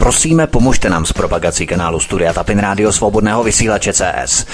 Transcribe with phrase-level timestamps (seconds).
[0.00, 4.46] Prosíme, pomožte nám s propagací kanálu Studia Tapin Rádio Svobodného vysílače CS.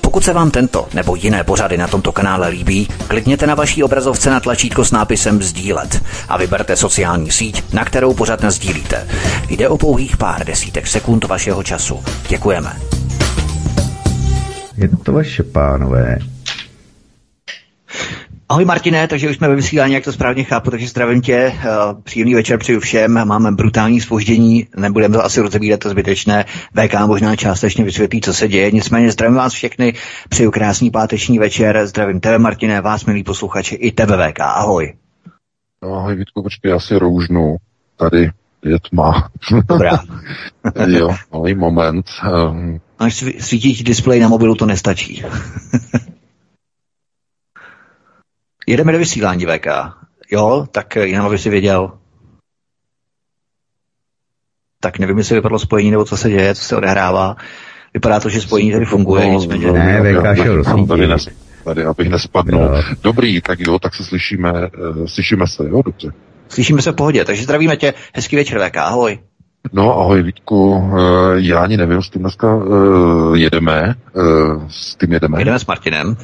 [0.00, 4.30] Pokud se vám tento nebo jiné pořady na tomto kanále líbí, klikněte na vaší obrazovce
[4.30, 9.08] na tlačítko s nápisem Sdílet a vyberte sociální síť, na kterou pořád sdílíte.
[9.48, 12.04] Jde o pouhých pár desítek sekund vašeho času.
[12.28, 12.76] Děkujeme.
[14.76, 16.18] Je to vaše pánové.
[18.54, 21.68] Ahoj Martine, takže už jsme ve vysílání, jak to správně chápu, takže zdravím tě, eh,
[22.02, 27.36] příjemný večer přeju všem, máme brutální spoždění, nebudeme to asi rozebírat, to zbytečné, VK možná
[27.36, 29.94] částečně vysvětlí, co se děje, nicméně zdravím vás všechny,
[30.28, 34.94] přeju krásný páteční večer, zdravím tebe Martine, vás milí posluchači, i tebe VK, ahoj.
[35.82, 37.56] No ahoj Vítku, počkej, já si roužnu,
[37.96, 38.30] tady
[38.64, 39.30] je tma.
[39.68, 39.98] Dobrá.
[40.86, 42.06] jo, malý moment.
[42.50, 42.80] Um...
[42.98, 45.24] Až svítíš displej na mobilu, to nestačí.
[48.66, 49.66] Jedeme do vysílání VK.
[50.30, 51.92] Jo, tak jenom aby si věděl.
[54.80, 57.36] Tak nevím, jestli vypadlo spojení, nebo co se děje, co se odehrává.
[57.94, 59.72] Vypadá to, že spojení tady funguje, no, nicméně.
[59.72, 61.28] Ne, VK šel tady, nes,
[61.64, 62.60] tady, abych nespadnul.
[62.60, 62.82] No.
[63.02, 66.12] Dobrý, tak jo, tak se slyšíme, uh, slyšíme se, jo, dobře.
[66.48, 69.18] Slyšíme se v pohodě, takže zdravíme tě, hezký večer VK, ahoj.
[69.72, 70.98] No, ahoj Vítku, uh,
[71.36, 75.40] já ani nevím, s tím dneska uh, jedeme, uh, s tím jedeme.
[75.40, 76.16] Jedeme s Martinem.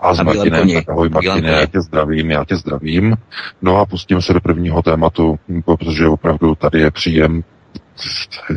[0.00, 3.16] A s Martinem, tak ahoj Martine, já tě zdravím, já tě zdravím.
[3.62, 7.44] No a pustíme se do prvního tématu, protože opravdu tady je příjem,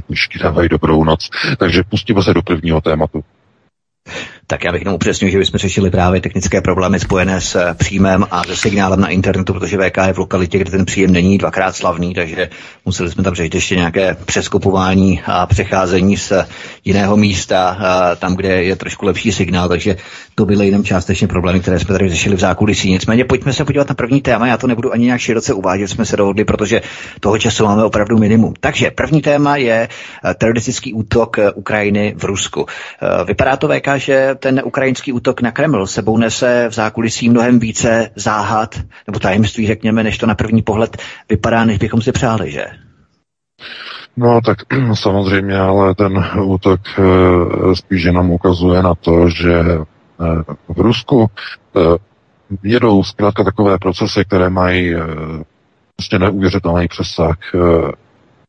[0.10, 3.24] myšky dávají dobrou noc, takže pustíme se do prvního tématu.
[4.50, 8.26] Tak já bych jenom upřesnil, že bychom řešili právě technické problémy spojené s eh, příjmem
[8.32, 11.76] a se signálem na internetu, protože VK je v lokalitě, kde ten příjem není dvakrát
[11.76, 12.50] slavný, takže
[12.86, 16.34] museli jsme tam řešit ještě nějaké přeskupování a přecházení z
[16.86, 17.78] jiného místa,
[18.20, 19.96] tam, kde je trošku lepší signál, takže
[20.36, 22.92] to byly jenom částečně problémy, které jsme tady řešili v zákulisí.
[22.92, 26.06] Nicméně pojďme se podívat na první téma, já to nebudu ani nějak široce uvádět, jsme
[26.06, 26.82] se dohodli, protože
[27.20, 28.54] toho času máme opravdu minimum.
[28.60, 29.90] Takže první téma je
[30.26, 32.66] eh, teroristický útok eh, Ukrajiny v Rusku.
[33.26, 38.10] Vypadá to VK, že ten ukrajinský útok na Kreml sebou nese v zákulisí mnohem více
[38.16, 40.98] záhad, nebo tajemství, řekněme, než to na první pohled
[41.30, 42.66] vypadá, než bychom si přáli, že?
[44.18, 44.58] No tak
[44.94, 49.84] samozřejmě, ale ten útok eh, spíš jenom ukazuje na to, že eh,
[50.68, 51.28] v Rusku
[51.76, 51.80] eh,
[52.64, 54.96] jedou zkrátka takové procesy, které mají
[55.96, 57.38] prostě neuvěřitelný přesah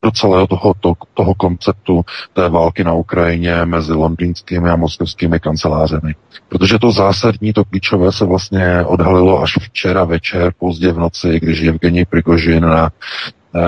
[0.05, 6.15] do celého toho, to, toho konceptu té války na Ukrajině mezi londýnskými a moskevskými kancelářemi.
[6.49, 11.63] Protože to zásadní, to klíčové se vlastně odhalilo až včera večer, pozdě v noci, když
[11.63, 12.91] Evgení Prigožin na
[13.55, 13.61] eh,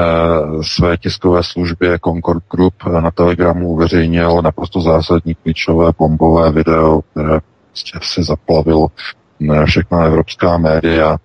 [0.63, 7.99] své tiskové službě Concord Group na Telegramu uveřejnil naprosto zásadní klíčové bombové video, které prostě
[8.03, 8.89] si zaplavilo
[9.53, 11.17] eh, všechna evropská média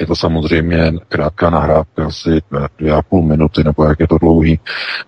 [0.00, 2.40] je to samozřejmě krátká nahrávka, asi
[2.78, 4.60] dvě a půl minuty, nebo jak je to dlouhý.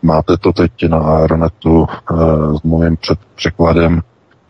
[0.03, 4.01] Máte to teď na Aeronetu uh, s mojím před překladem.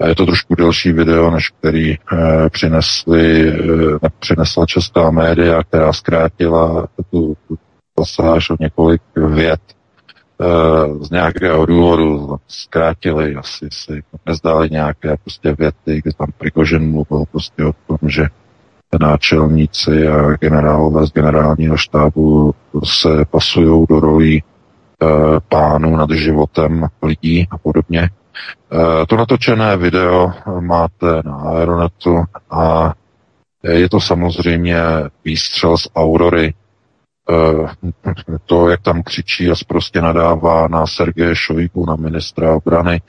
[0.07, 2.19] Je to trošku delší video, než který uh,
[2.49, 7.37] přinesli, uh, přinesla česká média, která zkrátila tu,
[7.95, 9.61] pasáž o několik vět
[11.01, 17.65] z nějakého důvodu zkrátili, asi si nezdáli nějaké prostě věty, kde tam Prigožin mluvil prostě
[17.65, 18.27] o tom, že
[19.01, 24.43] náčelníci a generálové z generálního štábu se pasují do rolí e,
[25.49, 28.01] pánů nad životem lidí a podobně.
[28.03, 28.11] E,
[29.07, 32.93] to natočené video máte na Aeronetu a
[33.63, 34.77] je to samozřejmě
[35.25, 36.55] výstřel z Aurory.
[37.31, 43.01] E, to, jak tam křičí a prostě nadává na Sergeje Šojku, na ministra obrany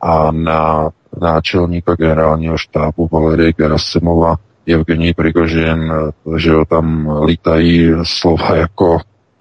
[0.00, 4.36] a na náčelníka generálního štábu Valery Gerasimova,
[4.66, 5.92] Evgení Prigožin,
[6.36, 8.98] že jo, tam lítají slova jako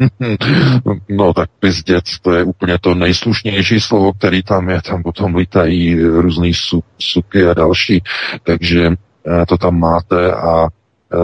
[1.09, 6.03] no tak pizděc, to je úplně to nejslušnější slovo, který tam je, tam potom lítají
[6.03, 8.03] různý su, suky a další,
[8.43, 11.17] takže eh, to tam máte a eh,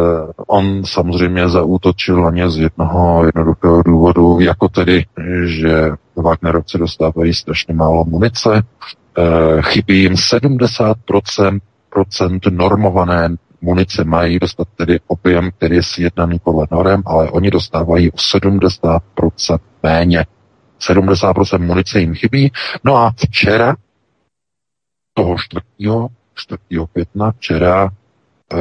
[0.48, 5.06] on samozřejmě zaútočil na ně z jednoho jednoduchého důvodu, jako tedy,
[5.46, 8.64] že Wagnerovci dostávají strašně málo munice,
[9.18, 13.30] eh, chybí jim 70% procent normované
[13.62, 19.00] munice mají dostat tedy objem, který je sjednaný podle norem, ale oni dostávají o 70%
[19.84, 20.26] méně.
[20.80, 22.52] 70% munice jim chybí.
[22.84, 23.76] No a včera,
[25.14, 25.62] toho 4.
[26.36, 26.60] 4.
[26.94, 27.90] května, včera
[28.54, 28.58] eh,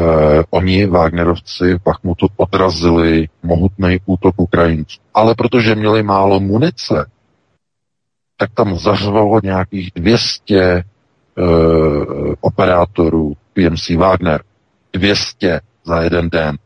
[0.51, 5.01] oni, Wagnerovci, v Bachmutu odrazili mohutný útok Ukrajinců.
[5.15, 7.11] Ale protože měli málo munice,
[8.37, 10.83] tak tam zařvalo nějakých 200 eh,
[12.41, 14.43] operátorů PMC Wagner.
[14.99, 16.59] 200 za jeden den.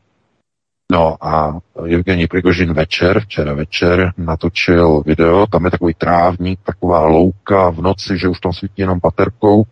[0.92, 7.70] No a Evgení Prigožin večer, včera večer, natočil video, tam je takový trávník, taková louka
[7.70, 9.62] v noci, že už tam svítí jenom baterkou,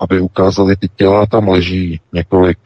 [0.00, 2.58] aby ukázali ty těla, tam leží několik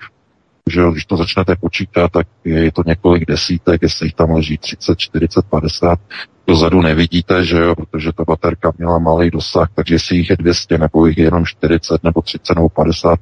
[0.70, 4.98] že když to začnete počítat, tak je to několik desítek, jestli jich tam leží 30,
[4.98, 5.98] 40, 50,
[6.48, 10.78] dozadu nevidíte, že jo, protože ta baterka měla malý dosah, takže jestli jich je 200
[10.78, 13.18] nebo jich je jenom 40 nebo 30 nebo 50,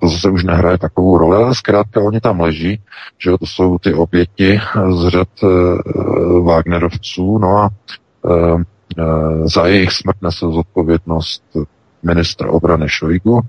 [0.00, 2.80] to zase už nehraje takovou roli, ale zkrátka oni tam leží,
[3.18, 4.60] že jo, to jsou ty oběti
[4.90, 7.68] z řad uh, Wagnerovců, no a
[8.22, 8.62] uh,
[9.44, 11.42] za jejich smrt nese zodpovědnost
[12.02, 13.40] ministra obrany Šojgu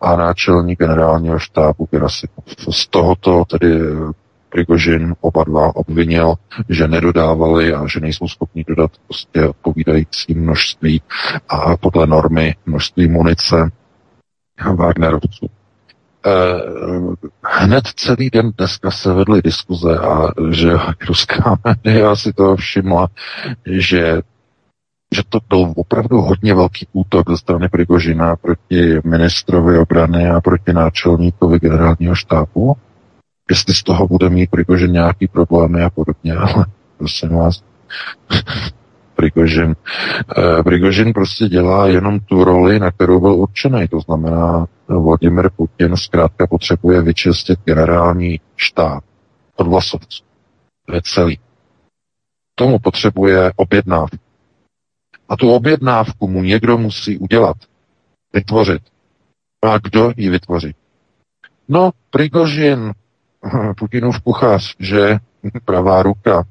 [0.00, 2.44] a náčelník generálního štábu Gerasimov.
[2.70, 3.80] Z tohoto tedy
[4.48, 6.34] Prigožin oba dva obvinil,
[6.68, 11.02] že nedodávali a že nejsou schopni dodat prostě odpovídající množství
[11.48, 13.70] a podle normy množství munice
[14.74, 15.46] Wagnerovců.
[16.26, 16.60] Eh,
[17.42, 20.72] hned celý den dneska se vedly diskuze a že
[21.08, 23.08] ruská média si to všimla,
[23.66, 24.22] že
[25.14, 30.72] že to byl opravdu hodně velký útok ze strany Prigožina proti ministrovi obrany a proti
[30.72, 32.76] náčelníkovi generálního štábu.
[33.50, 36.66] Jestli z toho bude mít Prigožin nějaký problémy a podobně, ale
[36.98, 37.62] prosím vás,
[39.16, 39.76] Prigožin.
[40.38, 43.88] Eh, Prigožin prostě dělá jenom tu roli, na kterou byl určený.
[43.88, 49.04] To znamená, Vladimir Putin zkrátka potřebuje vyčistit generální štáb
[49.56, 50.24] od vlasovců.
[50.86, 51.38] To je celý.
[52.54, 54.16] Tomu potřebuje objednávku
[55.28, 57.56] a tu objednávku mu někdo musí udělat,
[58.32, 58.82] vytvořit.
[59.62, 60.74] A kdo ji vytvoří?
[61.68, 62.92] No, Prigožin,
[63.78, 65.18] Putinův kuchař, že
[65.64, 66.44] pravá ruka.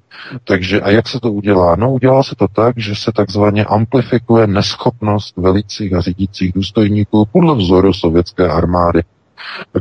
[0.44, 1.76] Takže a jak se to udělá?
[1.76, 7.56] No udělá se to tak, že se takzvaně amplifikuje neschopnost velicích a řídících důstojníků podle
[7.56, 9.04] vzoru sovětské armády.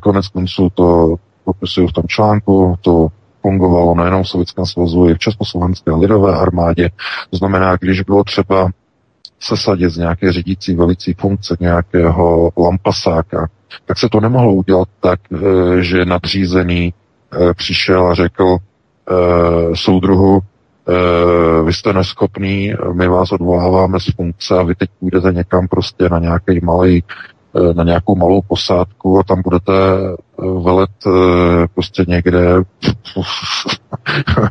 [0.03, 3.08] Konec konců to popisuju v tom článku, to
[3.43, 6.91] fungovalo nejenom v Sovětském svazu, i v Československé lidové armádě.
[7.31, 8.70] To znamená, když bylo třeba
[9.41, 13.49] sesadit z nějaké řídící velicí funkce nějakého lampasáka,
[13.85, 16.95] tak se to nemohlo udělat tak, eh, že nadřízený
[17.33, 20.41] eh, přišel a řekl eh, soudruhu,
[21.65, 26.19] vy jste neschopný, my vás odvoláváme z funkce a vy teď půjdete někam prostě na
[26.19, 27.05] nějaký malý
[27.75, 29.73] na nějakou malou posádku a tam budete
[30.63, 30.91] velet
[31.75, 32.43] prostě někde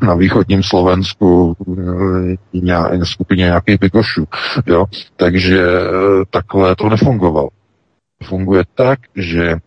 [0.02, 1.56] na východním Slovensku
[3.04, 4.26] skupině nějakých bigošů.
[4.66, 4.86] Jo?
[5.16, 5.68] Takže
[6.30, 7.50] takhle to nefungovalo.
[8.24, 9.58] Funguje tak, že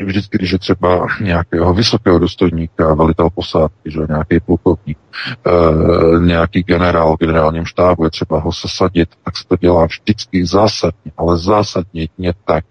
[0.00, 4.98] vždycky, když je třeba nějakého vysokého dostojníka, velitel posádky, že nějaký plukovník,
[5.46, 10.46] e, nějaký generál v generálním štábu, je třeba ho sesadit, tak se to dělá vždycky
[10.46, 12.64] zásadně, ale zásadně nie tak,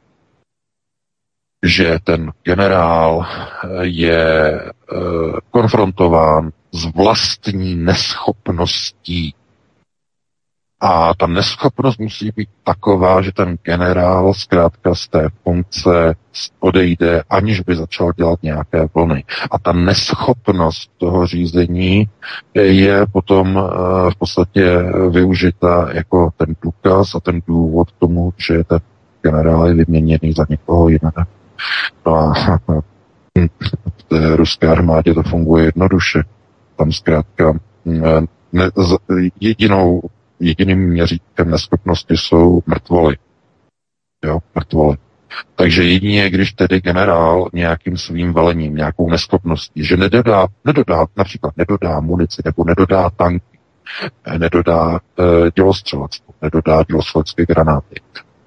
[1.66, 3.26] že ten generál
[3.82, 4.72] je e,
[5.52, 9.36] konfrontován s vlastní neschopností
[10.82, 16.16] a ta neschopnost musí být taková, že ten generál zkrátka z té funkce
[16.60, 19.24] odejde, aniž by začal dělat nějaké vlny.
[19.52, 22.10] A ta neschopnost toho řízení
[22.54, 24.78] je potom eh, v podstatě
[25.10, 28.80] využita jako ten důkaz a ten důvod k tomu, že ten
[29.22, 31.26] generál je vyměněný za někoho jiného.
[32.06, 32.34] No a
[33.98, 36.24] v té ruské armádě to funguje jednoduše.
[36.76, 37.54] Tam zkrátka
[37.88, 38.22] eh,
[38.54, 38.70] ne,
[39.40, 40.02] jedinou
[40.42, 43.18] jediným měřítkem neschopnosti jsou mrtvoly.
[44.26, 44.98] Jo, mrtvoly.
[45.56, 52.00] Takže jedině, když tedy generál nějakým svým velením, nějakou neschopností, že nedodá, nedodá například nedodá
[52.00, 53.60] munici nebo nedodá tanky,
[54.38, 55.24] nedodá e,
[55.56, 57.96] dělostřelectvo, nedodá dělostřelecké granáty,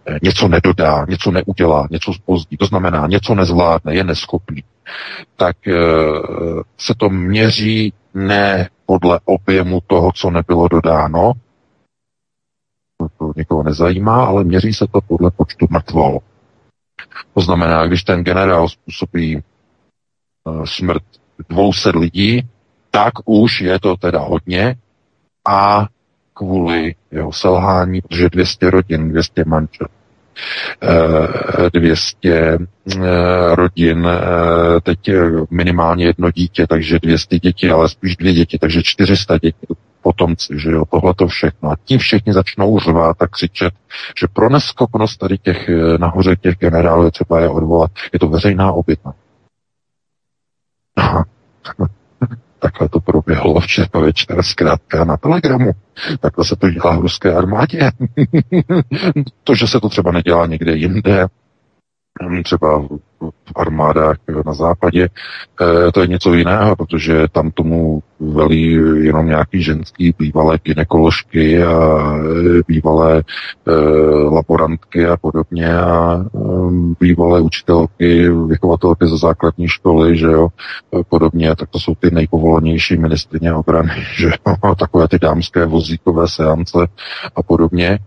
[0.06, 4.64] e, něco nedodá, něco neudělá, něco zpozdí, to znamená, něco nezvládne, je neschopný,
[5.36, 5.74] tak e,
[6.78, 11.32] se to měří ne podle objemu toho, co nebylo dodáno,
[13.18, 16.18] to někoho nezajímá, ale měří se to podle počtu mrtvol.
[17.34, 19.42] To znamená, když ten generál způsobí
[20.44, 21.02] uh, smrt
[21.48, 22.48] 200 lidí,
[22.90, 24.76] tak už je to teda hodně
[25.48, 25.86] a
[26.34, 29.86] kvůli jeho selhání, protože 200 rodin, 200 manžel,
[31.72, 32.58] 200
[33.54, 34.98] rodin, eh, teď
[35.50, 39.66] minimálně jedno dítě, takže 200 dětí, ale spíš dvě děti, takže 400 dětí
[40.04, 41.70] potomci, že jo, tohle to všechno.
[41.70, 43.74] A ti všichni začnou řvát a křičet,
[44.20, 47.90] že pro neschopnost tady těch eh, nahoře těch generálů je třeba je odvolat.
[48.12, 49.14] Je to veřejná obětna.
[52.58, 55.70] Takhle to proběhlo včera večer zkrátka na Telegramu.
[56.20, 57.90] Takhle se to dělá v ruské armádě.
[59.44, 61.26] to, že se to třeba nedělá někde jinde,
[62.44, 62.88] třeba
[63.30, 64.16] v armádách
[64.46, 68.72] na západě, eh, to je něco jiného, protože tam tomu velí
[69.04, 73.22] jenom nějaký ženský bývalé ginekoložky a eh, bývalé
[74.30, 76.38] laborantky a podobně a e,
[77.00, 80.48] bývalé učitelky, vychovatelky ze základní školy, že jo,
[81.08, 86.78] podobně, tak to jsou ty nejpovolenější ministrině obrany, že jo, takové ty dámské vozíkové seance
[87.36, 87.98] a podobně.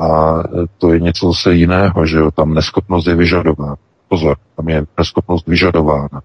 [0.00, 0.42] E, a
[0.78, 3.76] to je něco zase jiného, že jo, tam neschopnost je vyžadována.
[4.08, 6.22] Pozor, tam je neschopnost vyžadována.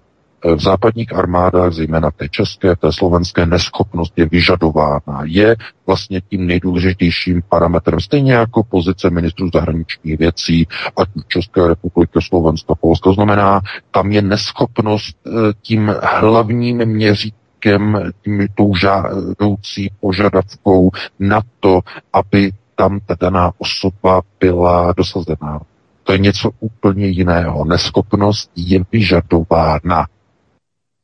[0.54, 5.20] V západních armádách, zejména té české, té slovenské, neschopnost je vyžadována.
[5.24, 5.56] Je
[5.86, 10.66] vlastně tím nejdůležitějším parametrem, stejně jako pozice ministrů zahraničních věcí,
[10.96, 13.10] ať České republiky, Slovenska, Polska.
[13.10, 15.30] To znamená, tam je neschopnost eh,
[15.62, 20.90] tím hlavním měřítkem, tím tou žádoucí požadavkou
[21.20, 21.80] na to,
[22.12, 25.60] aby tam ta daná osoba byla dosazená.
[26.02, 27.64] To je něco úplně jiného.
[27.64, 30.06] Neschopnost je vyžadována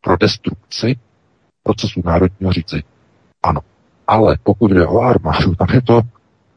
[0.01, 0.97] pro destrukci
[1.63, 2.83] procesu národního řízení.
[3.43, 3.61] Ano.
[4.07, 6.01] Ale pokud jde o armádu, tam je to,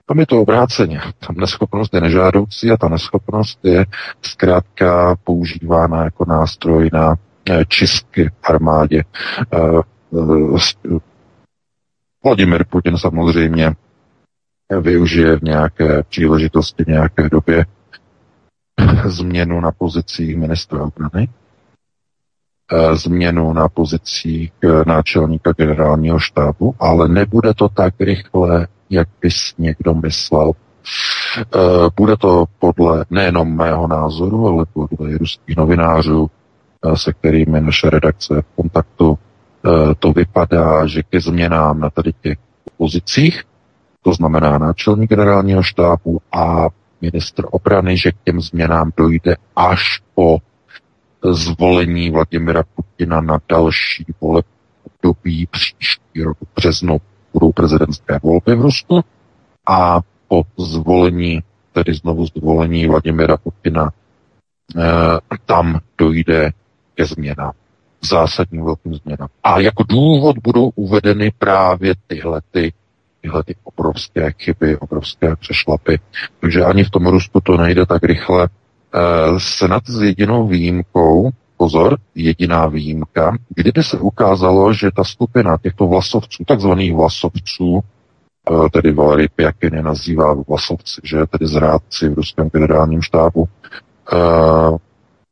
[0.06, 1.02] tam je to obráceně.
[1.28, 3.86] Tam neschopnost je nežádoucí a ta neschopnost je
[4.22, 7.16] zkrátka používána jako nástroj na
[7.50, 9.04] eh, čistky v armádě.
[9.54, 9.58] Eh,
[10.14, 11.00] eh,
[12.24, 13.76] Vladimir Putin samozřejmě
[14.82, 17.66] využije v nějaké příležitosti, nějaké době
[19.06, 21.30] změnu na pozicích ministra obrany,
[22.72, 29.54] eh, změnu na pozicích eh, náčelníka generálního štábu, ale nebude to tak rychle, jak bys
[29.58, 30.52] někdo myslel.
[31.40, 31.60] Eh,
[31.98, 36.30] bude to podle nejenom mého názoru, ale podle ruských novinářů,
[36.96, 39.18] se kterými naše redakce v kontaktu,
[40.00, 42.38] to vypadá, že ke změnám na tady těch
[42.78, 43.44] pozicích
[44.06, 46.68] to znamená náčelník generálního štábu a
[47.02, 50.38] ministr obrany, že k těm změnám dojde až po
[51.32, 54.44] zvolení Vladimira Putina na další vole
[54.84, 56.98] období příští rok v březnu
[57.34, 59.02] budou prezidentské volby v Rusku
[59.68, 61.40] a po zvolení,
[61.74, 63.90] tedy znovu zvolení Vladimira Putina,
[64.78, 64.82] eh,
[65.46, 66.52] tam dojde
[66.96, 67.52] ke změnám,
[68.02, 69.28] zásadním velkým změnám.
[69.44, 72.74] A jako důvod budou uvedeny právě tyhle ty
[73.26, 76.00] tyhle ty obrovské chyby, obrovské přešlapy.
[76.40, 78.50] Takže ani v tom Rusku to nejde tak rychle.
[79.38, 86.44] Snad s jedinou výjimkou, pozor, jediná výjimka, kdyby se ukázalo, že ta skupina těchto vlasovců,
[86.48, 93.02] takzvaných vlasovců, e, tedy Valery Pjakin je nazývá vlasovci, že tedy zrádci v ruském generálním
[93.02, 93.48] štábu,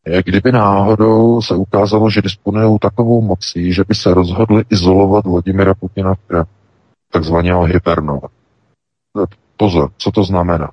[0.06, 5.74] e, kdyby náhodou se ukázalo, že disponují takovou mocí, že by se rozhodli izolovat Vladimira
[5.74, 6.63] Putina v Kremlu,
[7.14, 8.32] takzvaně ho hibernovat.
[9.58, 10.72] Pozor, co to znamená?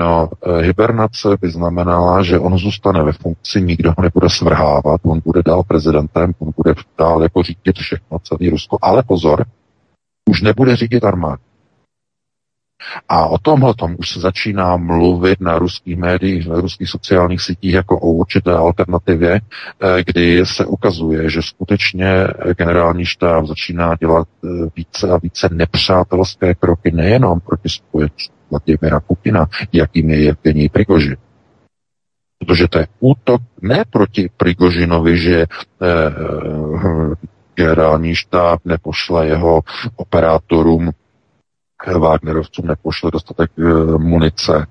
[0.00, 5.20] No, eh, hibernace by znamenala, že on zůstane ve funkci, nikdo ho nebude svrhávat, on
[5.24, 9.44] bude dál prezidentem, on bude dál jako řídit všechno, celý Rusko, ale pozor,
[10.30, 11.42] už nebude řídit armádu.
[13.08, 17.72] A o tomhle tom už se začíná mluvit na ruských médiích, na ruských sociálních sítích
[17.72, 24.48] jako o určité alternativě, eh, kdy se ukazuje, že skutečně generální štáb začíná dělat eh,
[24.76, 31.16] více a více nepřátelské kroky nejenom proti spojencům Vladimira Putina, jakým je Evgení Prigoži.
[32.38, 35.46] Protože to je útok ne proti Prigožinovi, že eh,
[37.54, 39.60] generální štáb nepošle jeho
[39.96, 40.90] operátorům
[41.86, 43.62] Wagnerovcům nepošle dostatek e,
[43.98, 44.66] munice.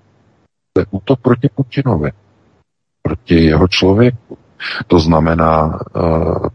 [0.74, 2.12] To je útok proti Putinovi,
[3.02, 4.38] proti jeho člověku.
[4.88, 6.00] To znamená, e,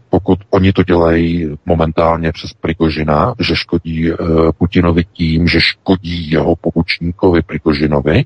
[0.09, 4.15] pokud oni to dělají momentálně přes Prigožina, že škodí e,
[4.57, 8.25] Putinovi tím, že škodí jeho pobočníkovi Prigožinovi,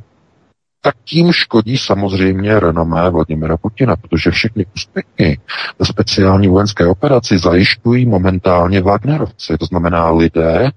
[0.82, 5.40] tak tím škodí samozřejmě renomé Vladimira Putina, protože všechny úspěchy
[5.80, 10.72] ve speciální vojenské operaci zajišťují momentálně Wagnerovci, to znamená lidé,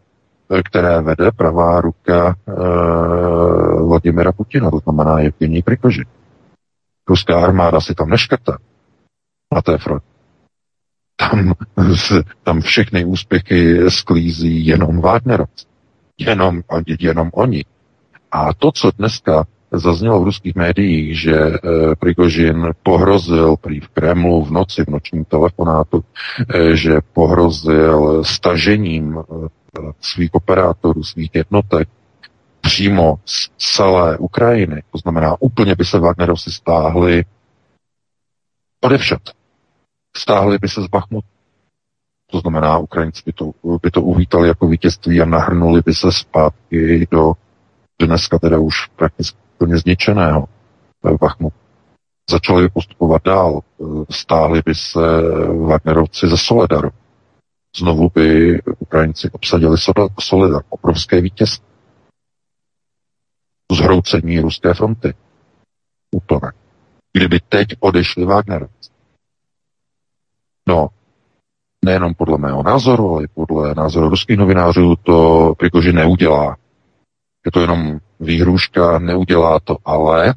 [0.65, 2.53] které vede pravá ruka e,
[3.83, 6.05] Vladimira Putina, to znamená Evgení Prikoži.
[7.09, 8.59] Ruská armáda si tam neškrtá
[9.55, 10.07] na té frontě.
[11.17, 11.55] Tam,
[12.43, 15.67] tam všechny úspěchy sklízí jenom Wagnerovci.
[16.19, 16.63] Jenom,
[17.01, 17.65] jenom oni.
[18.33, 21.59] A to, co dneska zaznělo v ruských médiích, že e,
[21.99, 26.05] Prigožin pohrozil prý v Kremlu v noci, v nočním telefonátu,
[26.55, 29.23] e, že pohrozil stažením e,
[30.01, 31.89] svých operátorů, svých jednotek
[32.61, 37.25] přímo z celé Ukrajiny, to znamená úplně by se Wagnerovci stáhli
[38.81, 39.23] odevšat.
[40.17, 41.27] Stáhli by se z Bachmutu.
[42.31, 47.07] To znamená, Ukrajinci by to, by to uvítali jako vítězství a nahrnuli by se zpátky
[47.11, 47.33] do
[48.07, 50.49] dneska teda už prakticky úplně zničeného
[51.21, 51.57] Bachmutu.
[52.31, 53.61] začali postupovat dál.
[54.11, 55.01] Stáhli by se
[55.67, 56.91] Wagnerovci ze Soledaru.
[57.77, 59.77] Znovu by Ukrajinci obsadili
[60.21, 60.63] Soledar.
[60.69, 61.67] Obrovské vítězství.
[63.73, 65.15] Zhroucení ruské fronty.
[66.11, 66.53] Úplně.
[67.13, 68.91] Kdyby teď odešli Wagnerovci.
[70.69, 70.89] No,
[71.85, 76.57] nejenom podle mého názoru, ale i podle názoru ruských novinářů to Prigožin neudělá.
[77.47, 80.35] Je to jenom výhruška, neudělá to, ale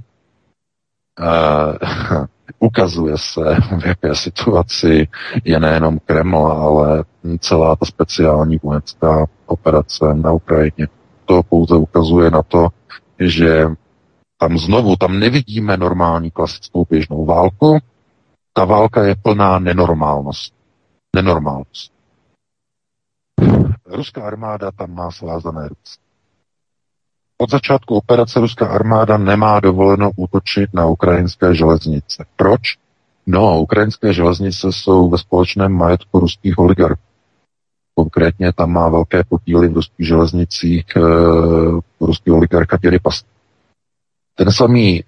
[1.19, 2.25] uh,
[2.59, 5.07] ukazuje se, v jaké situaci
[5.43, 7.03] je nejenom Kreml, ale
[7.39, 10.87] celá ta speciální vojenská operace na Ukrajině.
[11.25, 12.67] To pouze ukazuje na to,
[13.19, 13.67] že
[14.37, 17.79] tam znovu, tam nevidíme normální klasickou běžnou válku,
[18.53, 20.53] ta válka je plná nenormálnost.
[21.15, 21.93] Nenormálnost.
[23.85, 26.02] Ruská armáda tam má svázané ruce.
[27.43, 32.25] Od začátku operace ruská armáda nemá dovoleno útočit na ukrajinské železnice.
[32.35, 32.61] Proč?
[33.27, 37.01] No, ukrajinské železnice jsou ve společném majetku ruských oligarchů.
[37.95, 40.99] Konkrétně tam má velké podíly v ruských železnicích e,
[42.01, 43.27] ruský oligarcha Těrypaska.
[44.35, 45.03] Ten samý e,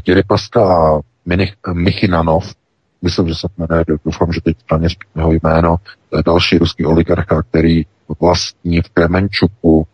[0.00, 1.00] Těrypaska a
[1.72, 2.54] Michinanov,
[3.02, 5.76] myslím, že se jmenuje, doufám, že teď správně jeho jméno,
[6.10, 7.82] to je další ruský oligarcha, který
[8.20, 9.86] vlastní v Kremenčuku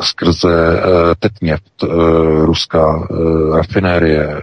[0.00, 1.90] skrze uh, Tetněft, uh,
[2.44, 4.42] ruská uh, rafinérie,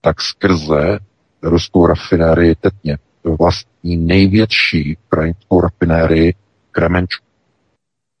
[0.00, 0.98] tak skrze
[1.42, 6.34] ruskou rafinérii Tetněft vlastní největší ukrajinskou rafinérii
[6.70, 7.24] Kremenčuk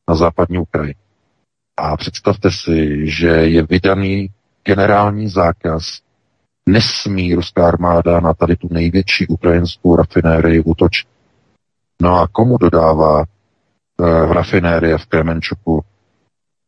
[0.08, 0.94] na západní Ukrajině.
[1.76, 4.28] A představte si, že je vydaný
[4.64, 6.00] generální zákaz,
[6.66, 11.08] nesmí ruská armáda na tady tu největší ukrajinskou rafinérii útočit.
[12.02, 13.24] No a komu dodává
[13.98, 15.84] v rafinérie v Kremenčuku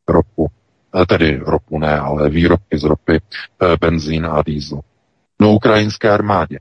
[0.08, 0.46] ropu,
[0.94, 4.80] eh, tedy ropu ne, ale výrobky z ropy, eh, benzín a diesel.
[5.40, 6.58] No ukrajinské armádě.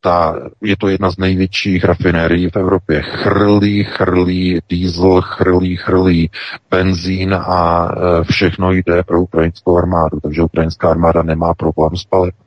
[0.00, 3.02] Ta, je to jedna z největších rafinérií v Evropě.
[3.02, 6.30] Chrlí, chrlí diesel, chrlí, chrlí
[6.70, 10.20] benzín a eh, všechno jde pro ukrajinskou armádu.
[10.20, 12.38] Takže ukrajinská armáda nemá problém s palivem.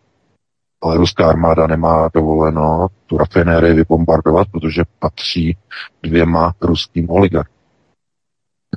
[0.81, 5.57] Ale ruská armáda nemá dovoleno tu rafinérii vybombardovat, protože patří
[6.03, 7.56] dvěma ruským oligarchům.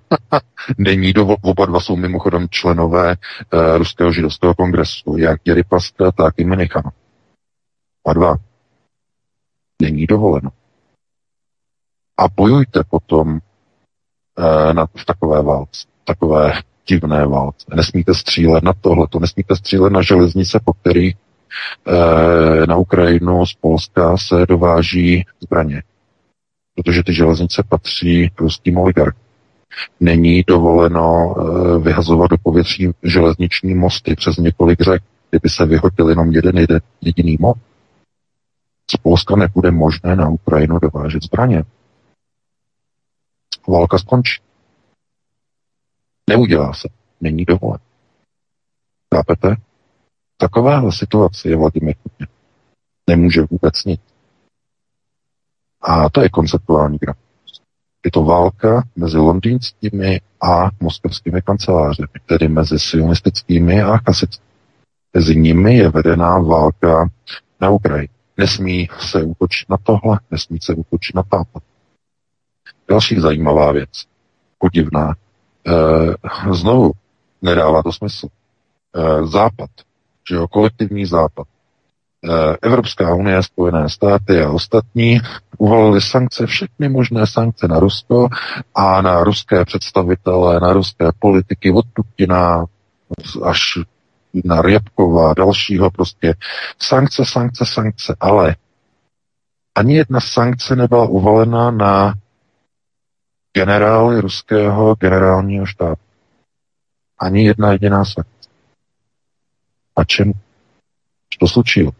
[0.79, 3.17] Není do, oba dva jsou mimochodem členové
[3.53, 6.95] uh, Ruského židovského kongresu, jak Děrypaska, tak i Menichanov.
[8.07, 8.37] A dva.
[9.83, 10.51] Není dovoleno.
[12.19, 16.53] A bojujte potom uh, na, v takové válce, takové
[16.87, 17.67] divné válce.
[17.75, 21.17] Nesmíte střílet na tohle, to nesmíte střílet na železnice, po kterých
[21.87, 25.83] uh, na Ukrajinu z Polska se dováží zbraně.
[26.75, 29.30] Protože ty železnice patří ruským oligarchům
[30.01, 36.33] není dovoleno eh, vyhazovat do povětří železniční mosty přes několik řek, kdyby se vyhodil jenom
[36.33, 36.67] jeden,
[37.01, 37.61] jediný most.
[38.91, 41.65] Z Polska nebude možné na Ukrajinu dovážet zbraně.
[43.69, 44.43] Válka skončí.
[46.31, 46.89] Neudělá se.
[47.21, 47.81] Není dovolen.
[49.15, 49.57] Chápete?
[50.37, 52.27] Takováhle situace je Vladimir Putin.
[53.07, 54.01] Nemůže vůbec nic.
[55.81, 57.17] A to je konceptuální graf.
[58.05, 64.51] Je to válka mezi londýnskými a moskevskými kancelářemi, tedy mezi sionistickými a chasickými.
[65.15, 67.11] Mezi nimi je vedená válka
[67.61, 68.09] na Ukrajině.
[68.37, 71.63] Nesmí se útočit na tohle, nesmí se útočit na tápat.
[72.89, 73.91] Další zajímavá věc,
[74.59, 75.15] podivná.
[75.67, 76.93] E, znovu,
[77.43, 78.29] nedává to smysl.
[78.95, 79.71] E, západ,
[80.29, 81.47] že jo, kolektivní západ,
[82.63, 85.21] Evropská unie, Spojené státy a ostatní
[85.59, 88.29] uvalili sankce, všechny možné sankce na Rusko
[88.75, 92.65] a na ruské představitele, na ruské politiky od Putina
[93.45, 93.79] až
[94.45, 96.35] na Rěbkova a dalšího prostě.
[96.79, 98.57] Sankce, sankce, sankce, ale
[99.75, 102.15] ani jedna sankce nebyla uvalena na
[103.53, 106.01] generály ruského generálního štábu.
[107.19, 108.49] Ani jedna jediná sankce.
[109.97, 110.33] A čemu?
[111.41, 111.93] To slučilo?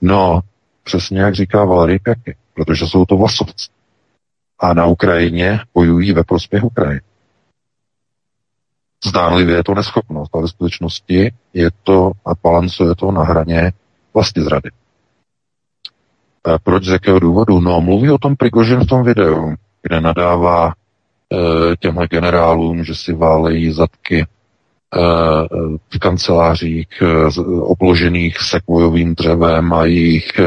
[0.00, 0.40] No,
[0.84, 3.68] přesně jak říká Valery Pěky, protože jsou to vlasovci.
[4.58, 7.00] A na Ukrajině bojují ve prospěch Ukrajiny.
[9.04, 13.72] Zdánlivě je to neschopnost, ale ve skutečnosti je to a balancuje to na hraně
[14.14, 14.70] vlastně zrady.
[16.44, 17.60] A proč, z jakého důvodu?
[17.60, 23.12] No, mluví o tom Prigožin v tom videu, kde nadává e, těmhle generálům, že si
[23.12, 24.26] válejí zadky
[25.90, 30.44] v kancelářích eh, obložených sekvojovým dřevem a jejich eh,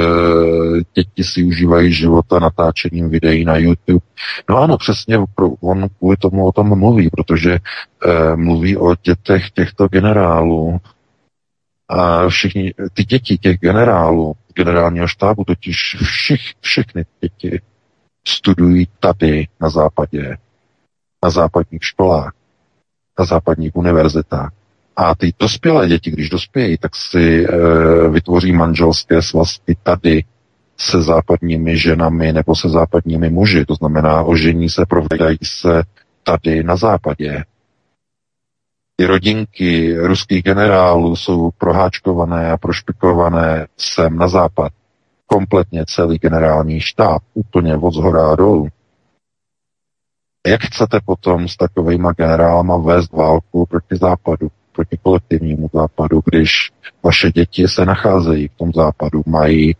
[0.93, 4.06] děti si užívají života natáčením videí na YouTube.
[4.49, 5.17] No ano, přesně
[5.62, 10.77] on kvůli tomu o tom mluví, protože eh, mluví o dětech těchto generálů,
[11.89, 17.62] A všichni, ty děti těch generálů, generálního štábu, totiž všich, všechny děti
[18.27, 20.38] studují tady na západě,
[21.23, 22.34] na západních školách,
[23.19, 24.52] na západních univerzitách.
[24.95, 27.49] A ty dospělé děti, když dospějí, tak si e,
[28.10, 30.23] vytvoří manželské svazky tady
[30.78, 33.65] se západními ženami nebo se západními muži.
[33.65, 35.84] To znamená, ožení se, provdají se
[36.23, 37.43] tady na západě.
[38.95, 44.71] Ty rodinky ruských generálů jsou proháčkované a prošpikované sem na západ.
[45.28, 48.67] Kompletně celý generální štáb, úplně od zhora dolů.
[50.47, 56.71] Jak chcete potom s takovýma generálama vést válku proti západu, proti kolektivnímu západu, když
[57.03, 59.75] vaše děti se nacházejí v tom západu, mají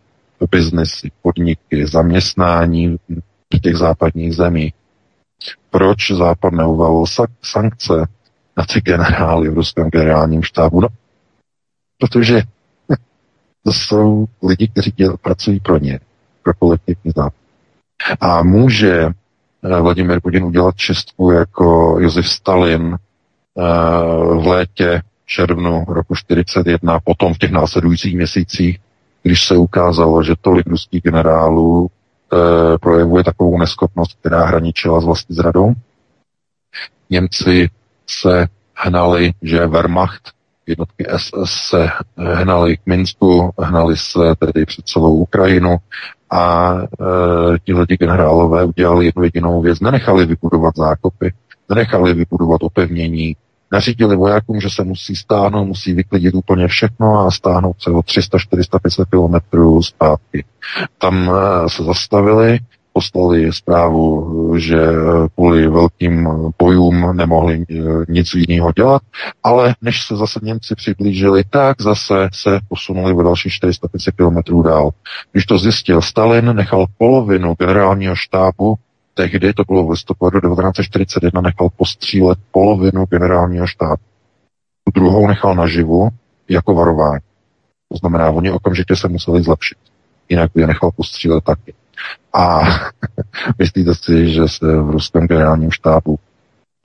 [0.50, 2.96] biznesy, podniky, zaměstnání
[3.54, 4.74] v těch západních zemích?
[5.70, 7.04] Proč Západ neuvalil
[7.42, 7.94] sankce
[8.56, 10.80] na ty generály v ruském generálním štábu?
[10.80, 10.88] No,
[11.98, 12.42] protože
[13.64, 16.00] to jsou lidi, kteří děl, pracují pro ně,
[16.42, 17.34] pro kolektivní západ.
[18.20, 19.08] A může
[19.64, 23.62] Vladimir Putin udělat čistku jako Josef Stalin eh,
[24.34, 28.78] v létě, červnu roku 41, potom v těch následujících měsících,
[29.22, 35.36] když se ukázalo, že tolik ruských generálů e, projevuje takovou neschopnost, která hraničila s vlastní
[35.36, 35.72] zradou.
[37.10, 37.70] Němci
[38.06, 38.46] se
[38.76, 40.30] hnali, že Wehrmacht,
[40.66, 45.76] jednotky SS se hnali k Minsku, hnali se tedy před celou Ukrajinu
[46.34, 49.80] a e, tihle generálové udělali jednu jedinou věc.
[49.80, 51.32] Nenechali vybudovat zákopy,
[51.68, 53.36] nenechali vybudovat opevnění,
[53.72, 58.38] nařídili vojákům, že se musí stáhnout, musí vyklidit úplně všechno a stáhnout se o 300,
[58.38, 60.44] 400, 500 kilometrů zpátky.
[60.98, 62.58] Tam e, se zastavili,
[62.94, 64.76] poslali zprávu, že
[65.34, 66.28] kvůli velkým
[66.58, 67.74] bojům nemohli eh,
[68.08, 69.02] nic jiného dělat,
[69.42, 74.90] ale než se zase Němci přiblížili, tak zase se posunuli o další 450 kilometrů dál.
[75.32, 78.74] Když to zjistil Stalin, nechal polovinu generálního štábu,
[79.14, 84.02] tehdy to bylo v listopadu 1941, nechal postřílet polovinu generálního štábu.
[84.84, 86.08] Tu druhou nechal naživu
[86.48, 87.20] jako varování.
[87.92, 89.78] To znamená, oni okamžitě se museli zlepšit.
[90.28, 91.74] Jinak by je nechal postřílet taky.
[92.32, 92.60] A
[93.58, 96.18] myslíte si, že se v ruském generálním štábu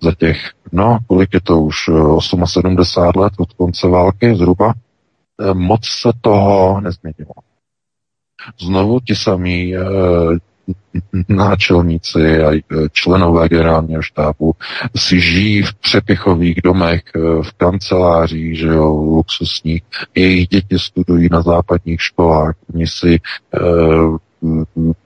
[0.02, 0.38] za těch,
[0.72, 1.76] no, kolik je to už,
[2.20, 7.34] 78 let od konce války zhruba, eh, moc se toho nezměnilo.
[8.62, 9.80] Znovu ti samí e,
[11.30, 12.52] náčelníci a
[12.92, 14.56] členové generálního štábu
[14.96, 17.02] si žijí v přepichových domech,
[17.42, 19.84] v kancelářích, že jo, luxusních.
[20.16, 22.56] Jejich děti studují na západních školách.
[22.74, 23.20] Oni si e,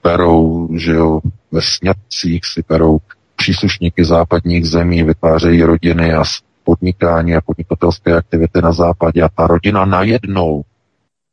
[0.02, 1.20] perou, že jo,
[1.52, 2.98] ve sňatcích si perou
[3.36, 6.24] příslušníky západních zemí, vytvářejí rodiny a
[6.64, 10.62] podnikání a podnikatelské aktivity na západě a ta rodina najednou,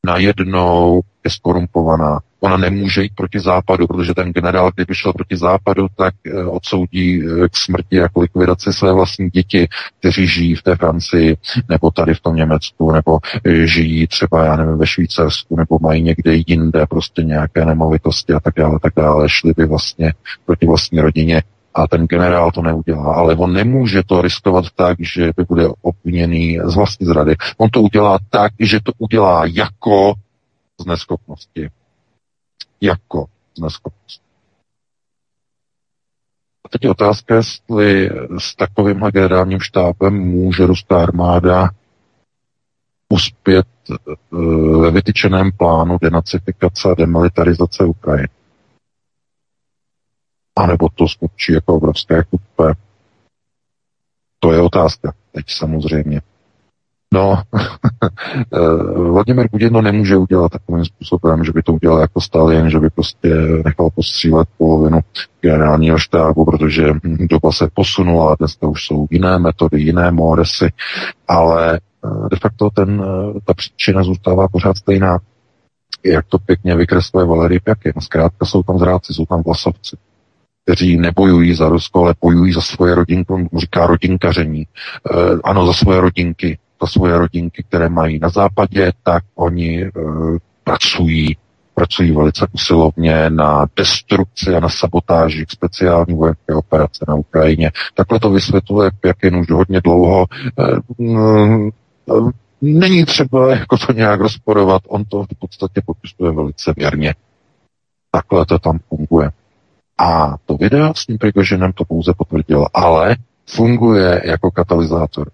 [0.06, 2.20] najednou je skorumpovaná.
[2.44, 7.24] Ona nemůže jít proti západu, protože ten generál, kdyby šel proti západu, tak eh, odsoudí
[7.24, 9.68] eh, k smrti jako likvidaci své vlastní děti,
[10.00, 11.38] kteří žijí v té Francii,
[11.70, 16.02] nebo tady v tom Německu, nebo eh, žijí třeba, já nevím, ve Švýcarsku, nebo mají
[16.04, 19.30] někde jinde prostě nějaké nemovitosti a tak dále, tak dále.
[19.30, 20.14] Šli by vlastně
[20.46, 23.16] proti vlastní rodině a ten generál to neudělá.
[23.16, 27.36] Ale on nemůže to riskovat tak, že by bude obviněný z vlastní zrady.
[27.58, 30.14] On to udělá tak, že to udělá jako
[30.82, 31.70] z neschopnosti.
[32.82, 33.26] Jako
[33.58, 34.24] z neschopnosti.
[36.66, 41.70] A teď otázka, jestli s takovým generálním štábem může ruská armáda
[43.10, 43.96] uspět eh,
[44.82, 48.30] ve vytyčeném plánu denacifikace a demilitarizace Ukrajiny.
[50.56, 52.74] A nebo to skončí jako obrovské kupé.
[54.40, 56.22] To je otázka teď samozřejmě.
[57.14, 57.44] No,
[58.54, 58.60] eh,
[59.12, 63.30] Vladimir Putin nemůže udělat takovým způsobem, že by to udělal jako Stalin, že by prostě
[63.66, 65.00] nechal postřílet polovinu
[65.42, 66.94] generálního štábu, protože
[67.30, 70.72] doba se posunula, dneska už jsou jiné metody, jiné módesy,
[71.28, 75.20] ale eh, de facto ten, eh, ta příčina zůstává pořád stejná.
[76.06, 77.94] Jak to pěkně vykresluje Valery Pjakin.
[78.00, 79.98] Zkrátka jsou tam zráci, jsou tam vlasovci
[80.66, 84.62] kteří nebojují za Rusko, ale bojují za svoje rodinky, říká rodinkaření.
[84.62, 84.68] E,
[85.44, 89.92] ano, za svoje rodinky, za svoje rodinky, které mají na západě, tak oni e,
[90.64, 91.38] pracují,
[91.76, 97.72] pracují velice usilovně na destrukci a na sabotáži speciální vojenské operace na Ukrajině.
[97.94, 98.92] Takhle to vysvětluje
[99.24, 100.26] jen už hodně dlouho.
[100.60, 100.64] E,
[102.62, 107.16] není třeba jako to nějak rozporovat, on to v podstatě popisuje velice věrně.
[108.12, 109.32] Takhle to tam funguje.
[109.98, 113.16] A to video s tím Prigoženem to pouze potvrdilo, ale
[113.50, 115.32] funguje jako katalyzátor.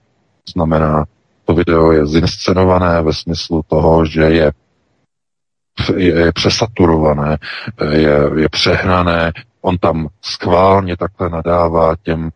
[0.53, 1.05] Znamená,
[1.47, 4.51] to video je zinscenované ve smyslu toho, že je
[5.97, 7.38] je, přesaturované,
[7.91, 9.31] je, je přehnané,
[9.62, 12.29] on tam schválně takhle nadává těm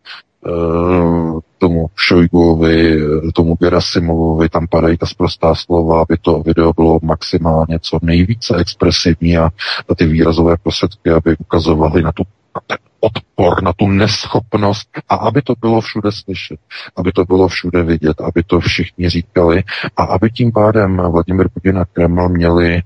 [0.46, 3.00] uh, tomu Šojguovi,
[3.34, 9.38] tomu Gerasimovovi, tam padají ta sprostá slova, aby to video bylo maximálně co nejvíce expresivní
[9.38, 9.50] a
[9.96, 12.22] ty výrazové prostředky, aby ukazovaly na tu
[12.54, 16.60] na ten odpor, na tu neschopnost a aby to bylo všude slyšet,
[16.96, 19.62] aby to bylo všude vidět, aby to všichni říkali
[19.96, 22.82] a aby tím pádem Vladimir Putin a Kreml měli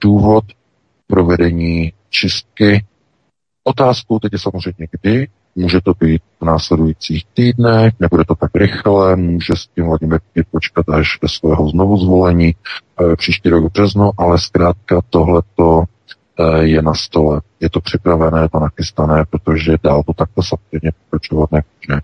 [0.00, 0.44] důvod
[1.06, 2.84] provedení čistky.
[3.64, 9.16] Otázkou teď je samozřejmě kdy, může to být v následujících týdnech, nebude to tak rychle,
[9.16, 13.72] může s tím Vladimir Putin počkat až do svého znovu zvolení e, příští rok v
[13.72, 15.84] březnu, ale zkrátka tohleto
[16.60, 17.40] je na stole.
[17.60, 22.02] Je to připravené, to nachystané, protože dál to takto samozřejmě pokračovat nemůže.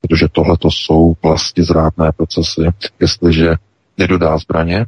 [0.00, 2.62] Protože tohleto jsou vlastně zrádné procesy.
[3.00, 3.54] Jestliže
[3.98, 4.86] nedodá zbraně,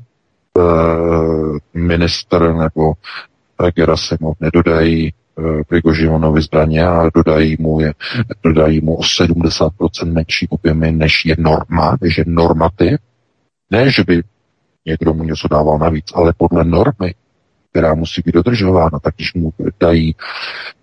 [0.59, 2.93] Eh, minister nebo
[3.75, 7.95] Gerasimov nedodají eh, Prigožinovi zbraně a dodají mu, je,
[8.45, 12.99] dodají mu o 70% menší objemy, než je norma, než je normativ.
[13.71, 14.23] Ne, že by
[14.87, 17.15] někdo mu něco dával navíc, ale podle normy,
[17.77, 20.15] která musí být dodržována, tak když mu dají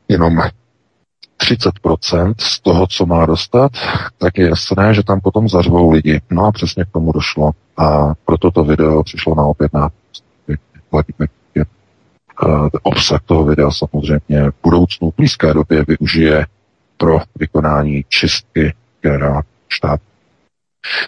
[0.07, 0.39] jenom
[1.39, 3.71] 30% z toho, co má dostat,
[4.17, 6.21] tak je jasné, že tam potom zařvou lidi.
[6.29, 7.51] No a přesně k tomu došlo.
[7.77, 9.89] A proto to video přišlo na opět na
[12.83, 16.45] obsah toho videa samozřejmě v budoucnu v blízké době využije
[16.97, 20.12] pro vykonání čistky generálního štábu.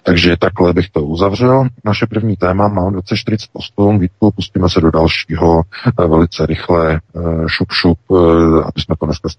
[0.04, 1.68] Takže takhle bych to uzavřel.
[1.86, 4.00] Naše první téma mám 2048.
[4.00, 5.62] Vítku, pustíme se do dalšího
[6.04, 8.16] eh, velice rychle eh, šup šup, eh,
[8.64, 9.30] aby jsme to dneska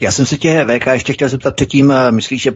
[0.00, 2.52] já jsem se tě, VK, ještě chtěl zeptat předtím, myslíš, že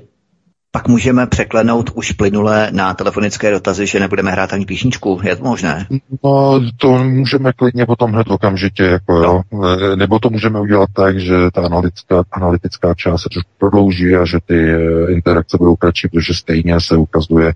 [0.73, 5.21] pak můžeme překlenout už plynule na telefonické dotazy, že nebudeme hrát ani píšničku.
[5.25, 5.87] Je to možné?
[6.25, 9.43] No, to můžeme klidně potom hned okamžitě, jako jo.
[9.53, 9.97] No.
[9.97, 14.39] Nebo to můžeme udělat tak, že ta analytická, analytická část se trošku prodlouží a že
[14.47, 17.53] ty eh, interakce budou kratší, protože stejně se ukazuje,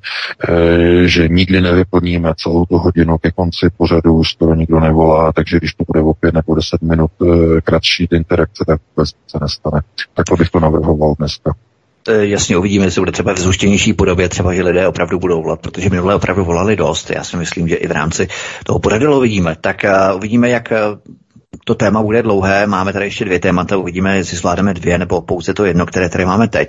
[0.48, 5.57] eh, že nikdy nevyplníme celou tu hodinu ke konci pořadu, už skoro nikdo nevolá, takže
[5.57, 9.38] když to bude o pět nebo deset minut eh, kratší ty interakce, tak vůbec se
[9.40, 9.81] nestane.
[10.14, 11.55] Takhle bych to navrhoval dneska.
[12.08, 15.60] Eh, jasně uvidíme, jestli bude třeba v zhuštěnější podobě, třeba, že lidé opravdu budou volat,
[15.60, 17.10] protože minulé opravdu volali dost.
[17.10, 18.28] Já si myslím, že i v rámci
[18.64, 19.56] toho pořadu uvidíme.
[19.60, 20.98] Tak uh, uvidíme, jak uh,
[21.64, 22.66] to téma bude dlouhé.
[22.66, 26.24] Máme tady ještě dvě témata, uvidíme, jestli zvládneme dvě nebo pouze to jedno, které tady
[26.24, 26.68] máme teď.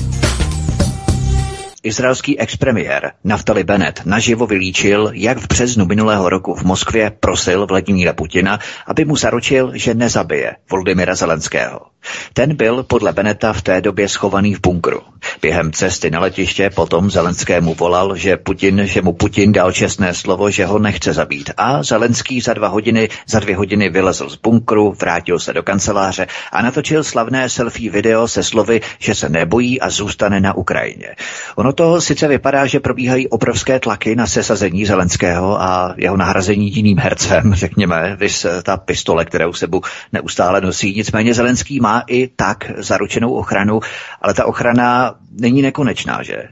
[1.83, 8.13] Izraelský expremiér Naftali Bennett naživo vylíčil, jak v březnu minulého roku v Moskvě prosil Vladimíra
[8.13, 11.79] Putina, aby mu zaručil, že nezabije Volodymyra Zelenského.
[12.33, 15.01] Ten byl podle Beneta v té době schovaný v bunkru.
[15.41, 20.51] Během cesty na letiště potom Zelenskému volal, že, Putin, že mu Putin dal čestné slovo,
[20.51, 21.51] že ho nechce zabít.
[21.57, 26.27] A Zelenský za dva hodiny, za dvě hodiny vylezl z bunkru, vrátil se do kanceláře
[26.51, 31.15] a natočil slavné selfie video se slovy, že se nebojí a zůstane na Ukrajině.
[31.55, 36.97] Ono to sice vypadá, že probíhají obrovské tlaky na sesazení Zelenského a jeho nahrazení jiným
[36.97, 39.81] hercem, řekněme, vys ta pistole, kterou sebu
[40.13, 40.93] neustále nosí.
[40.95, 43.79] Nicméně Zelenský má má i tak zaručenou ochranu,
[44.21, 46.43] ale ta ochrana není nekonečná, že?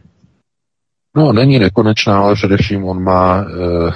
[1.16, 3.92] No, není nekonečná, ale především on má, eh,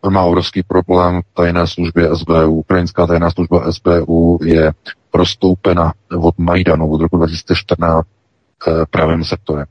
[0.00, 2.50] on má obrovský problém v tajné službě SBU.
[2.50, 4.72] Ukrajinská tajná služba SBU je
[5.10, 9.66] prostoupena od Majdanu od roku 2014 eh, pravým sektorem.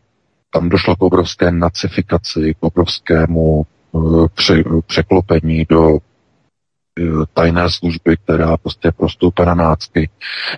[0.54, 4.00] Tam došlo k obrovské nacifikaci, k obrovskému eh,
[4.36, 6.00] pře, překlopení do
[7.00, 10.10] Eh, tajné služby, která prostě prostoupena nácky.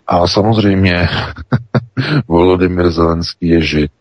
[0.08, 1.10] A samozřejmě
[2.28, 3.92] Volodymyr Zelenský je žid.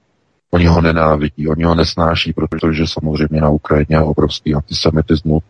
[0.50, 5.42] Oni ho nenávidí, oni ho nesnáší, protože samozřejmě na Ukrajině je obrovský antisemitismus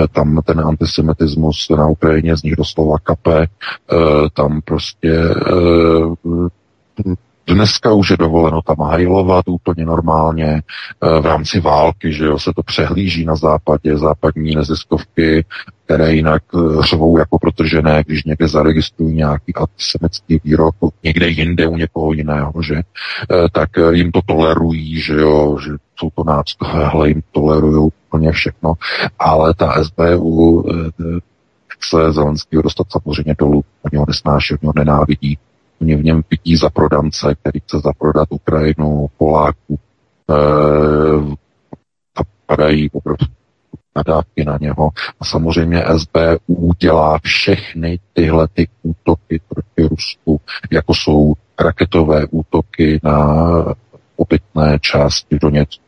[0.00, 3.46] eh, tam ten antisemitismus na Ukrajině z nich doslova kape,
[4.34, 5.12] tam prostě
[7.48, 10.62] Dneska už je dovoleno tam hajlovat úplně normálně
[11.02, 15.44] eh, v rámci války, že jo, se to přehlíží na západě, západní neziskovky,
[15.84, 21.76] které jinak eh, řvou jako protržené, když někde zaregistrují nějaký antisemický výrok někde jinde u
[21.76, 27.22] někoho jiného, že, eh, tak jim to tolerují, že jo, že jsou to náckové, jim
[27.32, 28.72] tolerují úplně všechno,
[29.18, 30.64] ale ta SBU
[31.80, 35.38] se Zelenského dostat samozřejmě dolů, oni ho nesnáší, oni ho nenávidí,
[35.80, 39.78] Oni v něm vidí za prodance, který chce zaprodat Ukrajinu, Poláku.
[40.30, 40.34] E,
[42.16, 43.26] a padají opravdu
[43.96, 44.90] nadávky na něho.
[45.20, 53.38] A samozřejmě SBU dělá všechny tyhle ty útoky proti Rusku, jako jsou raketové útoky na
[54.16, 55.84] obytné části Doněcku,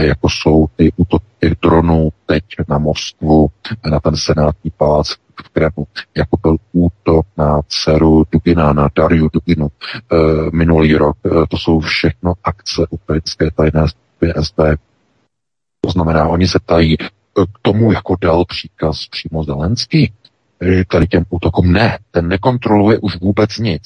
[0.00, 3.48] jako jsou ty útoky dronů teď na Moskvu,
[3.90, 5.16] na ten senátní palác
[5.48, 10.16] Kremlu, jako byl útok na dceru Dugina, na Dariu Duginu e,
[10.56, 11.16] minulý rok.
[11.26, 14.58] E, to jsou všechno akce ukrajinské tajné služby SB.
[15.80, 16.96] To znamená, oni se ptají,
[17.34, 20.12] k tomu jako dal příkaz přímo Zelenský,
[20.88, 23.82] tady těm útokům ne, ten nekontroluje už vůbec nic.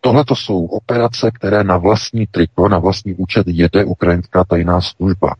[0.00, 5.34] Tohle to jsou operace, které na vlastní triko, na vlastní účet jede ukrajinská tajná služba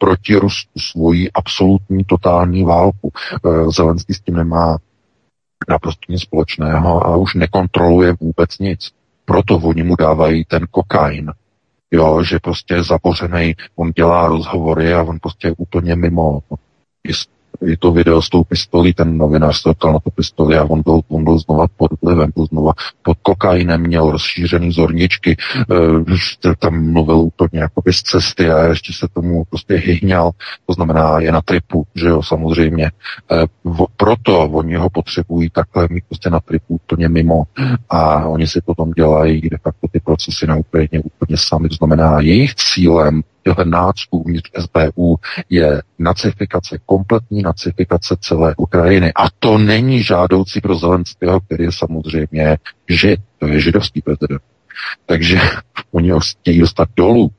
[0.00, 3.12] proti Rusku svoji absolutní totální válku.
[3.14, 4.78] Eh, Zelenský s tím nemá
[5.68, 8.90] naprosto nic společného a už nekontroluje vůbec nic.
[9.24, 11.32] Proto oni mu dávají ten kokain,
[11.90, 12.84] jo, že prostě je
[13.76, 16.40] on dělá rozhovory a on prostě je úplně mimo
[17.62, 21.00] je to video s tou pistolí, ten novinář se na tu pistoli a on byl,
[21.08, 25.36] on byl znova pod vlivem, byl znova pod kokainem, měl rozšířený zorničky,
[26.46, 30.30] e, tam mluvil úplně jako z cesty a ještě se tomu prostě hyhňal,
[30.66, 32.84] to znamená je na tripu, že jo, samozřejmě.
[32.86, 32.90] E,
[33.64, 37.42] v, proto oni ho potřebují takhle mít prostě na tripu úplně mimo
[37.90, 42.20] a oni si potom dělají de facto ty procesy na Ukrajině úplně sami, to znamená
[42.20, 43.22] jejich cílem
[43.64, 45.16] nácků uvnitř SBU
[45.50, 49.12] je nacifikace, kompletní nacifikace celé Ukrajiny.
[49.14, 54.42] A to není žádoucí pro Zelenského, který je samozřejmě žid, to je židovský prezident.
[55.06, 55.38] Takže
[55.90, 57.30] oni ho chtějí dostat dolů.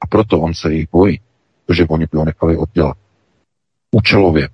[0.00, 1.20] A proto on se jich bojí,
[1.66, 2.96] protože oni by ho nechali oddělat.
[3.90, 4.48] Účelově.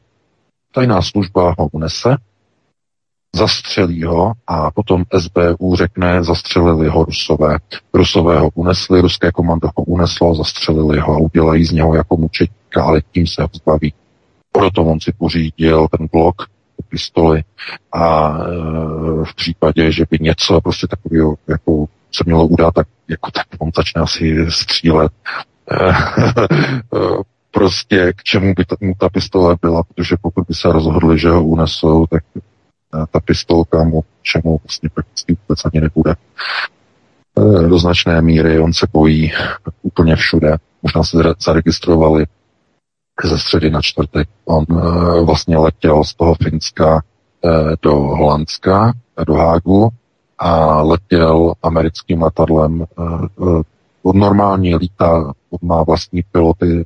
[0.72, 2.16] Tajná služba ho unese,
[3.35, 7.59] zastřelí ho a potom SBU řekne, zastřelili ho Rusové.
[7.94, 12.85] Rusové ho unesli, ruské komando ho uneslo, zastřelili ho a udělají z něho jako mučetníka,
[12.85, 13.94] ale tím se ho zbaví.
[14.53, 16.35] Proto on si pořídil ten blok,
[16.88, 17.42] pistoli
[17.92, 18.44] a e,
[19.25, 23.70] v případě, že by něco prostě takového jako se mělo udát, tak jako tak on
[23.77, 25.12] začne asi střílet.
[25.73, 25.92] E,
[27.51, 31.31] prostě k čemu by ta, mu ta pistole byla, protože pokud by se rozhodli, že
[31.31, 32.23] ho unesou, tak
[33.11, 36.14] ta pistolka mu čemu vlastně prakticky vůbec ani nebude.
[37.38, 39.33] E, do značné míry on se bojí
[39.83, 40.57] úplně všude.
[40.83, 42.26] Možná se zaregistrovali
[43.24, 44.28] ze středy na čtvrtek.
[44.44, 47.02] On e, vlastně letěl z toho Finska
[47.44, 48.92] e, do Holandska,
[49.26, 49.88] do Hágu
[50.38, 52.85] a letěl americkým letadlem.
[54.14, 56.85] Normální lítá, má vlastní piloty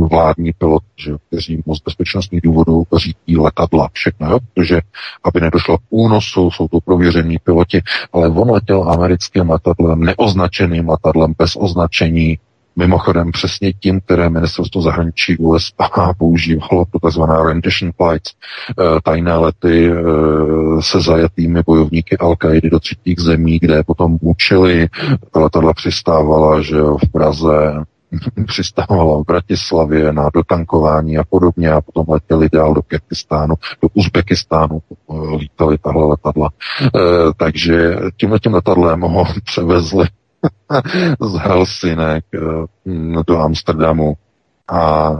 [0.00, 4.38] vládní pilot, že, kteří moc bezpečnostních důvodů řídí letadla, všechno, jo?
[4.54, 4.80] protože
[5.24, 7.82] aby nedošlo k únosu, jsou to prověření piloti,
[8.12, 12.38] ale on letěl americkým letadlem, neoznačeným letadlem, bez označení,
[12.78, 17.22] Mimochodem přesně tím, které ministerstvo zahraničí USA používalo pro tzv.
[17.22, 18.32] rendition flights,
[18.70, 20.02] eh, tajné lety eh,
[20.80, 22.36] se zajatými bojovníky al
[22.70, 24.88] do třetích zemí, kde potom mučili,
[25.34, 27.84] letadla přistávala, že v Praze,
[28.46, 34.82] přistávala v Bratislavě na dotankování a podobně a potom letěli dál do Kyrgyzstánu, do Uzbekistánu
[34.90, 36.50] eh, lítali tahle letadla.
[36.82, 36.88] E,
[37.36, 40.06] takže tímhle tím letadlem ho převezli
[41.20, 42.38] z Helsinek e,
[43.26, 44.14] do Amsterdamu
[44.68, 45.12] a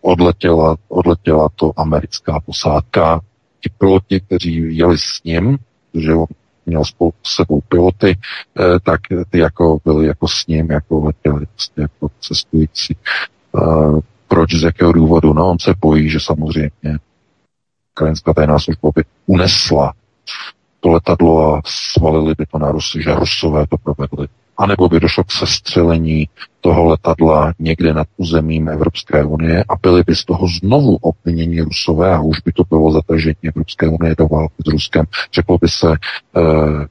[0.00, 3.20] odletěla, odletěla to americká posádka.
[3.60, 5.58] Ti piloti, kteří jeli s ním,
[5.94, 6.26] že on
[6.68, 8.16] měl spolu s sebou piloty,
[8.60, 9.00] eh, tak
[9.30, 12.96] ty jako byly jako s ním, jako letěli prostě jako cestující.
[13.56, 15.32] Eh, proč, z jakého důvodu?
[15.32, 16.98] No, on se bojí, že samozřejmě
[17.94, 19.92] krajinská tajná služba by unesla
[20.80, 24.26] to letadlo a svalili by to na Rusy, že Rusové to provedli
[24.58, 26.28] anebo by došlo k sestřelení
[26.60, 32.14] toho letadla někde nad územím Evropské unie a byli by z toho znovu obviněni Rusové
[32.14, 35.04] a už by to bylo zatažení Evropské unie do války s Ruskem.
[35.34, 36.40] Řeklo by se, eh,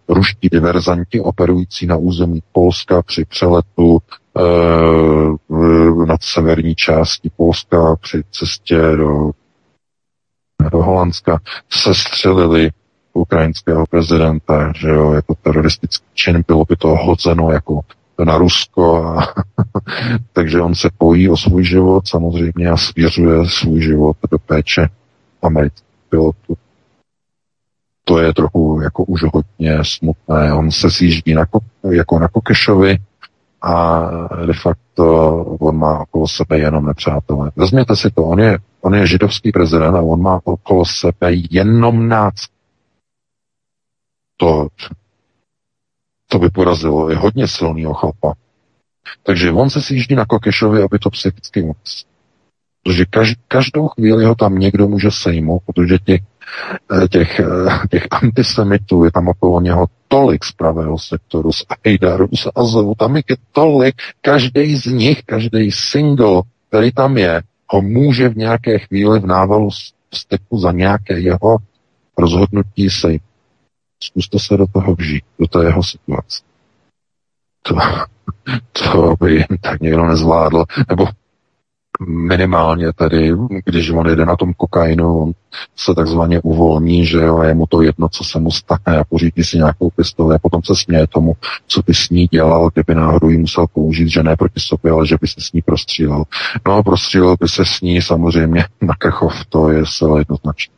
[0.10, 3.98] ruští diverzanti operující na území Polska při přeletu
[4.38, 9.32] eh, nad severní části Polska při cestě do,
[10.72, 11.40] do Holandska
[11.70, 12.70] sestřelili
[13.18, 17.82] ukrajinského prezidenta, že jo, jako teroristický čin, bylo by to hodzeno jako
[18.26, 19.28] na Rusko, a
[20.34, 24.90] takže on se pojí o svůj život samozřejmě a svěřuje svůj život do péče
[25.42, 26.58] amerických pilotů.
[28.04, 30.54] To je trochu jako už hodně smutné.
[30.54, 31.46] On se sjíždí na,
[31.92, 32.98] jako na Kokešovi
[33.62, 34.10] a
[34.46, 37.52] de facto on má okolo sebe jenom nepřátelé.
[37.56, 42.08] Vezměte si to, on je, on je židovský prezident a on má okolo sebe jenom
[42.08, 42.57] nácky
[44.38, 44.68] to
[46.30, 47.10] To by porazilo.
[47.10, 48.34] Je hodně silný chlapa.
[49.24, 52.06] Takže on se sjíždí na Kokešovi, aby to psychicky moc.
[52.84, 53.06] Protože
[53.48, 56.22] každou chvíli ho tam někdo může sejmout, protože těch,
[57.04, 62.28] eh, těch, eh, těch antisemitů je tam okolo něho tolik z pravého sektoru, z Aidaru,
[62.36, 68.30] z Azovu, tam je tolik, každý z nich, každý single, který tam je, ho může
[68.30, 69.70] v nějaké chvíli v návalu
[70.14, 71.58] steku za nějaké jeho
[72.18, 73.37] rozhodnutí sejmout.
[74.04, 76.44] Zkuste se do toho vžít, do té jeho situace.
[77.62, 77.76] To,
[78.74, 80.66] to by tak někdo nezvládl.
[80.90, 81.08] Nebo
[82.08, 83.32] minimálně tedy,
[83.66, 85.32] když on jede na tom kokainu, on
[85.76, 89.44] se takzvaně uvolní, že jo, je mu to jedno, co se mu stane a pořídí
[89.44, 91.34] si nějakou pistoli a potom se směje tomu,
[91.68, 95.08] co by s ní dělal, kdyby náhodou ji musel použít, že ne proti sobě, ale
[95.08, 96.24] že by se s ní prostřílel.
[96.68, 100.77] No a prostřílel by se s ní samozřejmě na Krchov, to je zcela jednoznačné.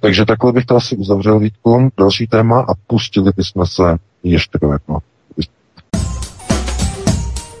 [0.00, 4.72] Takže takhle bych to asi uzavřel, Vítku, další téma a pustili bychom se ještě do
[4.72, 5.00] jednoho.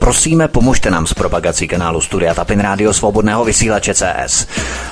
[0.02, 4.46] Prosíme, pomožte nám s propagací kanálu Studia Tapin Rádio Svobodného vysílače CS.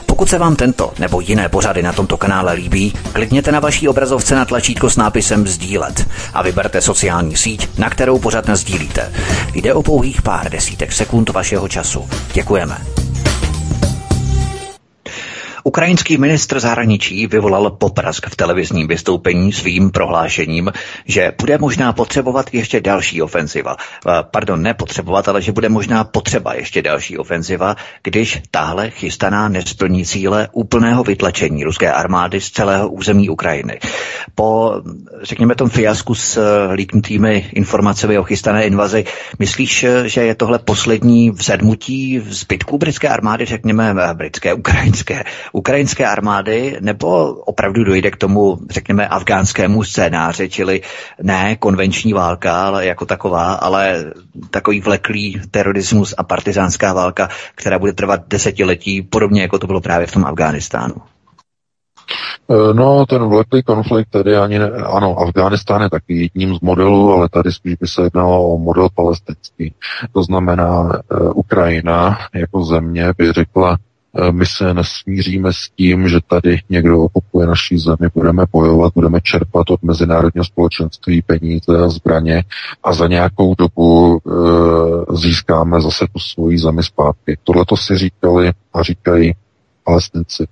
[0.07, 4.35] Pokud se vám tento nebo jiné pořady na tomto kanále líbí, klikněte na vaší obrazovce
[4.35, 9.12] na tlačítko s nápisem Sdílet a vyberte sociální síť, na kterou pořád sdílíte.
[9.55, 12.09] Jde o pouhých pár desítek sekund vašeho času.
[12.33, 12.79] Děkujeme.
[15.65, 20.73] Ukrajinský ministr zahraničí vyvolal poprask v televizním vystoupení svým prohlášením,
[21.05, 23.77] že bude možná potřebovat ještě další ofenziva.
[23.77, 29.49] Eh, pardon, ne potřebovat, ale že bude možná potřeba ještě další ofenziva, když tahle chystaná
[29.49, 33.79] nesplní cíle úplného vytlačení ruské armády z celého území Ukrajiny.
[34.35, 34.81] Po,
[35.23, 39.05] řekněme, tom fiasku s eh, líknutými informacemi o chystané invazi,
[39.39, 46.77] myslíš, eh, že je tohle poslední vzedmutí zbytků britské armády, řekněme, britské, ukrajinské, ukrajinské armády,
[46.81, 50.81] nebo opravdu dojde k tomu, řekněme, afgánskému scénáři, čili
[51.23, 54.05] ne konvenční válka ale jako taková, ale
[54.51, 60.07] takový vleklý terorismus a partizánská válka, která bude trvat desetiletí, podobně jako to bylo právě
[60.07, 60.95] v tom Afghánistánu.
[62.51, 67.13] E, no, ten vleklý konflikt tady ani ne, ano, Afghánistán je taky jedním z modelů,
[67.13, 69.75] ale tady spíš by se jednalo o model palestinský.
[70.13, 70.93] To znamená, uh,
[71.35, 73.89] Ukrajina jako země by řekla, Eh,
[74.31, 79.71] my se nesmíříme s tím, že tady někdo okupuje naší zemi, budeme bojovat, budeme čerpat
[79.71, 82.45] od mezinárodního společenství peníze a zbraně
[82.83, 87.39] a za nějakou dobu e, získáme zase tu svoji zemi zpátky.
[87.45, 89.35] Tohle to si říkali a říkají
[89.85, 90.47] palestinci.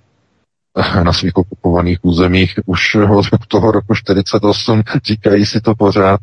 [1.03, 2.95] Na svých okupovaných územích už
[3.31, 6.19] od toho roku 48, říkají si to pořád.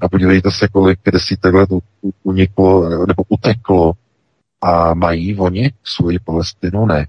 [0.00, 1.68] A podívejte se, kolik desítek let
[2.22, 3.92] uniklo nebo uteklo
[4.60, 6.86] a mají oni svoji Palestinu?
[6.86, 7.06] Ne.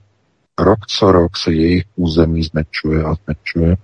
[0.59, 3.77] Rok co rok se jejich území zmenšuje a zmenšuje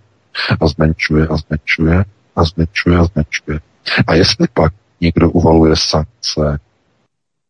[0.59, 2.05] a zmenšuje a zmenšuje
[2.35, 3.59] a zmenšuje a zmenšuje.
[4.07, 6.59] A jestli pak někdo uvaluje sankce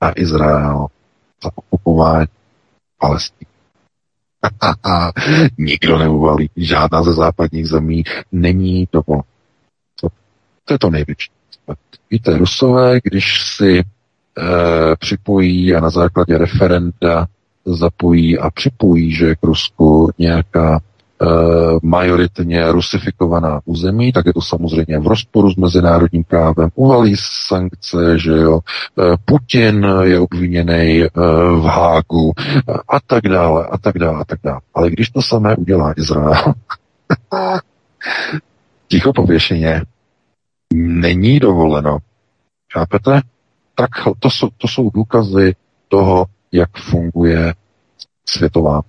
[0.01, 0.87] na Izrael
[1.43, 2.27] za okupování
[2.99, 3.47] Palestiny,
[5.57, 8.87] nikdo neuvalí, žádná ze západních zemí není.
[8.87, 9.01] To,
[10.65, 11.31] to je to největší.
[12.11, 13.83] Víte, Rusové, když si
[14.99, 17.27] připojí a na základě referenda
[17.65, 21.25] zapojí a připojí, že k Rusku nějaká e,
[21.81, 27.15] majoritně rusifikovaná území, tak je to samozřejmě v rozporu s mezinárodním právem, uvalí
[27.47, 31.03] sankce, že jo, e, Putin je obviněný
[31.61, 32.33] v Hágu
[32.89, 34.59] a tak dále, a tak dále, a tak dále.
[34.73, 36.53] Ale když to samé udělá Izrael,
[38.87, 39.81] ticho pověšeně,
[40.73, 41.97] není dovoleno.
[42.73, 43.21] Chápete?
[43.79, 45.55] Tak to jsou, to jsou důkazy
[45.87, 47.53] toho, jak funguje
[48.25, 48.81] světová.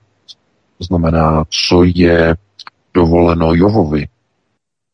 [0.78, 2.36] To znamená, co je
[2.94, 4.08] dovoleno Jovovi,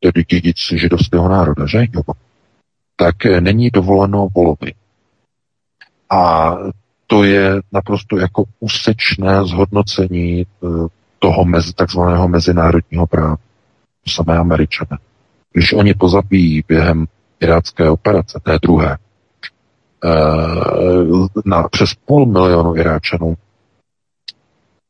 [0.01, 2.13] tedy dědici židovského národa, že Jovo,
[2.97, 4.75] tak není dovoleno Volovi.
[6.11, 6.53] A
[7.07, 10.67] to je naprosto jako úsečné zhodnocení eh,
[11.19, 13.37] toho mezi, takzvaného mezinárodního práva.
[14.05, 14.99] To samé američané.
[15.53, 17.07] Když oni pozabíjí během
[17.41, 18.97] irácké operace, té druhé,
[21.45, 23.35] na přes půl milionu Iráčanů.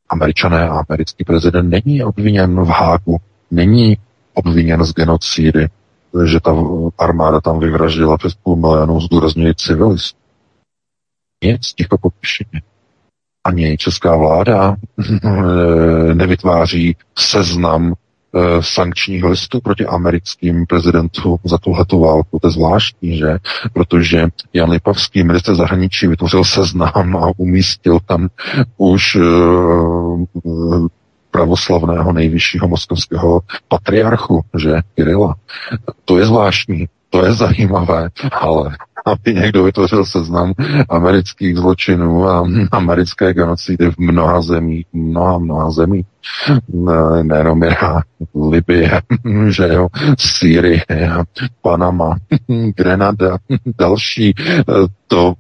[0.09, 3.17] Američané a americký prezident není obviněn v Hágu,
[3.51, 3.99] není
[4.35, 5.69] obviněn z genocidy,
[6.25, 6.55] že ta
[6.99, 10.19] armáda tam vyvraždila přes půl milionu, zdůrazňují civilistů.
[11.45, 12.63] Nic, ticho popíšeně.
[13.45, 14.77] Ani česká vláda
[15.25, 18.04] eh, nevytváří seznam Eh,
[18.61, 22.39] sankčních listů proti americkým prezidentům za tuhletu válku.
[22.39, 23.39] To je zvláštní, že?
[23.73, 28.29] Protože Jan Lipavský, minister zahraničí, vytvořil seznam a umístil tam
[28.77, 30.87] už uh,
[31.31, 35.35] pravoslavného nejvyššího moskovského patriarchu, že Kirila.
[36.05, 40.53] To je zvláštní, to je zajímavé, ale aby někdo vytvořil seznam
[40.89, 46.05] amerických zločinů a americké genocidy v mnoha zemích, mnoha, mnoha zemí,
[47.23, 48.05] nejenom Irák,
[48.51, 49.01] Libie,
[49.49, 49.89] že jo,
[50.19, 50.83] Sýrie,
[51.63, 52.17] Panama,
[52.77, 53.39] Grenada,
[53.79, 54.35] další,
[55.07, 55.35] to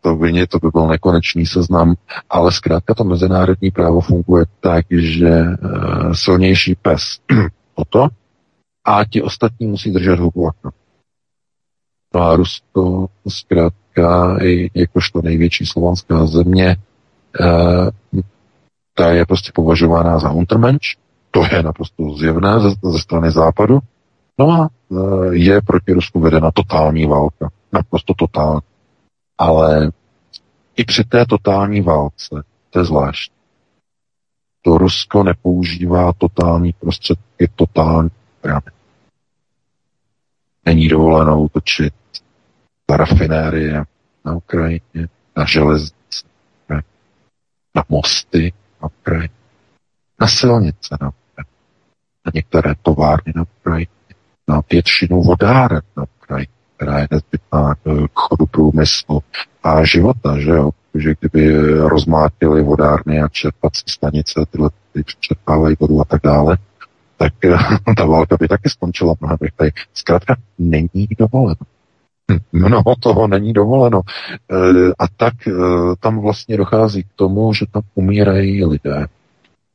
[0.00, 1.94] to vině, to by byl nekonečný seznam,
[2.30, 5.56] ale zkrátka to mezinárodní právo funguje tak, že e,
[6.12, 7.02] silnější pes.
[7.74, 8.08] O to
[8.84, 10.52] a ti ostatní musí držet hubu a
[12.14, 16.76] No a Rusko zkrátka i jakožto největší slovanská země,
[17.40, 17.90] eh,
[18.94, 20.96] ta je prostě považována za untermensch,
[21.30, 23.78] to je naprosto zjevné ze, ze strany západu,
[24.38, 24.96] no a eh,
[25.30, 28.60] je proti Rusku vedena totální válka, naprosto totální.
[29.38, 29.90] Ale
[30.76, 33.36] i při té totální válce, to je zvláštní,
[34.62, 38.70] to Rusko nepoužívá totální prostředky, totální zbraně.
[40.66, 41.94] Není dovoleno útočit
[42.90, 43.84] rafinérie
[44.24, 46.24] na Ukrajině, na železnice,
[47.74, 48.52] na mosty
[48.82, 49.34] na Ukrajině,
[50.20, 51.56] na silnice na Ukrajině,
[52.26, 53.86] na některé továrny na Ukrajině,
[54.48, 59.22] na většinu vodáren na Ukrajině, která je nezbytná k chodu průmyslu
[59.62, 60.70] a života, že jo?
[60.94, 66.58] že kdyby rozmátili vodárny a čerpací stanice, tyhle ty přečerpávají vodu a tak dále,
[67.16, 67.32] tak
[67.96, 69.72] ta válka by taky skončila mnohem rychleji.
[69.94, 71.71] Zkrátka není dovoleno.
[72.52, 74.00] Mnoho toho není dovoleno.
[74.00, 74.56] E,
[74.98, 75.52] a tak e,
[76.00, 79.06] tam vlastně dochází k tomu, že tam umírají lidé.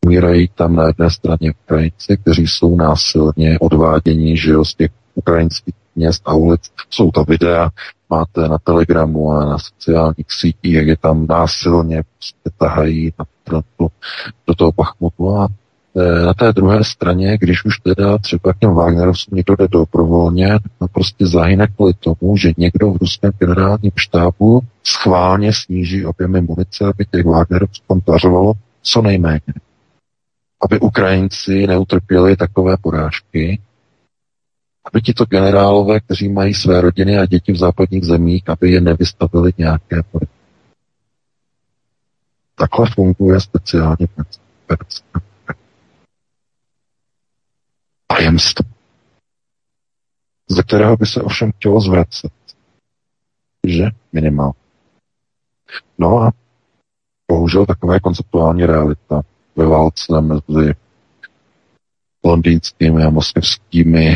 [0.06, 5.76] Umírají tam na jedné straně Ukrajinci, kteří jsou násilně odváděni že jo, z těch ukrajinských
[5.96, 6.62] měst a ulic.
[6.90, 7.70] Jsou to videa,
[8.10, 13.88] máte na Telegramu a na sociálních sítích, jak je tam násilně prostě tahají na, do,
[14.48, 15.48] do toho Pachmutu a
[16.26, 20.92] na té druhé straně, když už teda třeba k těm Wagnerovcům někdo jde dobrovolně, tak
[20.92, 27.06] prostě zahyne kvůli tomu, že někdo v ruském generálním štábu schválně sníží objemy munice, aby
[27.06, 29.54] těch Wagnerovců kontařovalo co nejméně.
[30.62, 33.60] Aby Ukrajinci neutrpěli takové porážky,
[34.86, 39.52] aby tito generálové, kteří mají své rodiny a děti v západních zemích, aby je nevystavili
[39.58, 40.38] nějaké porážky.
[42.56, 45.28] Takhle funguje speciálně princip
[48.08, 48.66] tajemství,
[50.50, 52.34] ze kterého by se ovšem chtělo zvracet.
[53.68, 53.90] Že?
[54.14, 54.52] Minimál.
[55.98, 56.32] No a
[57.32, 59.22] bohužel takové konceptuální realita
[59.56, 60.74] ve válce mezi
[62.24, 64.16] londýnskými a moskevskými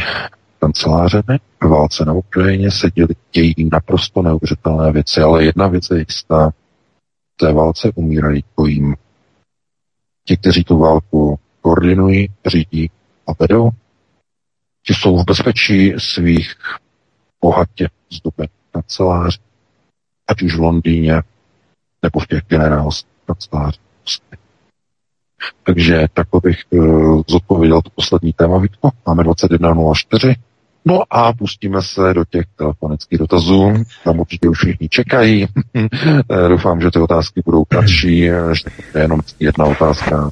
[0.60, 6.00] kancelářemi ve válce na Ukrajině se děli, dějí naprosto neuvěřitelné věci, ale jedna věc je
[6.00, 6.50] jistá.
[7.34, 8.96] V té válce umírají bojím.
[10.28, 12.92] Ti, kteří tu válku koordinují, řídí
[13.32, 13.70] a vedou,
[14.86, 16.56] ti jsou v bezpečí svých
[17.42, 19.40] bohatě zdobených kanceláří,
[20.28, 21.22] ať už v Londýně
[22.04, 23.82] nebo v těch generálských kancelářích.
[25.64, 28.90] Takže takhle bych uh, zodpověděl to poslední téma, Vítko.
[29.08, 30.36] Máme 21.04.
[30.86, 33.74] No a pustíme se do těch telefonických dotazů.
[34.04, 35.48] Tam určitě už všichni čekají.
[36.32, 40.32] Eh, doufám, že ty otázky budou kratší, že je jenom jedna otázka.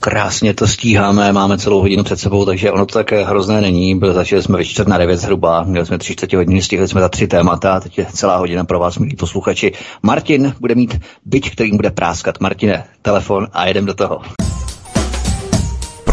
[0.00, 4.00] Krásně to stíháme, máme celou hodinu před sebou, takže ono to tak hrozné není.
[4.12, 7.08] Začali jsme ve čtvrt na devět zhruba, měli jsme tři čtvrtě hodiny, stihli jsme za
[7.08, 9.72] tři témata, teď je celá hodina pro vás, milí posluchači.
[10.02, 12.40] Martin bude mít byť, kterým bude práskat.
[12.40, 14.20] Martine, telefon a jedem do toho.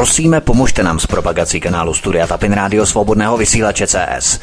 [0.01, 4.39] Prosíme, pomožte nám s propagací kanálu Studia Tapin Rádio Svobodného vysílače CS.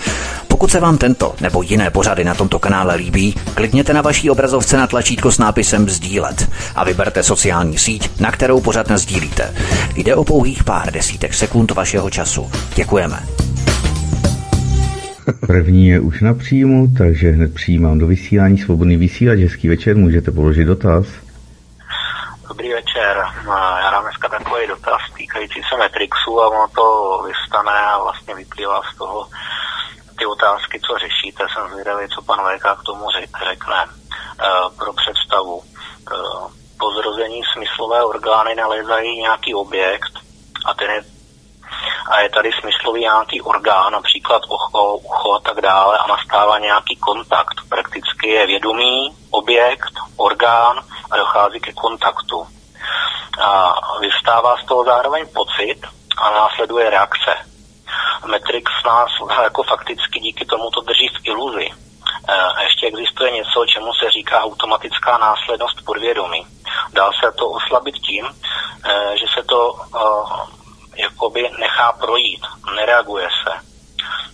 [0.49, 4.77] Pokud se vám tento nebo jiné pořady na tomto kanále líbí, klikněte na vaší obrazovce
[4.77, 9.55] na tlačítko s nápisem Sdílet a vyberte sociální síť, na kterou pořád sdílíte.
[9.97, 12.51] Jde o pouhých pár desítek sekund vašeho času.
[12.75, 13.23] Děkujeme.
[15.47, 19.39] První je už na příjmu, takže hned přijímám do vysílání svobodný vysílač.
[19.39, 21.07] Hezký večer, můžete položit dotaz.
[22.49, 23.17] Dobrý večer.
[23.83, 25.01] Já dám dneska takový dotaz
[25.39, 29.29] týkající se Matrixu a ono to vystane a vlastně vyplývá z toho,
[30.19, 33.07] ty otázky, co řešíte, jsem zvědavý, co pan VK k tomu
[33.49, 33.85] řekne.
[33.85, 33.87] E,
[34.79, 36.15] pro představu, e,
[36.79, 40.13] po zrození smyslové orgány nalézají nějaký objekt
[40.65, 41.05] a ten je
[42.11, 46.97] a je tady smyslový nějaký orgán, například ucho, ucho a tak dále a nastává nějaký
[46.97, 47.61] kontakt.
[47.69, 50.81] Prakticky je vědomý objekt, orgán
[51.11, 52.47] a dochází ke kontaktu.
[53.41, 55.81] A vystává z toho zároveň pocit
[56.19, 57.37] a následuje reakce.
[58.27, 59.11] Matrix nás
[59.43, 61.71] jako fakticky díky tomu to drží v iluzi.
[62.29, 66.47] E, ještě existuje něco, čemu se říká automatická následnost podvědomí.
[66.93, 68.29] Dá se to oslabit tím,
[69.21, 69.75] že se to
[70.97, 73.53] jakoby nechá projít, nereaguje se.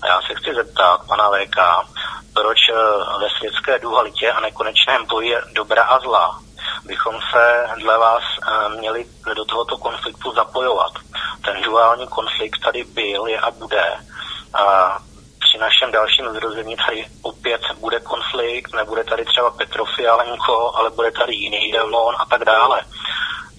[0.03, 1.57] A já se chci zeptat pana VK,
[2.35, 2.59] proč
[3.21, 6.39] ve světské dualitě a nekonečném boji dobra a zla
[6.85, 8.23] bychom se dle vás
[8.77, 9.07] měli
[9.37, 10.93] do tohoto konfliktu zapojovat.
[11.45, 13.85] Ten duální konflikt tady byl, je a bude.
[14.55, 14.99] A
[15.39, 21.35] při našem dalším zrození tady opět bude konflikt, nebude tady třeba Petrofialenko, ale bude tady
[21.35, 22.81] jiný demon a tak dále.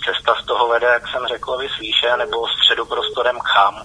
[0.05, 3.83] Cesta z toho vede, jak jsem řekl, vysvýše nebo středoprostorem kam.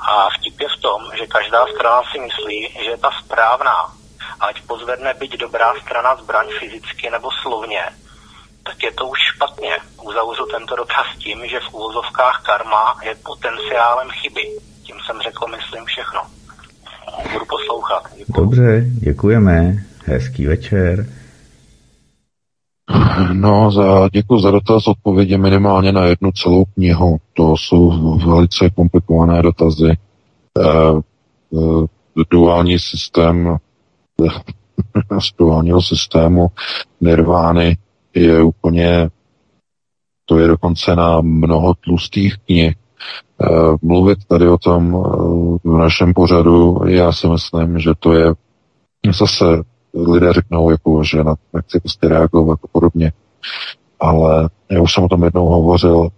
[0.00, 3.92] A vtip je v tom, že každá strana si myslí, že je ta správná.
[4.40, 7.84] Ať pozvedne byť dobrá strana zbraň fyzicky nebo slovně,
[8.70, 9.72] tak je to už špatně.
[10.02, 14.44] Uzavřu tento dotaz tím, že v úvozovkách karma je potenciálem chyby.
[14.82, 16.20] Tím jsem řekl, myslím, všechno.
[17.32, 18.02] Budu poslouchat.
[18.16, 18.32] Děkuji.
[18.40, 19.84] Dobře, děkujeme.
[20.04, 21.06] Hezký večer.
[23.32, 24.86] No, za, děkuji za dotaz.
[24.86, 27.16] Odpovědi minimálně na jednu celou knihu.
[27.34, 29.90] To jsou velice komplikované dotazy.
[29.90, 29.96] E,
[30.62, 33.56] e, duální systém
[35.20, 36.48] z duálního systému
[37.00, 37.76] Nirvány
[38.14, 39.08] je úplně,
[40.24, 42.74] to je dokonce na mnoho tlustých knih.
[43.42, 43.46] Eh,
[43.82, 48.34] mluvit tady o tom eh, v našem pořadu, já si myslím, že to je
[49.18, 49.44] zase
[49.94, 53.12] lidé řeknou, jako, že na to nechci prostě reagovat a podobně.
[54.00, 56.08] Ale já už jsem o tom jednou hovořil.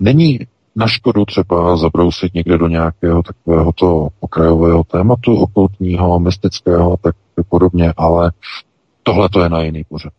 [0.00, 0.38] Není
[0.76, 7.16] na škodu třeba zabrousit někde do nějakého takového to okrajového tématu, okultního, mystického a tak
[7.48, 8.32] podobně, ale
[9.02, 10.12] tohle to je na jiný pořad.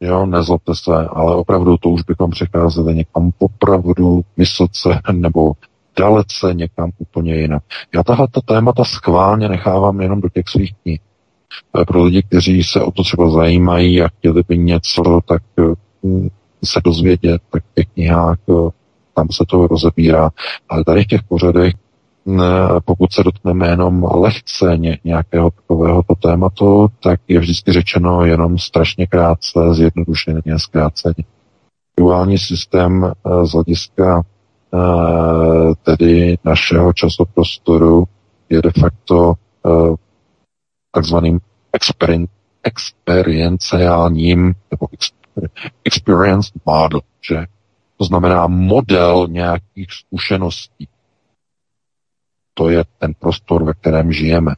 [0.00, 5.52] Jo, nezlobte se, ale opravdu to už bychom přecházeli někam opravdu vysoce nebo
[5.98, 7.62] dalece někam úplně jinak.
[7.94, 11.00] Já tahle ta témata schválně nechávám jenom do těch svých knih.
[11.80, 15.42] Eh, pro lidi, kteří se o to třeba zajímají a chtěli by něco, tak
[16.04, 16.28] hm,
[16.64, 18.70] se dozvědět, tak v těch knihách eh,
[19.14, 20.30] tam se to rozebírá.
[20.68, 21.74] Ale tady v těch pořadech
[22.84, 29.60] pokud se dotkneme jenom lehce nějakého takového tématu, tak je vždycky řečeno jenom strašně krátce,
[29.72, 31.24] zjednodušeně, zkráceně.
[31.98, 34.22] Duální systém eh, z hlediska
[34.74, 34.78] eh,
[35.82, 38.04] tedy našeho časoprostoru
[38.48, 39.34] je de facto
[39.66, 39.94] eh,
[40.92, 41.40] takzvaným
[42.62, 44.86] experienciálním nebo
[45.84, 47.00] experience model,
[47.30, 47.46] že
[47.96, 50.88] to znamená model nějakých zkušeností,
[52.60, 54.54] to je ten prostor, ve kterém žijeme.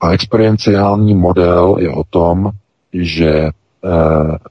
[0.00, 2.50] A experienciální model je o tom,
[2.92, 3.50] že eh,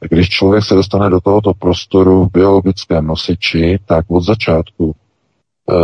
[0.10, 5.76] když člověk se dostane do tohoto prostoru v biologickém nosiči, tak od začátku eh,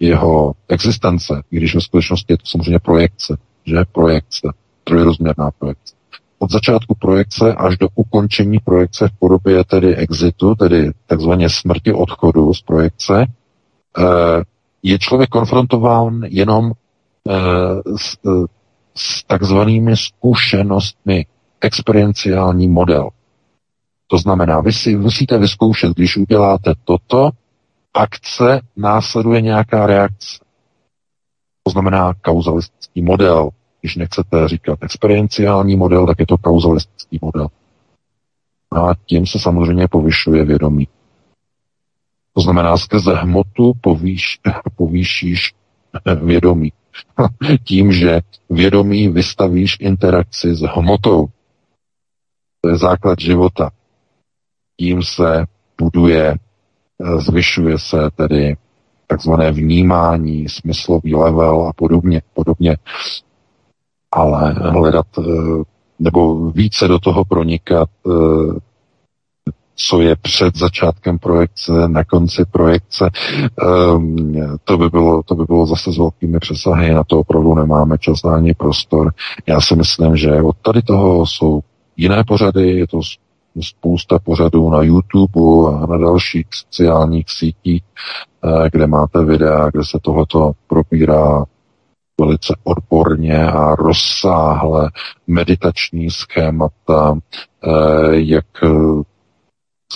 [0.00, 4.48] jeho existence, když ve skutečnosti je to samozřejmě projekce, že projekce,
[4.84, 5.94] trojrozměrná projekce.
[6.38, 12.54] Od začátku projekce až do ukončení projekce v podobě tedy exitu, tedy takzvaně smrti odchodu
[12.54, 13.26] z projekce,
[13.98, 14.42] eh,
[14.82, 17.32] je člověk konfrontován jenom e,
[17.96, 18.30] s, e,
[18.94, 21.26] s takzvanými zkušenostmi,
[21.60, 23.08] experienciální model.
[24.06, 27.30] To znamená, vy si musíte vyzkoušet, když uděláte toto,
[27.94, 30.38] akce, následuje nějaká reakce.
[31.62, 33.50] To znamená kauzalistický model.
[33.80, 37.48] Když nechcete říkat experienciální model, tak je to kauzalistický model.
[38.72, 40.88] A tím se samozřejmě povyšuje vědomí.
[42.34, 44.40] To znamená, skrze hmotu povýš,
[44.76, 45.54] povýšíš
[46.22, 46.72] vědomí.
[47.64, 48.20] Tím, že
[48.50, 51.26] vědomí vystavíš interakci s hmotou.
[52.60, 53.70] To je základ života.
[54.76, 55.44] Tím se
[55.78, 56.36] buduje,
[57.18, 58.56] zvyšuje se tedy
[59.06, 62.76] takzvané vnímání, smyslový level a podobně, podobně.
[64.12, 65.22] Ale hledat eh,
[65.98, 68.10] nebo více do toho pronikat eh,
[69.76, 73.10] co je před začátkem projekce, na konci projekce.
[73.94, 77.98] Um, to, by bylo, to by bylo zase s velkými přesahy, na to opravdu nemáme
[77.98, 79.12] čas ani prostor.
[79.46, 81.60] Já si myslím, že od tady toho jsou
[81.96, 83.00] jiné pořady, je to
[83.60, 87.82] spousta pořadů na YouTube a na dalších sociálních sítích,
[88.44, 91.44] eh, kde máte videa, kde se tohoto probírá
[92.20, 94.90] velice odborně a rozsáhle
[95.26, 97.70] meditační schémata, eh,
[98.10, 98.46] jak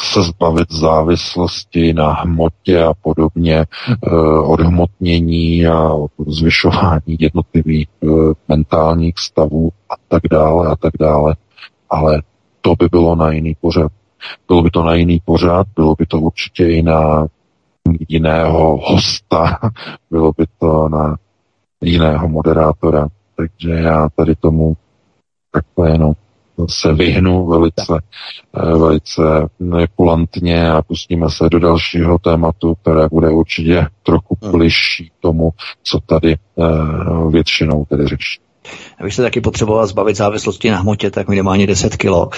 [0.03, 4.11] se zbavit závislosti na hmotě a podobně, eh,
[4.44, 5.90] odhmotnění a
[6.26, 8.07] zvyšování jednotlivých eh,
[8.49, 11.36] mentálních stavů a tak dále a tak dále.
[11.90, 12.22] Ale
[12.61, 13.92] to by bylo na jiný pořad.
[14.49, 17.26] Bylo by to na jiný pořad, bylo by to určitě i na
[18.09, 19.59] jiného hosta,
[20.11, 21.16] bylo by to na
[21.80, 23.09] jiného moderátora.
[23.36, 24.76] Takže já tady tomu
[25.53, 26.14] takhle jenom
[26.68, 27.98] se vyhnu velice,
[28.52, 29.22] velice
[29.96, 34.52] kulantně a pustíme se do dalšího tématu, které bude určitě trochu hmm.
[34.52, 35.50] bližší tomu,
[35.82, 36.36] co tady
[37.30, 38.40] většinou tedy řeší.
[39.00, 42.28] Abych se taky potřeboval zbavit závislosti na hmotě, tak minimálně 10 kilo.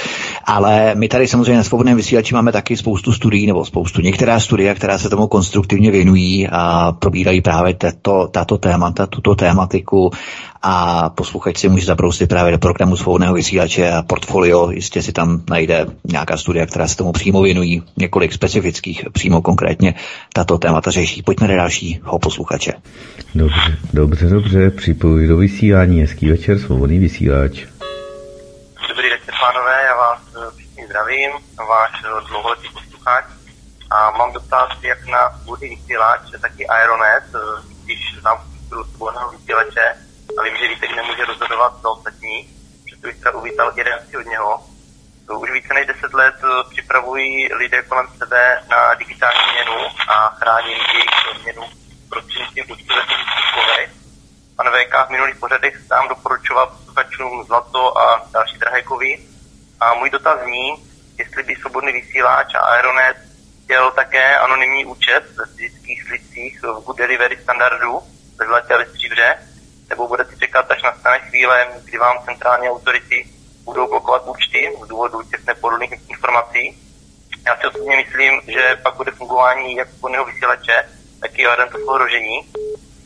[0.45, 4.75] Ale my tady samozřejmě na svobodném vysílači máme taky spoustu studií, nebo spoustu některá studia,
[4.75, 10.11] která se tomu konstruktivně věnují a probírají právě tato, tato témata, tuto tématiku
[10.63, 15.43] a posluchač si může zabrousit právě do programu svobodného vysílače a portfolio, jistě si tam
[15.51, 19.95] najde nějaká studia, která se tomu přímo věnují, několik specifických, přímo konkrétně
[20.33, 21.23] tato témata řeší.
[21.23, 22.73] Pojďme do dalšího posluchače.
[23.35, 27.65] Dobře, dobře, dobře, připojuji do vysílání, hezký večer, svobodný vysílač.
[28.89, 31.31] Dobrý večer, pánové, já vás eh, všichni zdravím,
[31.69, 33.25] váš eh, dlouholetý posluchač.
[33.91, 37.39] A mám dotaz jak na svobodný vysílač, tak i Aeronet, eh,
[37.85, 38.39] když znám
[38.69, 39.95] svobodného vysílače,
[40.39, 42.49] a vím, že Vítek nemůže rozhodovat za ostatní,
[42.87, 44.67] přesto bych se uvítal i reakci od něho.
[45.39, 50.79] Už více než 10 let eh, připravují lidé kolem sebe na digitální měnu a chráním
[50.93, 51.63] jejich měnu
[52.09, 53.91] prostřednictvím ve fyzických
[54.57, 59.19] Pan VK v minulých pořadech sám doporučoval posluchačům zlato a další drahé kovy.
[59.81, 60.75] A můj dotaz zní,
[61.19, 63.17] jestli by svobodný vysíláč a Aeronet
[63.65, 68.01] chtěl také anonymní účet ve fyzických slicích v Good Delivery standardu
[68.39, 69.39] ve zlatě a ve stříbře,
[69.89, 73.27] nebo budete čekat, až nastane chvíle, kdy vám centrální autority
[73.65, 76.79] budou blokovat účty z důvodu těch nepodobných informací.
[77.47, 80.89] Já si osobně myslím, že pak bude fungování jak podného vysílače,
[81.21, 82.41] tak i toho ohrožení.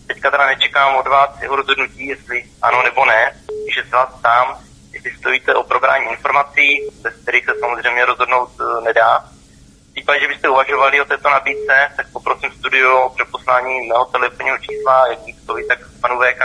[0.07, 4.59] Teďka teda nečekám od vás jeho rozhodnutí, jestli ano nebo ne, když se vás sám,
[4.93, 9.25] jestli stojíte o probrání informací, bez kterých se samozřejmě rozhodnout e, nedá.
[9.93, 15.09] Případě, že byste uvažovali o této nabídce, tak poprosím studio o přeposlání mého telefonního čísla,
[15.09, 16.43] jak Vítkovi, tak panu VK.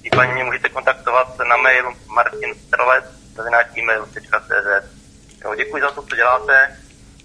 [0.00, 4.96] Případně mě můžete kontaktovat na mail martinstrelec.cz
[5.56, 6.76] Děkuji za to, co děláte.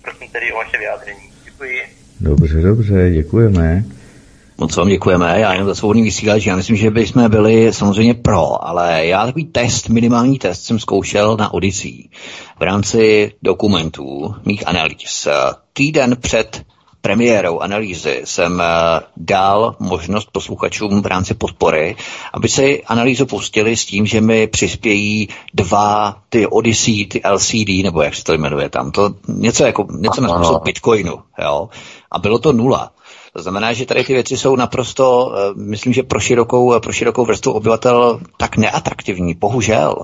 [0.01, 1.33] Prosím tedy o vaše vyjádření.
[1.43, 1.81] Děkuji.
[2.19, 3.83] Dobře, dobře, děkujeme.
[4.61, 8.67] Moc vám děkujeme, já jenom za svobodný vysílač, já myslím, že bychom byli samozřejmě pro,
[8.67, 12.09] ale já takový test, minimální test jsem zkoušel na Odyssey
[12.59, 15.27] v rámci dokumentů, mých analýz.
[15.73, 16.65] Týden před
[17.01, 18.65] premiérou analýzy jsem eh,
[19.17, 21.95] dal možnost posluchačům v rámci podpory,
[22.33, 28.01] aby si analýzu pustili s tím, že mi přispějí dva ty Odyssey, ty LCD, nebo
[28.01, 31.69] jak se to jmenuje tam, to něco jako, něco na způsob Bitcoinu, jo.
[32.11, 32.91] A bylo to nula.
[33.33, 37.25] To znamená, že tady ty věci jsou naprosto, eh, myslím, že pro širokou, pro širokou
[37.25, 39.95] vrstvu obyvatel tak neatraktivní, bohužel,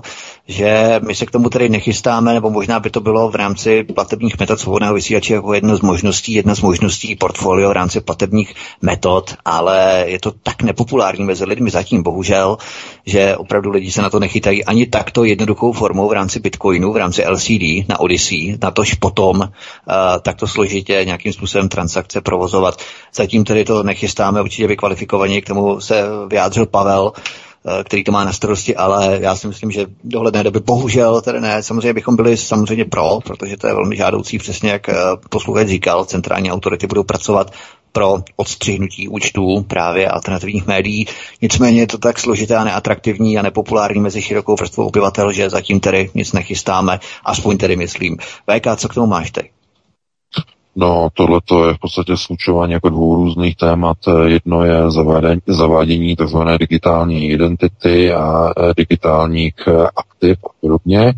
[0.46, 4.38] že my se k tomu tedy nechystáme, nebo možná by to bylo v rámci platebních
[4.40, 9.34] metod svobodného vysílače jako jedna z možností, jedna z možností portfolio v rámci platebních metod,
[9.44, 12.58] ale je to tak nepopulární mezi lidmi zatím, bohužel,
[13.06, 16.96] že opravdu lidi se na to nechytají ani takto jednoduchou formou v rámci Bitcoinu, v
[16.96, 19.46] rámci LCD na Odyssey, na tož potom uh,
[20.22, 22.82] takto složitě nějakým způsobem transakce provozovat.
[23.18, 28.24] Zatím tedy to nechystáme, určitě vykvalifikovaně, k tomu se vyjádřil Pavel, eh, který to má
[28.24, 31.62] na starosti, ale já si myslím, že dohledné doby bohužel tedy ne.
[31.62, 34.94] Samozřejmě bychom byli samozřejmě pro, protože to je velmi žádoucí, přesně jak eh,
[35.30, 37.52] posluchač říkal, centrální autority budou pracovat
[37.92, 41.06] pro odstřihnutí účtů právě alternativních médií.
[41.42, 45.80] Nicméně je to tak složité a neatraktivní a nepopulární mezi širokou vrstvou obyvatel, že zatím
[45.80, 48.16] tedy nic nechystáme, aspoň tedy myslím.
[48.46, 49.57] VK, co k tomu máš teď?
[50.76, 53.96] No, tohle je v podstatě slučování jako dvou různých témat.
[54.26, 56.38] Jedno je zavádění, zavádění tzv.
[56.58, 59.54] digitální identity a e, digitálních
[60.18, 61.00] aktiv a podobně.
[61.00, 61.12] E,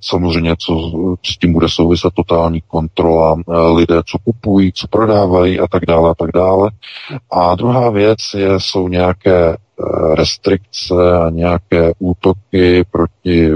[0.00, 0.74] samozřejmě, co
[1.22, 3.36] s tím bude souviset totální kontrola
[3.74, 6.70] lidé, co kupují, co prodávají a tak dále a tak dále.
[7.32, 9.56] A druhá věc je, jsou nějaké
[10.14, 10.94] restrikce
[11.26, 13.50] a nějaké útoky proti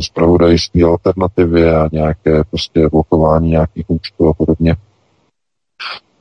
[0.00, 4.76] spravodajské mm, alternativě a nějaké prostě blokování nějakých účtů a podobně.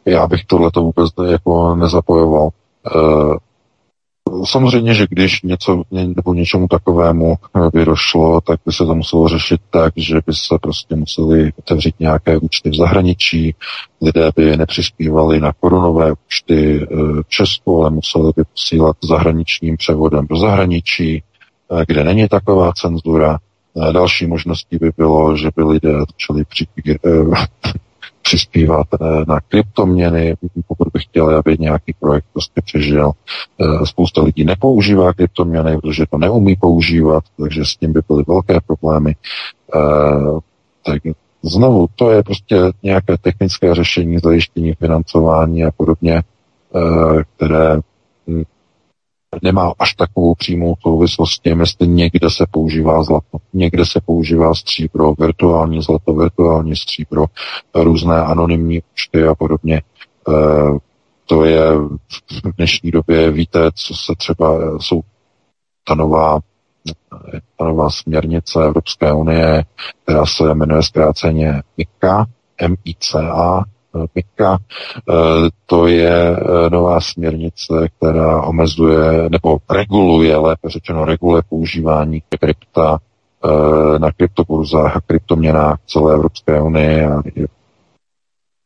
[0.05, 2.49] Já bych tohle to vůbec jako nezapojoval.
[4.45, 9.27] Samozřejmě, že když něco nebo něčemu takovému eh, by došlo, tak by se to muselo
[9.27, 13.55] řešit tak, že by se prostě museli otevřít nějaké účty v zahraničí,
[14.01, 20.27] lidé by nepřispívali na koronové účty eh, v Česku, ale museli by posílat zahraničním převodem
[20.29, 21.23] do zahraničí,
[21.71, 23.37] eh, kde není taková cenzura.
[23.91, 26.43] Další možností by bylo, že by lidé začali
[28.23, 30.35] přispívat eh, na kryptoměny,
[30.67, 33.11] pokud by chtěli, aby nějaký projekt prostě přežil.
[33.11, 38.59] Eh, spousta lidí nepoužívá kryptoměny, protože to neumí používat, takže s tím by byly velké
[38.67, 39.15] problémy.
[39.75, 40.39] Eh,
[40.85, 41.01] tak
[41.43, 46.21] znovu, to je prostě nějaké technické řešení zajištění financování a podobně,
[47.35, 47.79] které
[49.41, 54.53] nemá až takovou přímou souvislost s tím, jestli někde se používá zlato, někde se používá
[54.53, 57.25] stříbro, virtuální zlato, virtuální stříbro,
[57.75, 59.81] různé anonymní účty a podobně.
[60.29, 60.77] Eh,
[61.25, 61.77] to je
[62.43, 65.01] v dnešní době, víte, co se třeba, jsou
[65.83, 66.39] ta nová,
[67.57, 69.63] ta nová směrnice Evropské unie,
[70.03, 72.25] která se jmenuje zkráceně MICA,
[72.57, 73.63] M-I-C-A,
[74.15, 74.57] MICA,
[75.09, 75.13] eh,
[75.65, 82.99] to je eh, nová směrnice, která omezuje nebo reguluje, lépe řečeno reguluje používání krypta
[83.45, 87.21] eh, na kryptoburzách a kryptoměnách celé Evropské unie a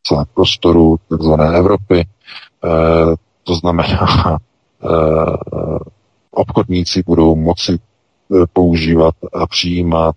[0.03, 2.05] celé prostoru takzvané Evropy.
[3.43, 4.37] To znamená,
[6.31, 7.79] obchodníci budou moci
[8.53, 10.15] používat a přijímat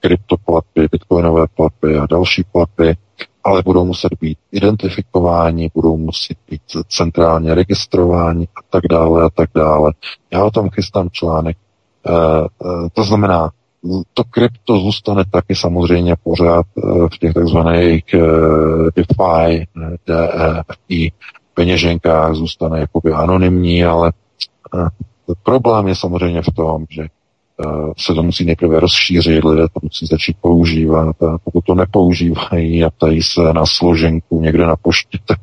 [0.00, 2.94] kryptoplatby, bitcoinové platby a další platby
[3.44, 9.50] ale budou muset být identifikováni, budou muset být centrálně registrováni a tak dále a tak
[9.54, 9.92] dále.
[10.32, 11.56] Já o tom chystám článek.
[12.06, 13.50] E, e, to znamená,
[14.14, 16.66] to krypto zůstane taky samozřejmě pořád
[17.12, 18.04] v těch takzvaných
[18.96, 19.66] DeFi,
[20.06, 21.12] DEFI
[21.54, 24.12] peněženkách, zůstane jakoby anonymní, ale
[25.42, 27.19] problém je samozřejmě v tom, že Eh,
[27.98, 32.90] se to musí nejprve rozšířit, lidé to musí začít používat a pokud to nepoužívají a
[32.90, 35.38] ptají se na složenku někde na poště, tak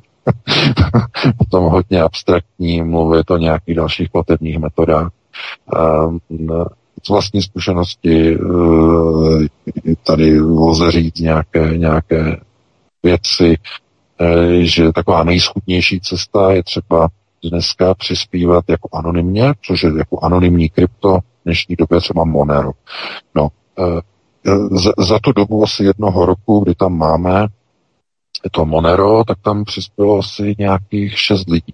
[1.38, 5.12] potom hodně abstraktní mluvit o nějakých dalších platebních metodách.
[5.76, 6.58] Eh,
[7.04, 9.48] z vlastní zkušenosti eh,
[10.04, 12.40] tady lze říct nějaké, nějaké
[13.04, 13.58] věci,
[14.60, 17.10] že taková nejschutnější cesta je třeba
[17.44, 22.72] dneska přispívat jako anonymně, což je jako anonymní krypto, dnešní době třeba Monero.
[23.36, 23.48] No,
[23.80, 24.02] e,
[24.72, 27.48] za, za tu dobu asi jednoho roku, kdy tam máme
[28.52, 31.74] to Monero, tak tam přispělo asi nějakých šest lidí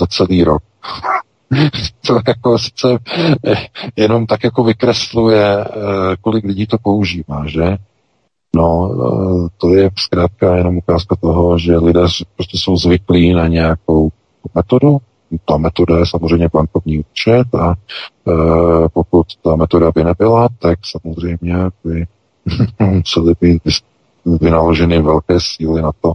[0.00, 0.62] za celý rok.
[2.06, 2.98] to jako sice
[3.96, 5.64] jenom tak jako vykresluje,
[6.20, 7.76] kolik lidí to používá, že?
[8.56, 8.90] No,
[9.56, 12.00] to je zkrátka jenom ukázka toho, že lidé
[12.34, 14.08] prostě jsou zvyklí na nějakou
[14.54, 14.98] metodu,
[15.44, 18.32] ta metoda je samozřejmě bankovní účet a e,
[18.88, 21.54] pokud ta metoda by nebyla, tak samozřejmě
[21.84, 22.06] by
[22.80, 23.62] musely být
[24.40, 26.12] vynaloženy velké síly na to,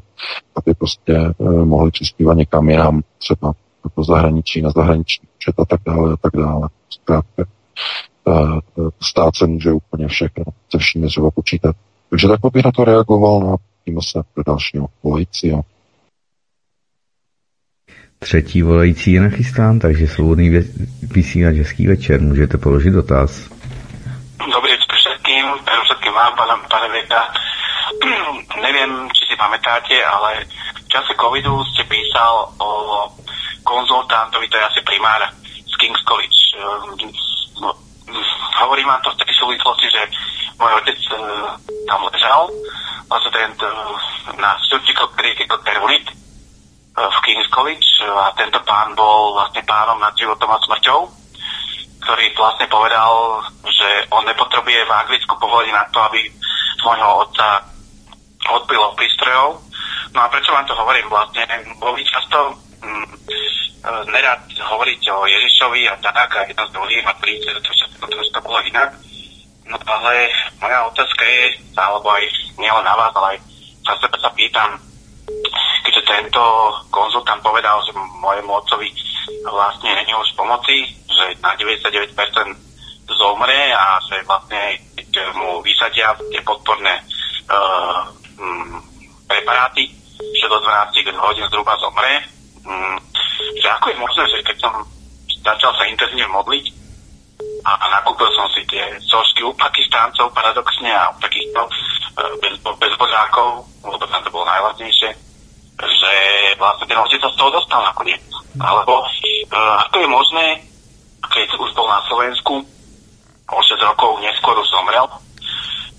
[0.56, 1.34] aby prostě e,
[1.66, 3.54] mohli přispívat někam jinam, třeba
[3.98, 6.70] do zahraničí, na zahraniční účet a tak dále a tak dále.
[6.90, 8.62] Zkrátka, e,
[9.02, 11.76] stát se může úplně všechno, se vším je třeba počítat.
[12.10, 15.62] Takže takhle bych na to reagoval, no a se do dalšího volajícího.
[18.24, 20.50] Třetí volající je nachystán, takže svobodný
[21.02, 22.22] vysílač hezký večer.
[22.22, 23.50] Můžete položit dotaz.
[24.54, 25.46] Dobrý večer všetkým,
[25.84, 27.34] všetkým vám, pane, pane Veka.
[28.62, 30.46] Neviem, či si pamätáte, ale
[30.86, 32.70] v čase covidu ste písal o
[33.64, 35.22] konzultantovi, to je asi primár
[35.66, 36.42] z King's College.
[37.58, 37.74] No,
[38.62, 40.02] hovorím vám to v tej súvislosti, že
[40.62, 41.58] môj otec uh,
[41.90, 42.54] tam ležal,
[43.10, 43.98] vlastne ten uh,
[44.38, 45.82] na surgical critical care
[46.92, 51.00] v King's College a tento pán bol vlastne pánom nad životom a smrťou,
[52.04, 56.20] ktorý vlastne povedal, že on nepotrebuje v Anglicku povolenie na to, aby
[56.82, 57.64] svojho otca
[58.52, 59.62] odbil od prístrojov.
[60.12, 61.48] No a prečo vám to hovorím vlastne?
[61.80, 63.08] Bo vy často mm,
[64.12, 68.40] nerad hovoriť o Ježišovi a tak a jedno s druhým a príde, to všetko trošku
[68.44, 68.92] bolo inak.
[69.64, 70.28] No ale
[70.60, 71.44] moja otázka je,
[71.80, 72.24] alebo aj
[72.60, 73.40] nielen na vás, ale aj
[73.88, 74.91] za sebe sa pýtam,
[75.84, 76.44] keďže tento
[76.90, 78.88] konzultant povedal, že mojemu otcovi
[79.44, 82.16] vlastne není už pomoci, že na 99%
[83.12, 84.80] zomre a že vlastne
[85.36, 86.96] mu vysadia tie podporné
[87.52, 88.08] uh,
[88.40, 88.80] um,
[89.28, 89.92] preparáty,
[90.40, 92.24] že do 12 hodín zhruba zomre.
[92.64, 92.96] Um,
[93.60, 94.74] že ako je možné, že keď som
[95.44, 96.81] začal sa intenzívne modliť
[97.66, 103.66] a, nakúpil som si tie sošky u Pakistáncov paradoxne a u takýchto uh, bez, bezbožákov,
[103.86, 105.10] lebo tam to bolo najlacnejšie,
[105.78, 106.14] že
[106.58, 108.22] vlastne ten otec sa z toho dostal nakoniec.
[108.58, 110.46] Alebo uh, ako je možné,
[111.30, 112.54] keď už bol na Slovensku,
[113.52, 115.06] o 6 rokov neskôr už zomrel,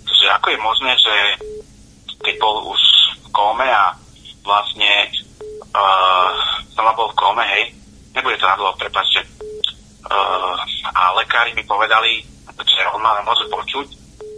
[0.09, 1.15] že ako je možné, že
[2.23, 2.81] keď bol už
[3.23, 3.93] v kóme a
[4.43, 5.11] vlastne
[5.77, 6.31] uh,
[6.73, 7.77] sama bol v kóme, hej,
[8.17, 9.27] nebude to na dlho, prepáčte,
[10.93, 12.23] a lekári mi povedali,
[12.63, 13.87] že on ma nemôže počuť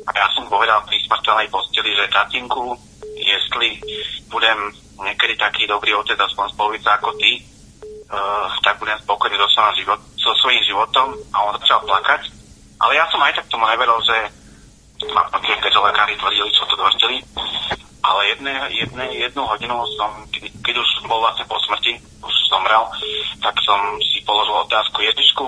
[0.05, 2.77] a ja som povedal pri smrteľnej posteli, že tatinku,
[3.17, 3.81] jestli
[4.29, 4.69] budem
[5.01, 7.41] niekedy taký dobrý otec, aspoň z polovice ako ty,
[8.13, 12.29] uh, tak budem spokojný so, život, so svojím životom a on začal plakať.
[12.85, 14.17] Ale ja som aj tak tomu neveril, že
[15.11, 17.17] ma keďže lekári tvrdili, čo to tvrdili.
[18.05, 22.85] Ale jedné, jedné, jednu hodinu som, keď, keď už bol vlastne po smrti, už zomrel,
[23.41, 25.45] tak som si položil otázku Ježišku,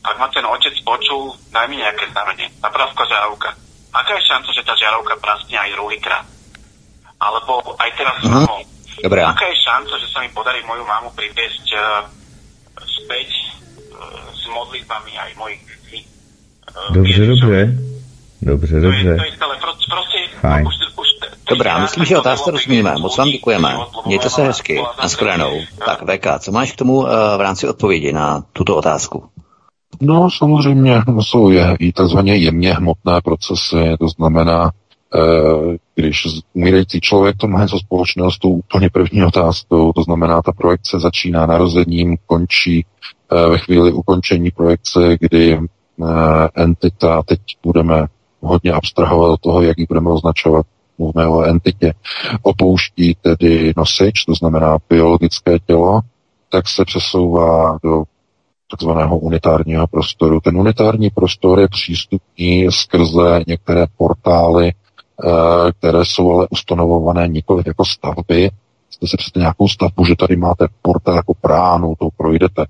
[0.00, 2.48] ak ma ten otec počul, daj mi nejaké znamenie.
[2.64, 3.52] Napravka žiarovka.
[3.92, 6.24] Aká je šanca, že tá žiarovka praskne aj druhýkrát?
[7.20, 8.64] Alebo aj teraz s mamou.
[9.04, 9.28] Dobrá.
[9.28, 12.08] Aká je šanca, že sa mi podarí moju mamu priviesť uh,
[12.80, 13.28] späť
[13.92, 14.00] uh,
[14.32, 16.00] s modlitbami aj mojich detí?
[16.72, 17.60] Uh, Dobře, dobře.
[18.40, 19.16] Dobře, To je, dobře.
[19.20, 19.54] to je celé.
[19.60, 20.64] Prostě, prostě Fajn.
[20.66, 21.08] už, už
[21.50, 22.94] Dobrá, myslím, že bylo rozumíme.
[23.00, 23.76] Moc vám děkujeme.
[24.06, 24.82] Mějte se hezky.
[25.02, 25.50] Naschledanou.
[25.50, 25.66] zásadní.
[25.86, 29.24] Tak, VK, co máš k tomu eh, v rámci odpovědi na tuto otázku?
[30.00, 34.70] No samozřejmě jsou je, i takzvaně jemně hmotné procesy, to znamená,
[35.14, 40.42] eh, když umírající člověk to má něco společného s tou úplně první otázkou, to znamená,
[40.42, 42.86] ta projekce začíná narozením, končí
[43.32, 45.58] eh, ve chvíli ukončení projekce, kdy
[46.54, 48.06] entita, teď budeme
[48.40, 50.66] hodně abstrahovat od toho, jak ji budeme označovat,
[51.00, 51.92] mluvíme o entitě,
[52.42, 56.00] opouští tedy nosič, to znamená biologické tělo,
[56.48, 58.04] tak se přesouvá do
[58.70, 60.40] takzvaného unitárního prostoru.
[60.40, 67.84] Ten unitární prostor je přístupný skrze některé portály, eh, které jsou ale ustanovované nikoli jako
[67.84, 68.50] stavby.
[68.90, 72.64] Jste si přesně nějakou stavbu, že tady máte portál jako pránu, to projdete.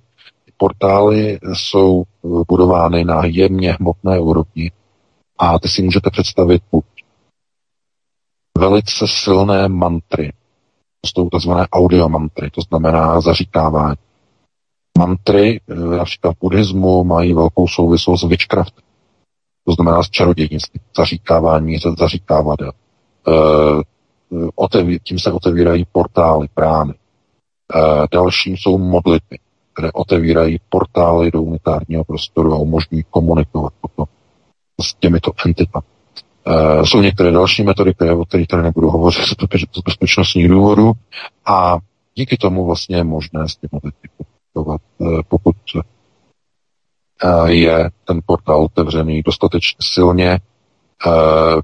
[0.44, 4.70] Ty portály jsou eh, budovány na jemně hmotné úrovni
[5.38, 6.84] a ty si můžete představit buď
[8.58, 10.32] velice silné mantry,
[11.00, 13.96] to jsou takzvané audiomantry, to znamená zaříkávání.
[14.98, 18.74] Mantry, eh, například buddhismu, mají velkou souvislost s witchcraft.
[19.66, 22.72] To znamená s čarodějnictvím, zaříkávání, za- zaříkávadel.
[23.28, 23.32] E,
[24.54, 26.94] oteví, tím se otevírají portály, brány.
[26.94, 26.98] E,
[28.12, 29.38] dalším jsou modlitby,
[29.72, 34.06] které otevírají portály do unitárního prostoru a umožňují komunikovat potom
[34.80, 35.86] s těmito entitami.
[36.46, 40.48] E, jsou některé další metody, které, o kterých tady nebudu hovořit z bezpeč- z bezpečnostních
[40.48, 40.92] důvodů
[41.46, 41.78] a
[42.14, 48.64] díky tomu vlastně je možné s těmi lidi komunikovat, e, pokud e, je ten portál
[48.64, 50.38] otevřený dostatečně silně,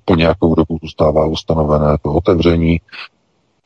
[0.05, 2.81] po nějakou dobu zůstává ustanovené to otevření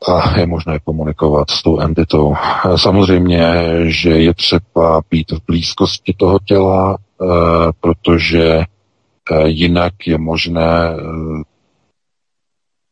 [0.07, 2.35] a je možné komunikovat s tou entitou.
[2.75, 3.53] Samozřejmě,
[3.83, 6.97] že je třeba být v blízkosti toho těla,
[7.79, 8.63] protože
[9.45, 10.95] jinak je možné e,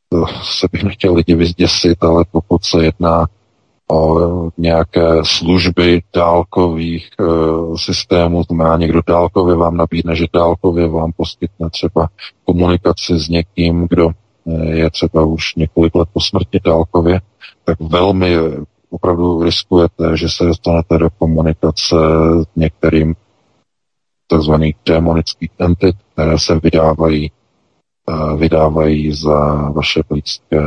[0.09, 3.27] to se bych nechtěl lidi vyzděsit, ale pokud se jedná
[3.91, 4.19] o
[4.57, 7.09] nějaké služby dálkových
[7.75, 12.07] systémů, znamená někdo dálkově vám nabídne, že dálkově vám poskytne třeba
[12.45, 14.09] komunikaci s někým, kdo
[14.61, 17.21] je třeba už několik let po smrti dálkově,
[17.63, 18.37] tak velmi
[18.89, 21.95] opravdu riskujete, že se dostanete do komunikace
[22.43, 23.15] s některým
[24.29, 30.61] takzvaných démonických entit, které se vydávají, e, vydávají za vaše blízké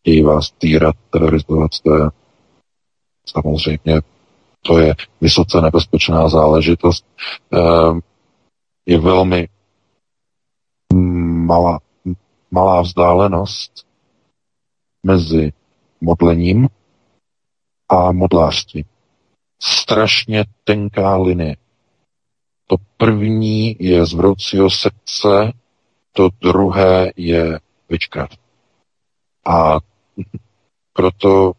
[0.00, 2.10] chtějí vás týrat, terorizovat, to je
[3.28, 4.00] samozřejmě
[4.62, 7.06] to je vysoce nebezpečná záležitost.
[7.52, 8.00] Eh,
[8.86, 9.48] Je velmi
[11.46, 11.78] malá,
[12.50, 13.86] malá vzdálenost
[15.06, 15.52] mezi
[16.00, 16.68] modlením
[17.88, 18.84] a modlářstvím.
[19.62, 21.56] Strašně tenká linie.
[22.70, 25.52] To první je z vroucího srdce,
[26.12, 27.58] to druhé je
[27.88, 28.40] witchcraft.
[29.46, 29.78] A
[30.92, 31.52] proto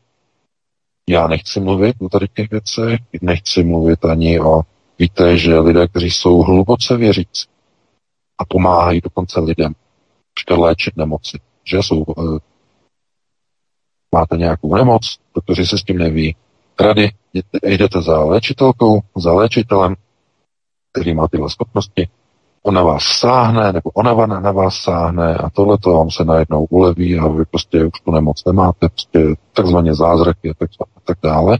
[1.09, 4.61] já nechci mluvit o tady těch věcech, nechci mluvit ani o,
[4.99, 7.47] víte, že lidé, kteří jsou hluboce věřící
[8.37, 9.73] a pomáhají dokonce lidem,
[10.29, 12.37] například léčit nemoci, že jsou, uh,
[14.15, 16.35] máte nějakou nemoc, doktoři se s tím neví,
[16.79, 17.11] rady,
[17.63, 19.95] jdete za léčitelkou, za léčitelem,
[20.91, 22.07] který má tyhle schopnosti,
[22.63, 26.65] on na vás sáhne, nebo ona na vás sáhne a tohle to vám se najednou
[26.65, 31.17] uleví a vy prostě už tu nemoc nemáte, prostě takzvaně zázraky a tak, a tak
[31.23, 31.57] dále.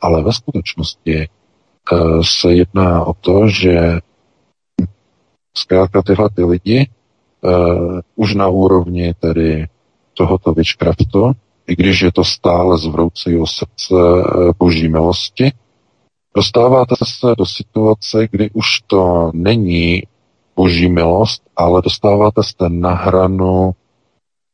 [0.00, 1.28] Ale ve skutečnosti e,
[2.22, 3.98] se jedná o to, že
[5.54, 6.88] zkrátka tyhle ty lidi e,
[8.16, 9.66] už na úrovni tedy
[10.14, 11.32] tohoto witchcraftu,
[11.66, 15.52] i když je to stále z vroucího srdce e, boží milosti,
[16.34, 20.02] dostáváte se do situace, kdy už to není
[20.56, 23.74] boží milost, ale dostáváte se na hranu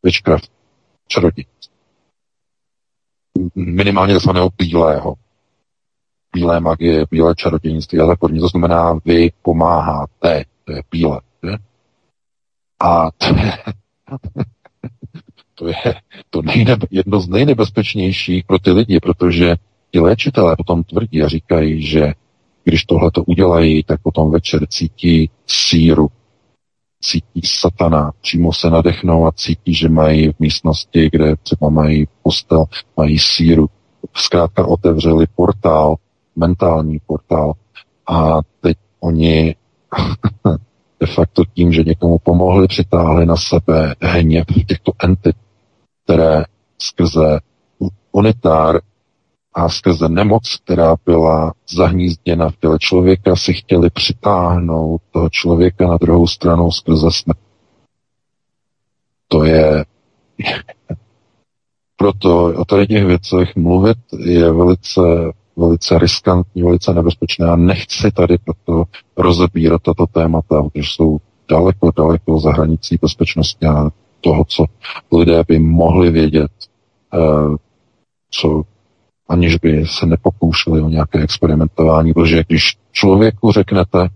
[0.03, 0.53] witchcraft,
[1.07, 1.74] čarodějství.
[3.55, 5.14] Minimálně takzvaného bílého.
[6.33, 8.41] Bílé magie, bílé čarodějnictví a tak podobně.
[8.41, 11.20] To znamená, vy pomáháte, to je bílé.
[11.43, 11.59] Je?
[12.81, 13.53] A to je,
[15.55, 15.95] to je
[16.31, 19.57] to nejnebe, jedno z nejnebezpečnějších pro ty lidi, protože
[19.91, 22.12] ti léčitelé potom tvrdí a říkají, že
[22.64, 26.09] když tohle to udělají, tak potom večer cítí síru.
[27.01, 32.64] cítí satana, přímo se nadechnou a cítí, že mají v místnosti, kde třeba mají postel,
[32.97, 33.66] mají síru.
[34.14, 35.97] Zkrátka otevřeli portál,
[36.36, 37.53] mentální portál
[38.07, 39.55] a teď oni
[41.01, 45.36] de facto tím, že někomu pomohli, přitáhli na sebe hněv těchto entit,
[46.05, 46.45] které
[46.78, 47.41] skrze
[48.12, 48.80] unitár
[49.59, 55.97] a skrze nemoc, která byla zahnízděna v těle člověka, si chtěli přitáhnout toho člověka na
[55.97, 57.39] druhou stranu skrze smrt.
[59.29, 59.85] To je...
[61.97, 65.01] Proto o tady těch věcech mluvit je velice,
[65.57, 68.85] velice riskantní, velice nebezpečné a nechci tady proto
[69.17, 71.19] rozebírat tato témata, protože jsou
[71.51, 73.91] daleko, daleko za hranicí bezpečnosti a
[74.21, 74.65] toho, co
[75.13, 76.51] lidé by mohli vědět,
[77.15, 77.57] eh,
[78.31, 78.65] co
[79.29, 84.09] aniž by se nepokoušeli o nějaké experimentování, protože když člověku řeknete,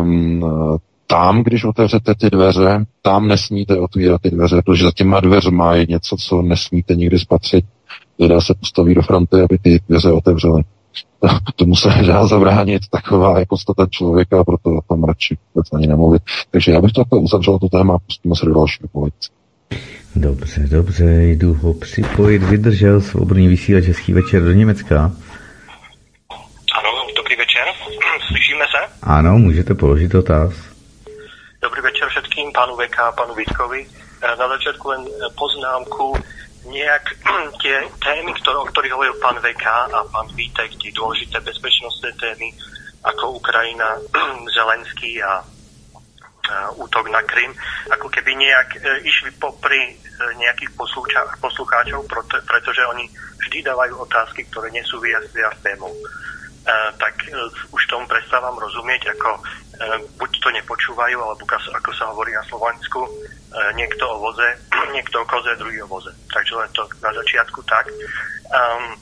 [0.00, 5.74] um, tam, když otevřete ty dveře, tam nesmíte otvírat ty dveře, protože za těma dveřma
[5.74, 7.64] je něco, co nesmíte nikdy spatřit.
[8.18, 10.62] Lidé se postaví do fronty, aby ty dveře otevřeli.
[11.56, 16.22] Tomu se nedá zabránit taková je podstata člověka, proto o tom radši vůbec ani nemluvit.
[16.50, 19.30] Takže já bych to uzavřel to téma pustíme se do dalšího politice.
[20.16, 22.42] Dobře, dobře, jdu ho připojit.
[22.42, 25.10] Vydržel svobodný vysílač Český večer do Německa.
[26.78, 27.64] Ano, dobrý večer.
[28.28, 28.92] Slyšíme se?
[29.02, 30.52] Ano, můžete položit otaz.
[31.62, 33.86] Dobrý večer všetkým, panu VK, panu Vítkovi.
[34.22, 36.14] Na začátku len eh, poznámku,
[36.70, 37.04] nejak
[37.62, 42.54] tie témy, ktoré, o ktorých hovoril pán VK a pán Vítek, tie dôležité bezpečnostné témy,
[43.02, 43.98] ako Ukrajina,
[44.56, 45.42] Zelenský a
[46.76, 47.54] útok na Krym,
[47.90, 49.94] ako keby nejak e, išli popri e,
[50.36, 50.74] nejakých
[51.38, 52.02] poslucháčov,
[52.46, 53.06] pretože oni
[53.38, 55.94] vždy dávajú otázky, ktoré nesúvisia s témou.
[56.94, 57.26] Tak
[57.74, 59.30] už tomu prestávam rozumieť, ako
[60.14, 63.02] buď to nepočúvajú, alebo ako sa hovorí na Slovensku,
[63.74, 64.46] niekto o voze,
[64.94, 66.14] niekto o koze, druhý o voze.
[66.30, 67.90] Takže len to na začiatku tak.
[68.46, 68.94] Um,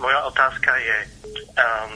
[0.00, 0.98] moja otázka je,
[1.60, 1.90] um,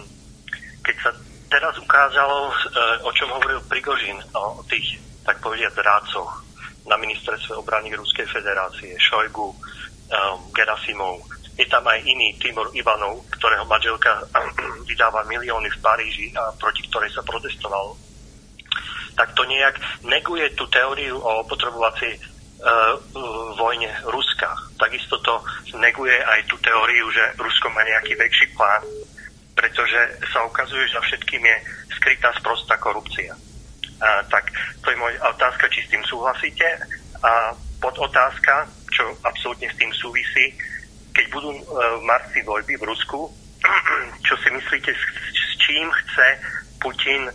[0.85, 1.11] keď sa
[1.55, 6.43] teraz ukázalo, eh, o čom hovoril Prigožin, o tých, tak povediať, zrádcoch
[6.91, 9.57] na ministerstve obrany Ruskej federácie, Šojgu, um,
[10.53, 11.17] Gerasimov.
[11.57, 14.21] Je tam aj iný Timur Ivanov, ktorého manželka
[14.91, 17.97] vydáva milióny v Paríži a proti ktorej sa protestovalo.
[19.17, 23.01] Tak to nejak neguje tú teóriu o opotrebovacej uh,
[23.57, 24.51] vojne Ruska.
[24.77, 25.41] Takisto to
[25.81, 28.85] neguje aj tú teóriu, že Rusko má nejaký väčší plán
[29.55, 30.01] pretože
[30.35, 31.57] sa ukazuje, že všetkým je
[31.95, 33.35] skrytá sprostá korupcia.
[33.35, 34.51] A, tak
[34.83, 36.67] to je moja otázka, či s tým súhlasíte.
[37.25, 40.53] A pod otázka, čo absolútne s tým súvisí,
[41.15, 41.63] keď budú e,
[42.01, 43.31] v marci voľby v Rusku,
[44.27, 46.29] čo si myslíte, s, s čím chce
[46.83, 47.33] Putin e,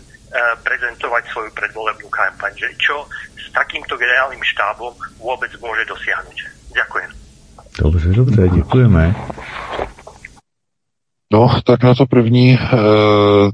[0.61, 2.51] prezentovať svoju predvolebnú kampaň?
[2.59, 3.07] Že čo
[3.39, 6.37] s takýmto generálnym štábom vôbec môže dosiahnuť?
[6.75, 7.11] Ďakujem.
[7.79, 9.15] Dobře, dobře, děkujeme.
[11.33, 12.77] No, tak na to první, eh,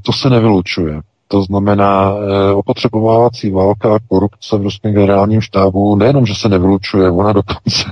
[0.01, 1.01] to se nevylučuje.
[1.27, 7.09] To znamená, eh, opotřebovávací válka a korupce v ruském generálním štábu nejenom, že se nevylučuje,
[7.09, 7.83] ona dokonce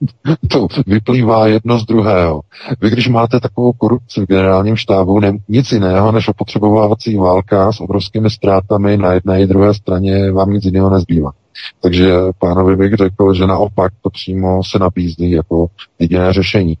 [0.50, 2.40] to vyplývá jedno z druhého.
[2.80, 7.80] Vy, když máte takovou korupci v generálním štábu, ne, nic jiného než opotřebovávací válka s
[7.80, 11.32] obrovskými ztrátami na jedné i druhé straně, vám nic jiného nezbývá.
[11.80, 15.66] Takže pánovi bych řekl, že naopak to přímo se nabízí jako
[15.98, 16.72] jediné řešení.
[16.72, 16.78] E,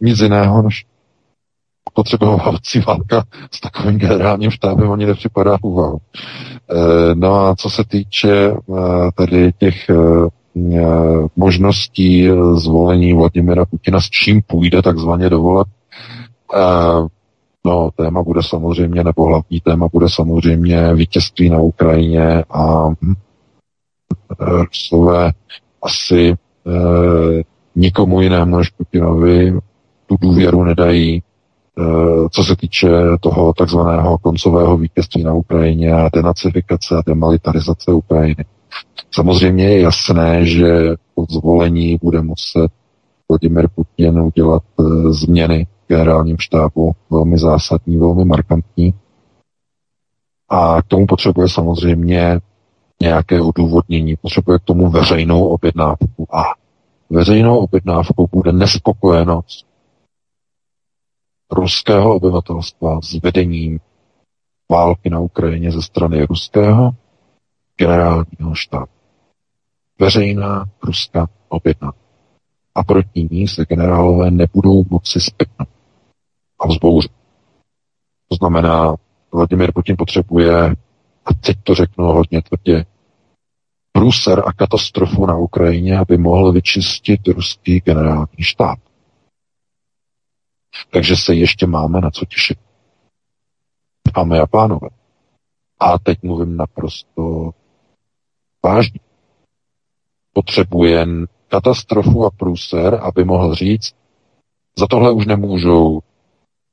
[0.00, 0.84] nic jiného než
[1.92, 5.98] potřebovací válka s takovým generálním štábem ani nepřipadá v úvahu.
[5.98, 8.54] E, no a co se týče e,
[9.14, 9.94] tady těch e,
[11.36, 15.66] možností zvolení Vladimira Putina, s čím půjde takzvaně dovolat,
[17.66, 22.88] no téma bude samozřejmě, nebo hlavní téma bude samozřejmě vítězství na Ukrajině a
[24.38, 25.32] Rusové
[25.82, 26.34] asi
[27.76, 29.58] nikomu jinému než Putinovi
[30.06, 31.33] tu důvěru nedají Eh,
[32.30, 32.88] co se týče
[33.20, 38.44] toho takzvaného koncového vítězství na Ukrajině a denacifikace a demilitarizace Ukrajiny.
[39.10, 42.70] Samozřejmě je jasné, že po zvolení bude muset
[43.28, 44.82] Vladimir Putin udělat eh,
[45.12, 48.94] změny v generálním štábu, velmi zásadní, velmi markantní.
[50.48, 52.40] A k tomu potřebuje samozřejmě
[53.02, 56.26] nějaké odůvodnění, potřebuje k tomu veřejnou objednávku.
[56.32, 56.42] A
[57.10, 59.66] veřejnou objednávkou bude nespokojenost
[61.52, 63.80] ruského obyvatelstva s vedením
[64.70, 66.90] války na Ukrajině ze strany ruského
[67.76, 68.92] generálního štábu.
[69.98, 71.92] Veřejná ruská objedna.
[72.74, 75.68] A proti ní se generálové nebudou moci spětnout
[76.60, 77.12] a vzbouřit.
[78.28, 78.94] To znamená,
[79.32, 80.76] Vladimir Putin potřebuje,
[81.24, 82.84] a teď to řeknu hodně tvrdě,
[83.92, 88.78] průser a katastrofu na Ukrajině, aby mohl vyčistit ruský generální štáb.
[90.90, 92.58] Takže se ještě máme na co těšit.
[94.16, 94.88] Dámy a pánové.
[95.80, 97.50] A teď mluvím naprosto
[98.64, 99.00] vážně.
[100.32, 101.06] Potřebuje
[101.48, 103.94] katastrofu a průser, aby mohl říct,
[104.78, 106.00] za tohle už nemůžou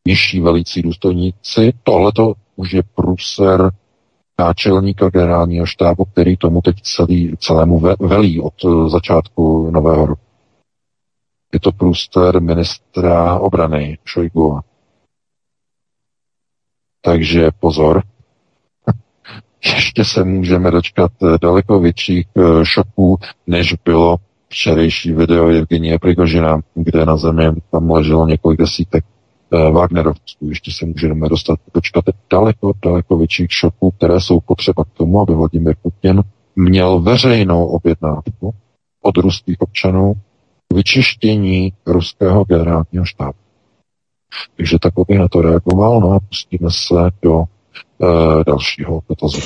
[0.07, 3.71] nižší velící důstojníci, tohle to už je průser
[4.39, 10.30] náčelníka generálního štábu, který tomu teď celý, celému velí od eh, začátku nového roku.
[11.53, 14.61] Je to průster ministra obrany Šojgova.
[17.01, 18.03] Takže pozor,
[19.65, 21.11] ještě se můžeme dočkat
[21.41, 24.17] daleko větších eh, šoků, než bylo
[24.49, 29.05] včerejší video Evgenie Prigožina, kde na zemi tam leželo několik desítek
[29.53, 30.49] Eh, Wagnerovců.
[30.49, 35.33] Ještě se můžeme dostat, počkat daleko, daleko větších šoků, které jsou potřeba k tomu, aby
[35.33, 36.21] Vladimir Putin
[36.55, 38.53] měl veřejnou objednávku
[39.01, 40.13] od ruských občanů
[40.73, 43.37] vyčištění ruského generálního štábu.
[44.57, 49.39] Takže tak bych na to reagoval, no a pustíme se do uh, dalšího dotazu.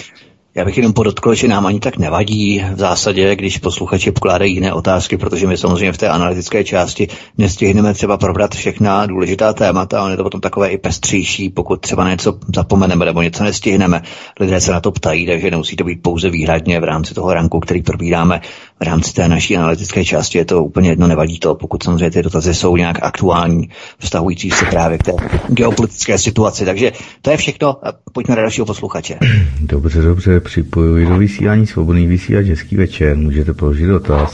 [0.57, 4.73] Já bych jenom podotkl, že nám ani tak nevadí v zásadě, když posluchači pokládají jiné
[4.73, 7.07] otázky, protože my samozřejmě v té analytické části
[7.37, 12.09] nestihneme třeba probrat všechna důležitá témata, ale je to potom takové i pestřejší, pokud třeba
[12.09, 14.01] něco zapomeneme nebo něco nestihneme.
[14.39, 17.59] Lidé se na to ptají, takže nemusí to být pouze výhradně v rámci toho ranku,
[17.59, 18.41] který probíráme
[18.79, 20.37] v rámci té naší analytické části.
[20.37, 23.69] Je to úplně jedno, nevadí to, pokud samozřejmě ty dotazy jsou nějak aktuální,
[23.99, 25.11] vztahující se právě k té
[25.47, 26.65] geopolitické situaci.
[26.65, 26.91] Takže
[27.21, 27.77] to je všechno.
[28.13, 29.19] Pojďme na dalšího posluchače.
[29.59, 33.17] Dobře, dobře připojuji do vysílání Svobodný vysílač Hezký večer.
[33.17, 34.33] Můžete položit dotaz.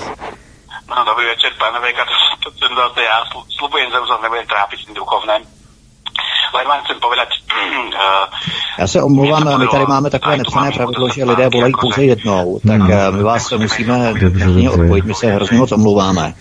[0.89, 3.17] No, dobrý večer, pane Veka, to, to, to, to, to já
[3.57, 5.60] slubujem, že už nebudem trápit tím duchovném.
[6.53, 7.29] Vám chcem povedať...
[7.91, 8.39] Uh,
[8.79, 12.79] Já se omlouvám, my tady máme takové nepsané pravidlo, že lidé volají pouze jednou, tak
[12.79, 13.11] no.
[13.11, 14.13] my vás musíme
[14.45, 16.33] hodně odpojit, my se hrozně moc omlouváme.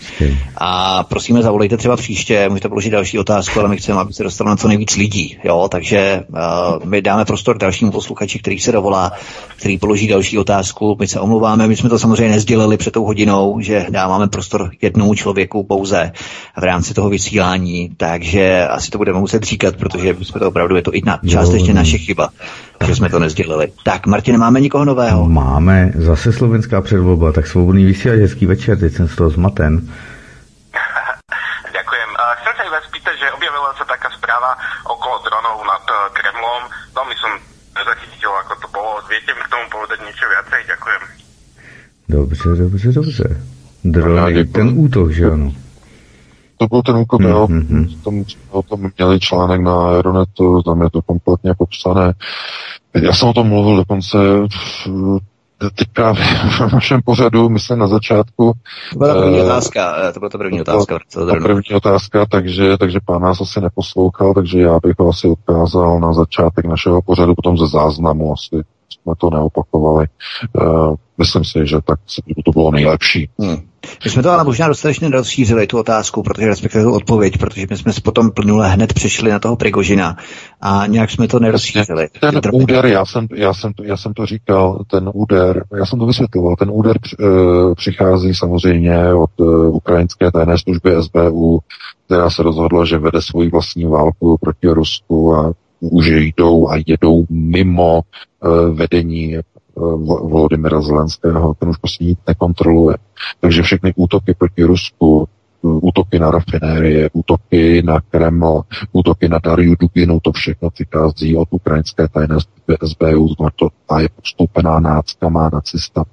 [0.57, 4.49] A prosíme, zavolejte třeba příště, můžete položit další otázku, ale my chceme, aby se dostalo
[4.49, 5.37] na co nejvíc lidí.
[5.43, 5.67] Jo?
[5.71, 9.11] Takže uh, my dáme prostor dalšímu posluchači, který se dovolá,
[9.55, 10.97] který položí další otázku.
[10.99, 15.15] My se omlouváme, my jsme to samozřejmě nezdělili před tou hodinou, že dáváme prostor jednomu
[15.15, 16.11] člověku pouze
[16.57, 20.81] v rámci toho vysílání, takže asi to budeme muset říkat, protože jsme to opravdu, je
[20.81, 22.29] to i na, částečně naše chyba
[22.85, 23.71] že jsme to nezdělili.
[23.83, 25.29] Tak, Martin, máme nikoho nového?
[25.29, 29.89] Máme, zase slovenská předvolba, tak svobodný vysílač, hezký večer, teď jsem z toho zmaten.
[31.71, 32.09] Ďakujem.
[32.41, 34.57] Chcem sa vás spýtať, že objavila sa taká správa
[34.87, 36.61] okolo dronov nad eh, Kremlom.
[36.95, 37.31] Veľmi som
[37.77, 38.91] nezachytil, ako to bolo.
[39.07, 40.59] Viete mi k tomu povedať niečo viacej?
[40.67, 41.01] Ďakujem.
[42.09, 43.25] Dobře, dobře, dobře.
[43.83, 45.51] Drony, ten útok, že ano?
[46.61, 47.29] To byl ten úkol, mm-hmm.
[47.29, 47.47] jo.
[47.49, 47.87] Mhm.
[48.03, 52.13] Tam, o tom měli článek na Aeronetu, tam je to kompletně popsané.
[52.93, 54.17] Já jsem o tom mluvil dokonce
[55.75, 58.53] teďka v našem pořadu, myslím na začátku.
[58.93, 60.99] To byla první uh, otázka, eh, to byla to první otázka.
[61.13, 65.27] To, to první otázka, takže, takže pán nás asi neposlouchal, takže já bych ho asi
[65.27, 70.07] odkázal na začátek našeho pořadu, potom ze záznamu asi jsme to neopakovali.
[70.61, 71.99] Uh, myslím si, že tak
[72.45, 73.29] to bylo nejlepší.
[73.39, 73.57] Hmm.
[74.05, 77.77] My jsme to ale možná dostatečně rozšířili, tu otázku, protože respektive tu odpověď, protože my
[77.77, 80.17] jsme potom plnule hned přešli na toho Prigožina
[80.61, 82.07] a nějak jsme to nerozšířili.
[82.19, 86.05] Ten úder, já jsem, já, jsem, já jsem to říkal, ten úder, já jsem to
[86.05, 91.59] vysvětloval, ten úder uh, přichází samozřejmě od uh, ukrajinské tajné služby SBU,
[92.05, 97.25] která se rozhodla, že vede svoji vlastní válku proti Rusku a už jdou a jedou
[97.29, 99.37] mimo uh, vedení
[100.05, 102.97] Volodymyra Zelenského, ten už prostě nic nekontroluje.
[103.39, 105.27] Takže všechny útoky proti Rusku,
[105.61, 112.07] útoky na rafinérie, útoky na Kreml, útoky na Dariu Duginu, to všechno přichází od ukrajinské
[112.07, 112.37] tajné
[112.85, 116.03] SBU, to ta je postoupená náckama, nacista,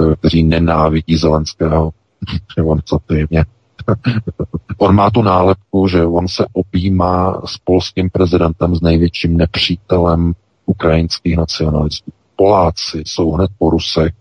[0.00, 1.90] eh, kteří nenávidí Zelenského.
[2.64, 3.44] on co ty mě.
[4.78, 10.32] on má tu nálepku, že on se objímá s polským prezidentem, s největším nepřítelem
[10.66, 12.10] ukrajinských nacionalistů.
[12.36, 14.12] Poláci jsou hned po Rusech,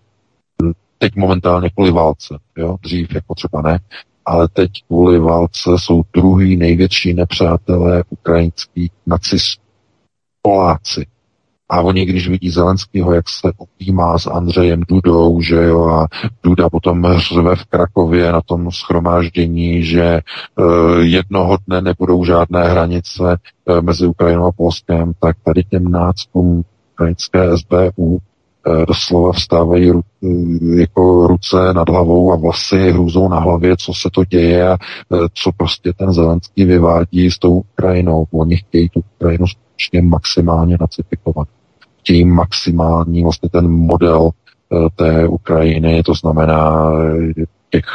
[0.98, 2.78] teď momentálně kvůli válce, jo?
[2.82, 3.80] dřív jako třeba ne,
[4.26, 9.64] ale teď kvůli válce jsou druhý největší nepřátelé ukrajinských nacistů.
[10.42, 11.06] Poláci.
[11.74, 16.08] A oni, když vidí Zelenskýho, jak se objímá s Andřejem Dudou, že jo, a
[16.44, 20.22] Duda potom řve v Krakově na tom schromáždění, že e,
[21.00, 26.64] jednoho dne nebudou žádné hranice e, mezi Ukrajinou a Polskem, tak tady těm náckům
[26.94, 29.92] ukrajinské SBU eh, doslova vstávají
[30.78, 34.78] jako ruce nad hlavou a vlasy hrůzou na hlavě, co se to děje a
[35.34, 38.26] co prostě ten Zelenský vyvádí s tou Ukrajinou.
[38.32, 41.48] Oni chtějí tu Ukrajinu skutečně maximálně nacifikovat.
[42.04, 44.30] Chtějí maximální vlastně ten model
[44.96, 46.92] té Ukrajiny, to znamená
[47.70, 47.86] těch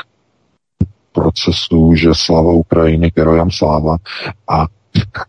[1.13, 3.97] procesů, že slava Ukrajiny, gerojam sláva
[4.49, 4.67] a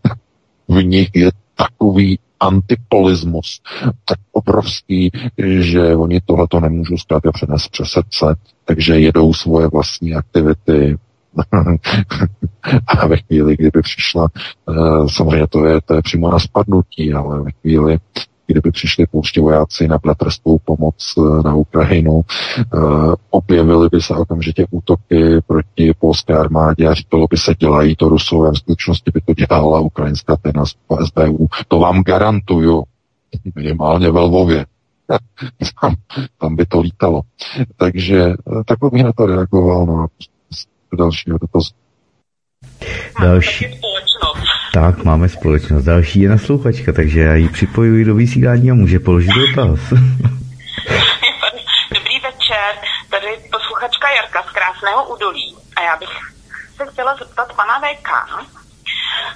[0.68, 3.60] v nich je takový antipolismus
[4.04, 5.10] tak obrovský,
[5.58, 10.96] že oni tohleto nemůžou zkrátka přenést přes srdce, takže jedou svoje vlastní aktivity,
[12.86, 14.28] a ve chvíli, kdyby přišla,
[14.70, 17.98] eh, samozřejmě to je, to je přímo na spadnutí, ale ve chvíli,
[18.50, 22.20] kdyby přišli pouště vojáci na bratrstvou pomoc eh, na Ukrajinu,
[22.58, 22.78] eh,
[23.30, 28.50] objevily by se okamžitě útoky proti polské armádě a říkalo by se, dělají to Rusové,
[28.50, 30.64] v skutečnosti by to dělala ukrajinská tajná
[31.04, 31.46] SBU.
[31.68, 32.84] To vám garantuju,
[33.54, 34.66] minimálně ve Lvově.
[35.80, 35.94] tam,
[36.38, 37.20] tam by to lítalo.
[37.76, 38.34] Takže
[38.66, 39.86] takhle bych na to reagoval.
[39.86, 40.06] No,
[40.98, 41.70] dalšího dotazu.
[43.20, 43.66] Další.
[44.72, 45.84] Tak, máme společnost.
[45.84, 49.80] Další je naslouchačka, takže já ji připojuji do vysílání a může položit dotaz.
[51.94, 52.70] Dobrý večer,
[53.10, 55.56] tady posluchačka Jarka z Krásného údolí.
[55.76, 56.08] A já bych
[56.76, 58.08] se chtěla zeptat pana VK,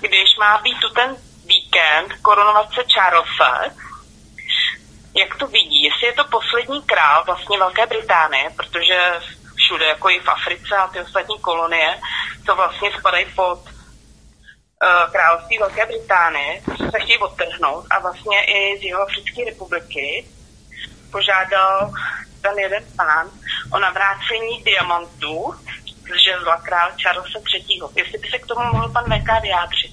[0.00, 1.16] když má být tu ten
[1.46, 3.74] víkend koronovace Charlesa,
[5.14, 8.98] jak to vidí, jestli je to poslední král vlastně Velké Británie, protože
[9.56, 11.94] všude, jako i v Africe a ty ostatní kolonie,
[12.46, 13.73] to vlastně spadají pod
[15.12, 20.24] království Velké Británie, se chtějí odtrhnout a vlastně i z jeho Africké republiky
[21.12, 21.92] požádal
[22.42, 23.26] ten jeden pán
[23.72, 25.54] o navrácení diamantů
[25.86, 27.80] z žezla král Charlesa III.
[27.96, 29.92] Jestli by se k tomu mohl pan VK vyjádřit.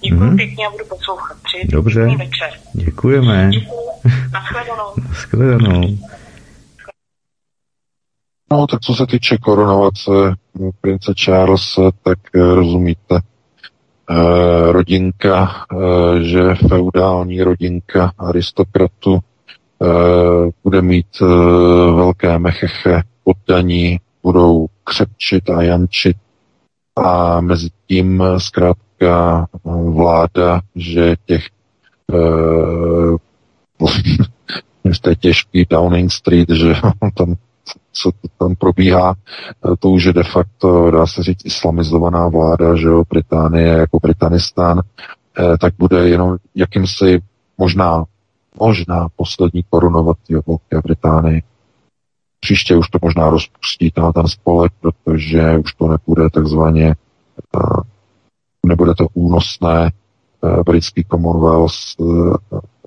[0.00, 0.36] Děkuji hmm.
[0.36, 1.36] pěkně a budu poslouchat.
[1.42, 2.50] Přeji Dobře, večer.
[2.72, 3.50] děkujeme.
[3.50, 3.86] Děkuji.
[4.32, 4.94] Naschledanou.
[5.08, 5.98] Naschledanou.
[8.50, 10.10] No, tak co se týče koronace
[10.80, 13.35] prince Charles, tak eh, rozumíte, eh,
[14.70, 19.18] rodinka, eh, že feudální rodinka aristokratu
[20.64, 21.20] bude mít
[21.94, 26.16] velké mecheche poddaní, budou křepčit a jančit.
[26.96, 29.46] A mezi tím zkrátka
[29.94, 31.42] vláda, že těch
[34.92, 36.74] v té těžký Downing Street, že
[37.14, 37.36] tam
[37.96, 42.86] co tam probíhá, eh, to už je de facto, dá se říct, islamizovaná vláda, že
[42.86, 44.80] jo, Británie jako Britanistán,
[45.38, 47.22] eh, tak bude jenom jakýmsi
[47.58, 48.04] možná,
[48.60, 51.42] možná poslední korunovatý Velké Británii.
[52.40, 56.94] Příště už to možná rozpustí ten, ten spolek, protože už to nebude takzvaně,
[57.56, 57.80] eh,
[58.66, 59.90] nebude to únosné,
[60.66, 61.72] britský Commonwealth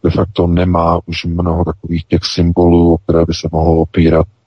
[0.04, 4.28] de facto nemá už mnoho takových těch symbolů, o které by se mohlo opírat Eh,
[4.28, 4.39] eh,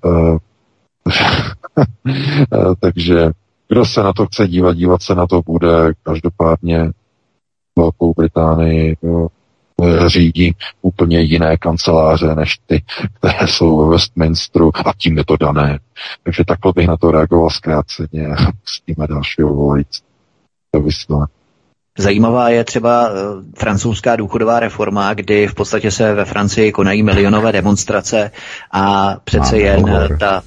[2.80, 3.30] takže
[3.68, 5.92] kdo se na to chce dívat, dívat se na to bude.
[6.02, 6.90] Každopádně
[7.78, 12.82] Velkou Británii eh, řídí úplně jiné kanceláře než ty,
[13.18, 15.78] které jsou ve Westminsteru a tím je to dané.
[16.22, 20.02] Takže takhle bych na to reagoval zkráceně a pustíme dalšího volající.
[20.70, 21.41] To vysílání.
[21.98, 23.14] Zajímavá je třeba eh,
[23.58, 28.30] francouzská důchodová reforma, kdy v podstatě se ve Francii konají milionové demonstrace
[28.72, 30.42] a přece jen eh, ta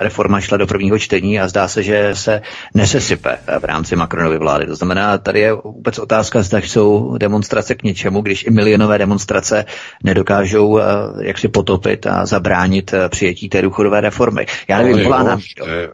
[0.00, 2.42] reforma šla do prvního čtení a zdá se, že se
[2.74, 4.66] nesesype eh, v rámci Macronovy vlády.
[4.66, 9.64] To znamená, tady je vůbec otázka, zda jsou demonstrace k něčemu, když i milionové demonstrace
[10.04, 10.80] nedokážou
[11.20, 14.46] jak si potopit a zabránit přijetí té důchodové reformy.
[14.68, 15.88] Já nevím, volá nám v té,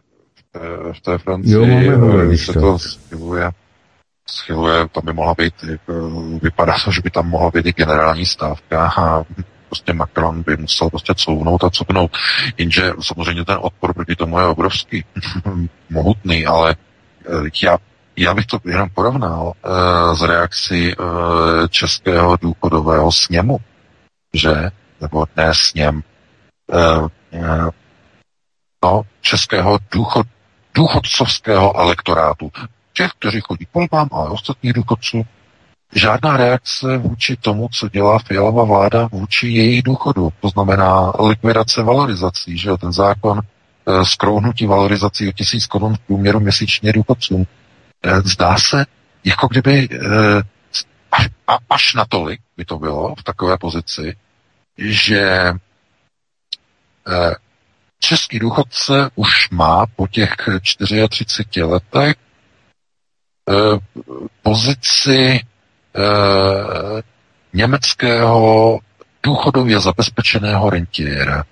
[0.93, 1.65] v té Francii jo,
[1.97, 2.77] máme se to
[4.29, 5.53] schyluje, tam by mohla být,
[6.41, 9.23] vypadá to, že by tam mohla být i generální stávka a
[9.67, 12.11] prostě Macron by musel prostě couvnout a cupnout.
[12.57, 15.05] Jenže samozřejmě ten odpor proti tomu je obrovský,
[15.89, 16.75] mohutný, ale
[17.25, 17.77] eh, já,
[18.17, 20.93] já bych to jenom porovnal uh, z reakcí
[21.69, 23.57] českého důchodového sněmu,
[24.33, 26.03] že, nebo ne sněm,
[28.83, 30.27] no, českého důchod,
[30.75, 32.51] důchodcovského elektorátu
[32.99, 35.25] těch, kteří chodí k volbám, ale ostatních důchodců,
[35.95, 40.29] žádná reakce vůči tomu, co dělá Fialová vláda vůči jejich důchodu.
[40.39, 45.99] To znamená likvidace valorizací, že jo, ten zákon e, skrouhnutí valorizací o tisíc korun v
[45.99, 47.45] průměru měsíčně důchodcům.
[48.03, 48.85] E, zdá se,
[49.23, 49.97] jako kdyby e,
[51.11, 54.15] až, a, až natolik by to bylo v takové pozici,
[54.77, 55.55] že e,
[57.99, 62.15] český důchodce už má po těch 34 letech
[64.41, 67.01] pozici eh,
[67.53, 68.79] německého
[69.23, 71.43] důchodově zabezpečeného rentiera.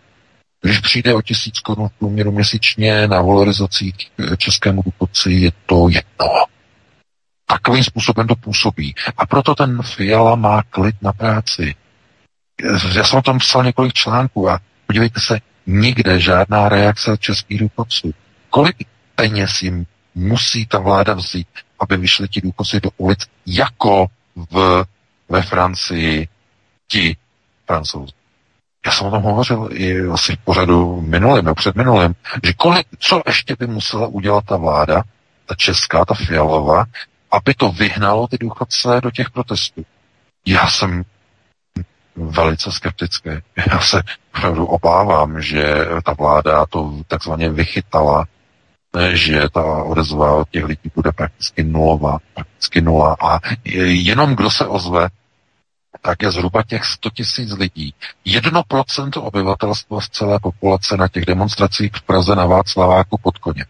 [0.62, 3.94] Když přijde o tisíc korun průměru měsíčně na valorizaci
[4.38, 6.28] českému důchodci, je to jedno.
[7.46, 8.96] Takovým způsobem to působí.
[9.18, 11.76] A proto ten Fiala má klid na práci.
[12.96, 18.14] Já jsem tam psal několik článků a Podívejte se, nikde žádná reakce českých důchodců.
[18.50, 18.76] Kolik
[19.16, 21.48] peněz jim musí ta vláda vzít,
[21.80, 24.08] aby vyšli ti důchodci do ulic, jako
[24.52, 24.86] v,
[25.30, 26.28] ve Francii
[26.88, 27.18] ti
[27.66, 28.12] francouzi.
[28.86, 32.88] Já jsem o tom hovořil i asi v pořadu minulém nebo před minulým, že kolik,
[33.00, 35.04] co ještě by musela udělat ta vláda,
[35.46, 36.86] ta česká, ta fialová,
[37.32, 39.86] aby to vyhnalo ty důchodce do těch protestů.
[40.46, 41.04] Já jsem
[42.16, 43.30] velice skeptický.
[43.72, 44.04] Já se
[44.36, 48.26] opravdu obávám, že ta vláda to takzvaně vychytala,
[49.14, 53.40] že ta odezva od těch lidí bude prakticky nulová, prakticky nula a
[53.86, 55.10] jenom kdo se ozve,
[56.02, 57.94] tak je zhruba těch 100 tisíc lidí.
[58.26, 63.66] Jedno procento obyvatelstva z celé populace na těch demonstracích v Praze na Václaváku pod koně.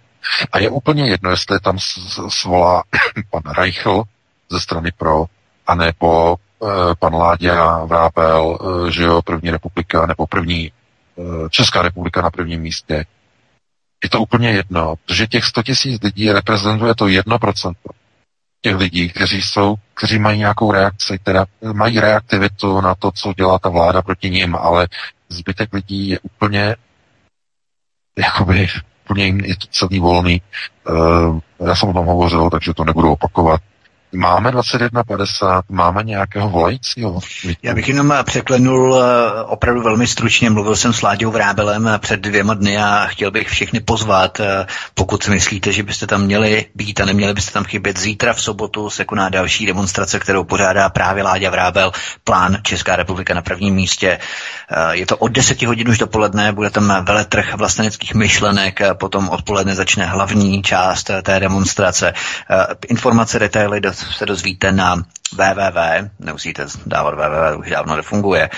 [0.51, 1.77] A je úplně jedno, jestli tam
[2.29, 2.83] svolá
[3.29, 4.03] pan Reichl
[4.49, 5.25] ze strany pro,
[5.67, 10.71] anebo e, pan Láďa Vrápel, e, že jo, první republika, nebo první
[11.49, 13.05] Česká republika na prvním místě.
[14.03, 17.89] Je to úplně jedno, protože těch 100 tisíc lidí reprezentuje to jedno procento
[18.61, 23.59] těch lidí, kteří jsou, kteří mají nějakou reakci, která mají reaktivitu na to, co dělá
[23.59, 24.87] ta vláda proti ním, ale
[25.29, 26.75] zbytek lidí je úplně
[28.17, 28.67] jakoby
[29.07, 30.41] úplně jim je to celý volný.
[30.89, 33.61] Uh, já jsem o tom hovořil, takže to nebudu opakovat.
[34.17, 37.19] Máme 21.50, máme nějakého volajícího?
[37.63, 40.49] Já bych jenom překlenul eh, opravdu velmi stručně.
[40.49, 45.23] Mluvil jsem s Láďou Vrábelem před dvěma dny a chtěl bych všechny pozvat, eh, pokud
[45.23, 47.99] si myslíte, že byste tam měli být a neměli byste tam chybět.
[47.99, 51.91] Zítra v sobotu se koná další demonstrace, kterou pořádá právě Láďa Vrábel,
[52.23, 54.19] plán Česká republika na prvním místě.
[54.71, 59.75] Eh, je to od 10 hodin už dopoledne, bude tam veletrh vlasteneckých myšlenek, potom odpoledne
[59.75, 62.13] začne hlavní část té demonstrace.
[62.87, 63.81] Informace, detaily
[64.13, 64.95] se dozvíte na
[65.33, 68.49] www, nemusíte dávat www, už dávno nefunguje,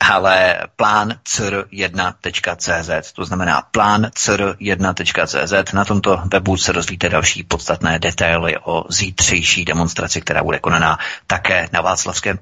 [0.00, 5.72] ale plán cr1.cz, to znamená plán cr1.cz.
[5.72, 11.68] Na tomto webu se dozvíte další podstatné detaily o zítřejší demonstraci, která bude konaná také
[11.72, 12.38] na Václavském,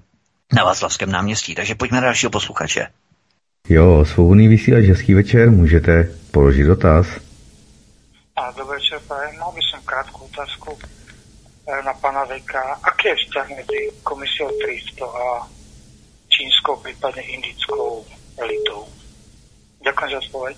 [0.53, 1.55] na Václavském náměstí.
[1.55, 2.87] Takže pojďme na dalšího posluchače.
[3.69, 7.07] Jo, svobodný vysílač, hezký večer, můžete položit dotaz.
[8.37, 8.99] A dobrý večer,
[9.39, 10.79] mal by som krátku otázku
[11.85, 15.49] na pana Veka, aký je vzťah medzi komisiou 300 a
[16.29, 18.05] čínskou, prípadne indickou
[18.37, 18.89] elitou?
[19.85, 20.57] Ďakujem za odpoveď.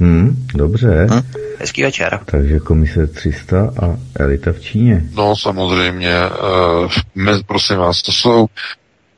[0.00, 1.06] Hmm, dobře.
[1.10, 1.22] Hm,
[1.58, 2.20] hezký večer.
[2.24, 5.02] Takže komise 300 a elita v Číně.
[5.14, 6.14] No samozřejmě,
[7.22, 8.46] uh, prosím vás, to jsou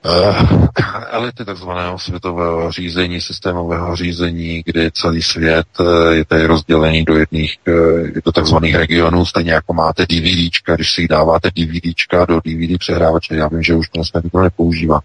[0.05, 0.67] uh,
[1.11, 7.57] elity takzvaného světového řízení, systémového řízení, kdy celý svět uh, je tady rozdělený do jedných,
[7.69, 13.37] uh, do takzvaných regionů, stejně jako máte DVDčka, když si dáváte DVDčka do DVD přehrávače,
[13.37, 15.01] já vím, že už to dneska nikdo nepoužívá,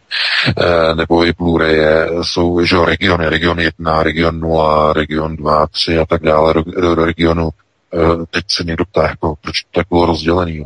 [0.58, 1.78] uh, nebo i Blu-ray
[2.22, 7.06] jsou že regiony, region 1, region 0, region 2, 3 a tak dále, do, do
[7.06, 7.50] regionu
[8.30, 10.66] teď se někdo ptá, jako, proč to tak bylo rozdělený.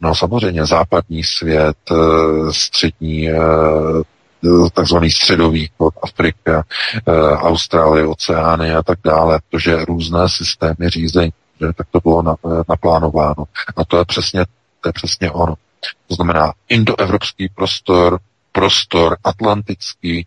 [0.00, 3.36] No samozřejmě západní svět, eh, střední, eh,
[4.72, 6.64] takzvaný středový východ, Afrika,
[7.36, 11.32] Austrálie, oceány a tak dále, protože různé systémy řízení,
[11.76, 12.36] tak to bylo
[12.68, 13.44] naplánováno.
[13.76, 14.44] A to je přesně,
[14.80, 15.54] to je přesně ono.
[16.08, 18.18] To znamená indoevropský prostor,
[18.52, 20.26] prostor atlantický,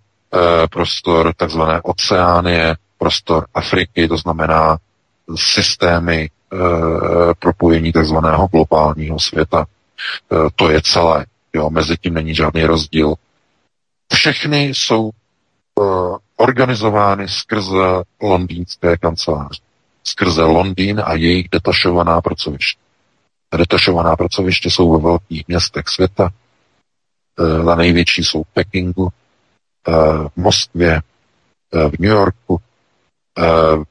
[0.70, 4.78] prostor takzvané oceánie, prostor Afriky, to znamená
[5.36, 6.30] systémy e,
[7.40, 9.66] propojení takzvaného globálního světa.
[9.66, 11.26] E, to je celé.
[11.54, 13.14] Jo, mezi tím není žádný rozdíl.
[14.14, 15.12] Všechny jsou e,
[16.36, 19.62] organizovány skrze londýnské kanceláře.
[20.04, 22.80] Skrze Londýn a jejich detašovaná pracoviště.
[23.58, 26.30] Detašovaná pracoviště jsou ve velkých městech světa.
[27.40, 29.10] E, na největší jsou v Pekingu,
[29.88, 29.92] e,
[30.30, 32.62] v Moskvě, e, v New Yorku,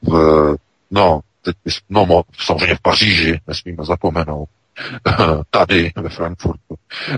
[0.01, 0.55] v,
[0.91, 1.55] no, teď
[1.89, 4.49] no, samozřejmě v Paříži, nesmíme zapomenout,
[5.49, 6.75] tady ve Frankfurtu,
[7.13, 7.17] eh,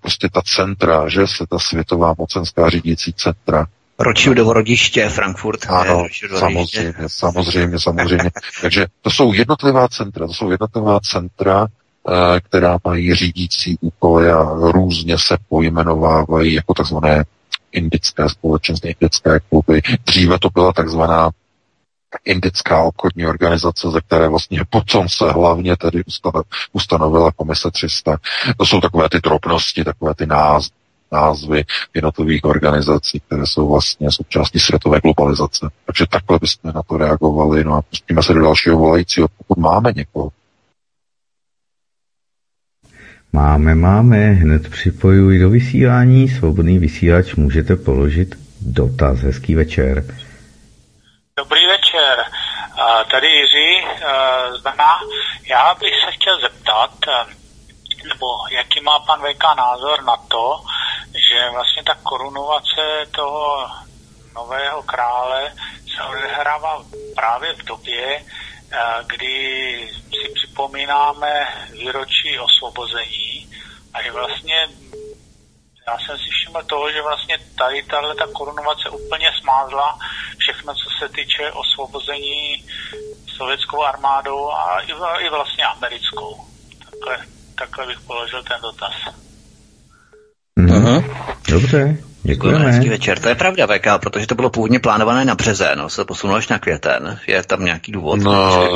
[0.00, 3.66] prostě ta centra, že se ta světová mocenská řídící centra,
[3.98, 5.66] Rothschildovo rodiště, Frankfurt.
[5.68, 6.06] Ano,
[6.38, 8.30] samozřejmě, samozřejmě, samozřejmě.
[8.62, 14.44] Takže to jsou jednotlivá centra, to jsou jednotlivá centra, eh, která mají řídící úkoly a
[14.58, 17.24] různě se pojmenovávají jako takzvané
[17.72, 19.82] indické společenství, indické kluby.
[20.06, 21.30] Dříve to byla takzvaná
[22.24, 26.02] indická obchodní organizace, ze které vlastně potom se hlavně tedy
[26.72, 28.16] ustanovila komise 300.
[28.56, 30.84] To jsou takové ty drobnosti, takové ty názvy
[31.14, 31.64] názvy
[31.94, 35.68] jednotlivých organizací, které jsou vlastně součástí světové globalizace.
[35.86, 37.64] Takže takhle bychom na to reagovali.
[37.64, 40.30] No a pustíme se do dalšího volajícího, pokud máme někoho.
[43.32, 44.32] Máme, máme.
[44.32, 46.28] Hned připojuji do vysílání.
[46.28, 49.18] Svobodný vysílač můžete položit dotaz.
[49.18, 50.04] Hezký večer.
[51.94, 52.24] Večer.
[53.10, 53.86] Tady Jiří
[54.58, 55.00] z Brna.
[55.48, 56.90] Já bych se chtěl zeptat,
[58.08, 60.60] nebo jaký má pan VK názor na to,
[61.28, 63.68] že vlastně ta korunovace toho
[64.34, 65.52] nového krále
[65.96, 66.82] se odehrává
[67.16, 68.24] právě v době,
[69.06, 73.50] kdy si připomínáme výročí osvobození
[73.94, 74.68] a že vlastně
[75.86, 79.98] já jsem si všiml toho, že vlastně tady tahle ta korunovace úplně smázla
[80.38, 82.64] všechno, co se týče osvobození
[83.36, 84.80] sovětskou armádou a
[85.20, 86.44] i, vlastně americkou.
[86.84, 87.26] Takhle,
[87.58, 88.94] takhle bych položil ten dotaz.
[90.58, 91.16] Mm-hmm.
[91.50, 92.13] Dobře.
[92.26, 92.64] Děkujeme.
[92.64, 93.18] Hezký večer.
[93.18, 96.48] To je pravda, VK, protože to bylo původně plánované na březen, no, se posunulo až
[96.48, 97.18] na květen.
[97.26, 98.20] Je tam nějaký důvod?
[98.20, 98.70] No,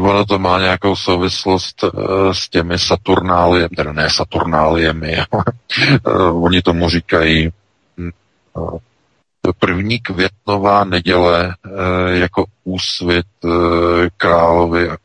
[0.00, 1.90] ono to má nějakou souvislost uh,
[2.32, 5.44] s těmi Saturnáliemi, teda ne Saturnáliemi, ale
[6.06, 7.50] uh, oni tomu říkají
[8.56, 8.78] uh,
[9.52, 13.48] první květnová neděle eh, jako úsvit eh,
[14.16, 14.96] královy a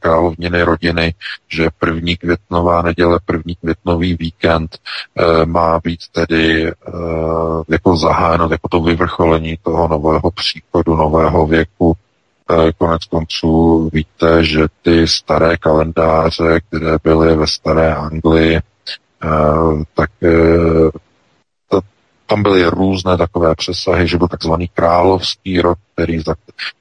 [0.00, 1.14] královniny rodiny,
[1.48, 4.78] že první květnová neděle, první květnový víkend
[5.16, 6.72] eh, má být tedy
[7.68, 11.92] jako zahájeno, jako to vyvrcholení toho nového příchodu, nového věku.
[12.78, 18.60] Konec konců víte, že ty staré kalendáře, které byly ve staré Anglii,
[19.94, 20.10] tak
[22.32, 26.34] tam byly různé takové přesahy, že byl takzvaný královský rok, který, za,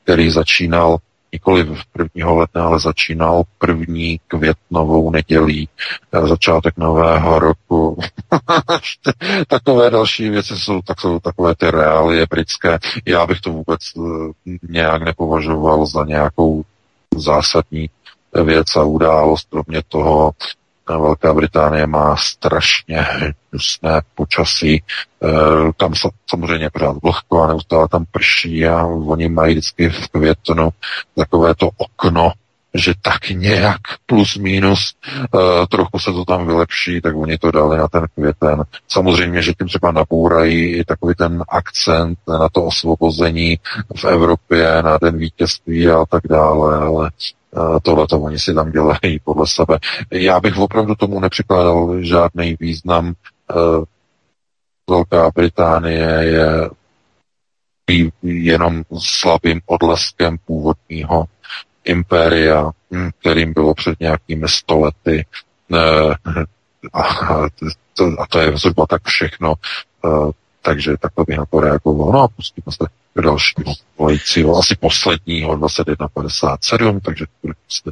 [0.04, 0.98] který začínal
[1.34, 1.84] nikoli v
[2.16, 2.32] 1.
[2.32, 5.70] ledna, ale začínal první květnovou nedělí,
[6.14, 7.98] eh, začátek nového roku.
[9.48, 12.80] takové další věci jsou, tak jsou takové ty reálie britské.
[13.06, 16.64] Já bych to vůbec eh, nějak nepovažoval za nějakou
[17.18, 17.90] zásadní
[18.44, 20.32] věc a událost, kromě toho,
[20.98, 23.08] Velká Británie má strašně
[23.52, 24.76] hnusné počasí.
[24.76, 24.84] E,
[25.78, 25.94] tam
[26.30, 30.70] samozřejmě pořád vlhko a neustále tam prší a oni mají vždycky v květnu
[31.16, 32.32] takové to okno,
[32.74, 34.94] že tak nějak plus minus
[35.34, 38.64] uh, trochu se to tam vylepší, tak oni to dali na ten květen.
[38.88, 43.60] Samozřejmě, že tím třeba nabourají i takový ten akcent na to osvobození
[43.96, 47.12] v Evropě, na den vítězství a tak dále, ale
[47.82, 49.80] tohle to oni si tam dělají podle sebe.
[50.12, 53.14] Já bych opravdu tomu nepřikládal žádný význam.
[54.90, 56.70] Velká Británie je
[58.24, 61.26] jenom slabým odleskem původního
[61.86, 65.26] impéria, hm, kterým bylo před nějakými stolety.
[66.94, 67.02] A,
[68.20, 69.54] a to je zhruba tak všechno.
[70.62, 72.12] Takže takhle bych na to reagoval.
[72.12, 77.92] No a pustíme se k dalšímu volajícího, asi posledního 2157, takže bude prostě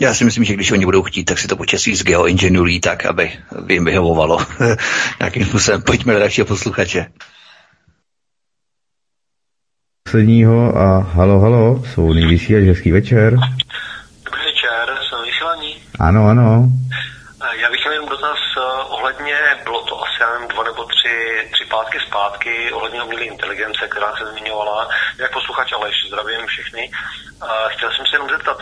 [0.00, 3.06] já si myslím, že když oni budou chtít, tak si to počasí z geoinženýrů tak,
[3.06, 3.32] aby
[3.68, 4.38] jim vyhovovalo.
[5.20, 5.82] Nějakým způsobem.
[5.82, 7.06] Pojďme do dalšího posluchače.
[10.10, 13.30] Posledního a halo, halo, jsou vysílač, hezký večer.
[14.24, 15.82] Dobrý večer, jsem vysílaní.
[16.00, 16.68] Ano, ano.
[17.60, 21.14] Já bych měl jen dotaz eh, ohledně, bylo to asi nevím, dva nebo tři,
[21.52, 24.88] tři pátky zpátky, ohledně umělé inteligence, která se zmiňovala.
[25.18, 26.90] Jak posluchač Aleš, zdravím všechny.
[27.68, 28.58] Chtěl jsem se jenom zeptat,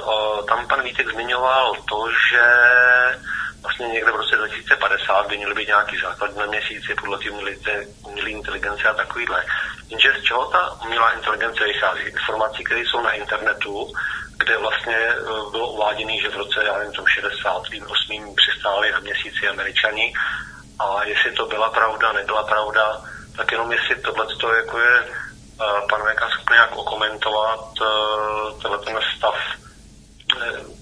[0.49, 2.45] tam pan Vítek zmiňoval to, že
[3.63, 7.31] vlastně někde v roce 2050 by měly být nějaký základ na měsíci podle té
[8.07, 9.45] umělé inteligence a takovýhle.
[9.91, 12.01] Jenže z čeho ta umělá inteligence vychází?
[12.01, 13.93] Informací, které jsou na internetu,
[14.39, 15.15] kde vlastně e,
[15.51, 18.35] bylo uváděné, že v roce, já nevím, 68.
[18.35, 20.13] přistáli na měsíci američani
[20.79, 23.01] a jestli to byla pravda, nebyla pravda,
[23.37, 28.99] tak jenom jestli tohle jako je uh, pan Véka schopný nějak okomentovat uh, tenhle ten
[29.17, 29.35] stav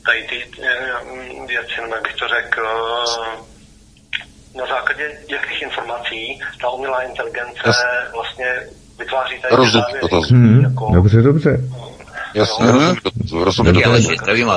[0.04, 0.50] tady ty
[1.46, 2.68] věci, nebo jak bych to řekl,
[4.54, 7.72] na základě jakých informací ta umělá inteligence
[8.14, 8.60] vlastně
[8.98, 11.60] vytváří tady Rozum, to hmm, jako, dobře, dobře.
[12.34, 12.96] Jasně, rozumím,
[13.44, 14.16] rozumím.
[14.22, 14.48] Zdravím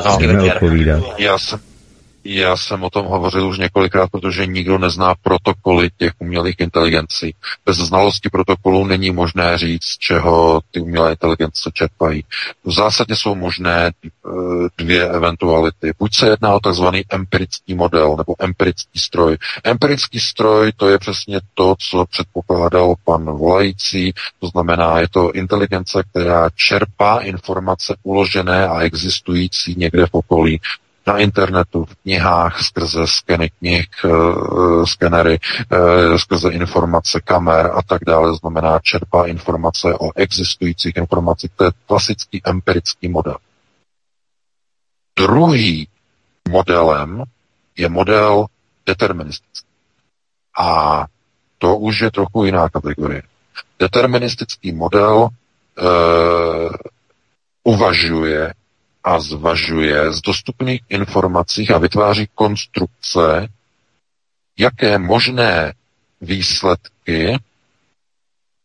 [1.18, 1.60] Já jsem,
[2.24, 7.36] já jsem o tom hovořil už několikrát, protože nikdo nezná protokoly těch umělých inteligencí.
[7.66, 12.24] Bez znalosti protokolů není možné říct, z čeho ty umělé inteligence čerpají.
[12.64, 14.10] V zásadě jsou možné eh,
[14.78, 15.92] dvě eventuality.
[16.00, 16.86] Buď se jedná o tzv.
[17.10, 19.38] empirický model nebo empirický stroj.
[19.64, 26.04] Empirický stroj to je přesně to, co předpokládal pan volající, to znamená, je to inteligence,
[26.12, 30.60] která čerpá informace uložené a existující někde v okolí
[31.10, 38.06] na internetu, v knihách, skrze skeny knih, eh, skenery, eh, skrze informace kamer a tak
[38.06, 41.52] dále, znamená čerpá informace o existujících informacích.
[41.56, 43.38] To je klasický empirický model.
[45.18, 45.88] Druhý
[46.50, 47.24] modelem
[47.78, 48.46] je model
[48.86, 49.68] deterministický.
[50.60, 51.06] A
[51.58, 53.24] to už je trochu jiná kategorie.
[53.80, 55.30] Deterministický model e,
[57.64, 58.54] uvažuje
[59.04, 63.48] a zvažuje z dostupných informací a vytváří konstrukce,
[64.58, 65.74] jaké možné
[66.22, 67.40] výsledky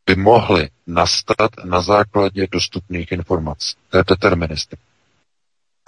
[0.07, 3.77] by mohly nastat na základě dostupných informací.
[3.91, 4.83] To je deterministika.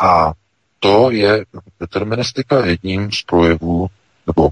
[0.03, 0.33] A
[0.81, 1.45] to je
[1.81, 3.87] deterministika jedním z projevů
[4.27, 4.51] nebo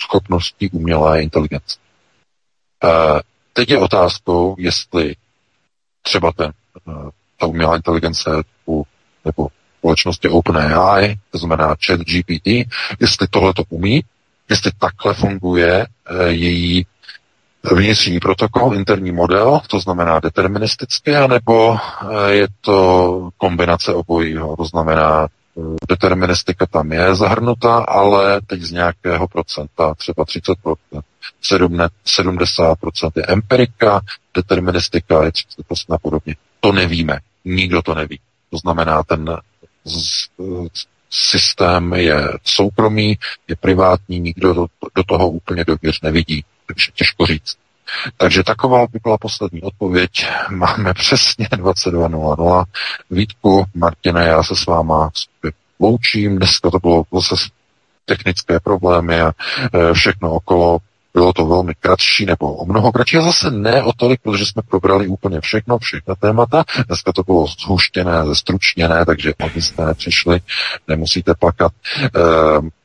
[0.00, 1.78] schopností umělé inteligence.
[2.84, 2.88] E,
[3.52, 5.16] teď je otázkou, jestli
[6.02, 6.52] třeba ten,
[6.88, 6.92] e,
[7.36, 8.30] ta umělá inteligence
[8.66, 8.77] u,
[9.28, 9.48] nebo
[9.78, 12.46] společnosti OpenAI, to znamená chat GPT,
[13.00, 14.04] jestli tohle to umí,
[14.50, 16.86] jestli takhle funguje e, její
[17.72, 25.26] vnitřní protokol, interní model, to znamená deterministické, anebo eh, je to kombinace obojího, to znamená
[25.26, 30.54] eh, deterministika tam je zahrnuta, ale teď z nějakého procenta, třeba 30%,
[32.20, 34.00] 70% je empirika,
[34.34, 36.36] deterministika je 30% a podobně.
[36.60, 38.20] To nevíme, nikdo to neví.
[38.50, 39.36] To znamená, ten
[41.10, 43.18] systém je soukromý,
[43.48, 47.56] je privátní, nikdo do, do toho úplně dověř nevidí takže těžko říct.
[48.16, 50.10] Takže taková by byla poslední odpověď.
[50.50, 52.64] Máme přesně 22.00.
[53.10, 55.10] Vítku, Martina, já se s váma
[55.80, 56.36] loučím.
[56.36, 57.48] Dneska to bylo zase
[58.04, 60.78] technické problémy a e, všechno okolo.
[61.18, 64.62] Bylo to velmi kratší nebo o mnoho kratší a zase ne o tolik, protože jsme
[64.62, 66.64] probrali úplně všechno, všechna témata.
[66.86, 70.40] Dneska to bylo zhuštěné, zestručněné, takže abyste nepřišli,
[70.88, 71.72] nemusíte plakat.
[72.02, 72.08] E,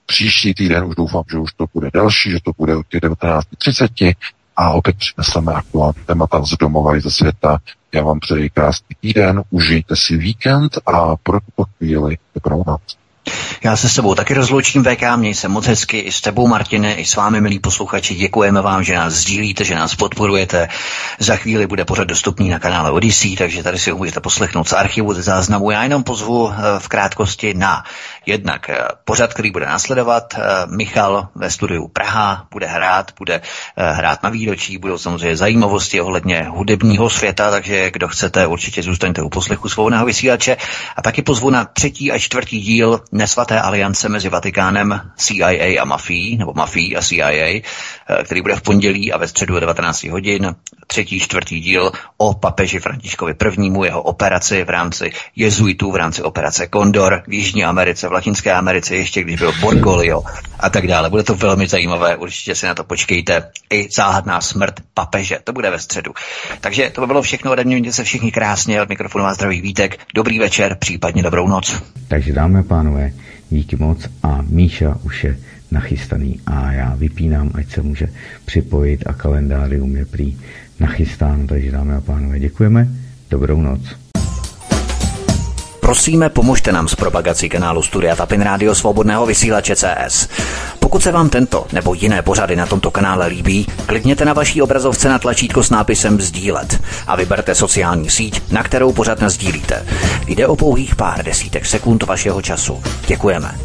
[0.06, 4.16] Příští týden už doufám, že už to bude další, že to bude od těch 19.30
[4.56, 7.58] a opět přineseme aktuální témata z domova i ze světa.
[7.94, 13.03] Já vám přeji krásný týden, užijte si víkend a pro tuto chvíli dobrou noc.
[13.64, 16.96] Já se s tebou taky rozloučím, VK, měj se moc hezky, i s tebou, Martine,
[16.96, 20.70] i s vámi, milí posluchači, děkujeme vám, že nás sdílíte, že nás podporujete.
[21.20, 24.74] Za chvíli bude pořad dostupný na kanále Odyssey, takže tady si ho můžete poslechnout z
[24.74, 25.72] archivu, ze záznamu.
[25.72, 27.84] Já jenom pozvu eh, v krátkosti na
[28.26, 30.34] jednak eh, pořad, který bude následovat.
[30.38, 33.42] Eh, Michal ve studiu Praha bude hrát, bude
[33.78, 39.30] hrát na výročí, budou samozřejmě zajímavosti ohledně hudebního světa, takže kdo chcete, určitě zůstaňte u
[39.30, 40.58] poslechu svobodného vysílače.
[40.96, 46.38] A taky pozvu na třetí a čtvrtý díl nesvaté aliance mezi Vatikánem, CIA a mafií,
[46.38, 47.62] nebo mafií a CIA,
[48.24, 50.56] který bude v pondělí a ve středu 19 hodin.
[50.88, 56.68] Třetí, čtvrtý díl o papeži Františkovi prvnímu, jeho operaci v rámci jezuitů, v rámci operace
[56.68, 60.24] Kondor v Jižní Americe, v Latinské Americe, ještě když byl Borgolio
[60.60, 61.10] a tak dále.
[61.10, 63.52] Bude to velmi zajímavé, určitě si na to počkejte.
[63.70, 66.14] I záhadná smrt papeže, to bude ve středu.
[66.62, 70.00] Takže to by bylo všechno ode mě, se všichni krásně, od mikrofonu vás zdraví Vítek,
[70.14, 71.82] dobrý večer, případně dobrou noc.
[72.08, 73.12] Takže dámy a pánové,
[73.50, 75.38] díky moc a Míša už je
[75.74, 78.08] nachystaný a já vypínám, ať se může
[78.46, 80.38] připojit a kalendárium je prý
[80.80, 82.88] nachystáno, takže dámy a pánové, děkujeme,
[83.30, 83.82] dobrou noc.
[85.80, 90.28] Prosíme, pomožte nám s propagací kanálu Studia Tapin Rádio Svobodného vysílače CS.
[90.80, 95.10] Pokud se vám tento nebo jiné pořady na tomto kanále líbí, klikněte na vaší obrazovce
[95.10, 99.86] na tlačítko s nápisem Sdílet a vyberte sociální síť, na kterou pořád sdílíte.
[100.28, 102.82] Jde o pouhých pár desítek sekund vašeho času.
[103.08, 103.56] Děkujeme.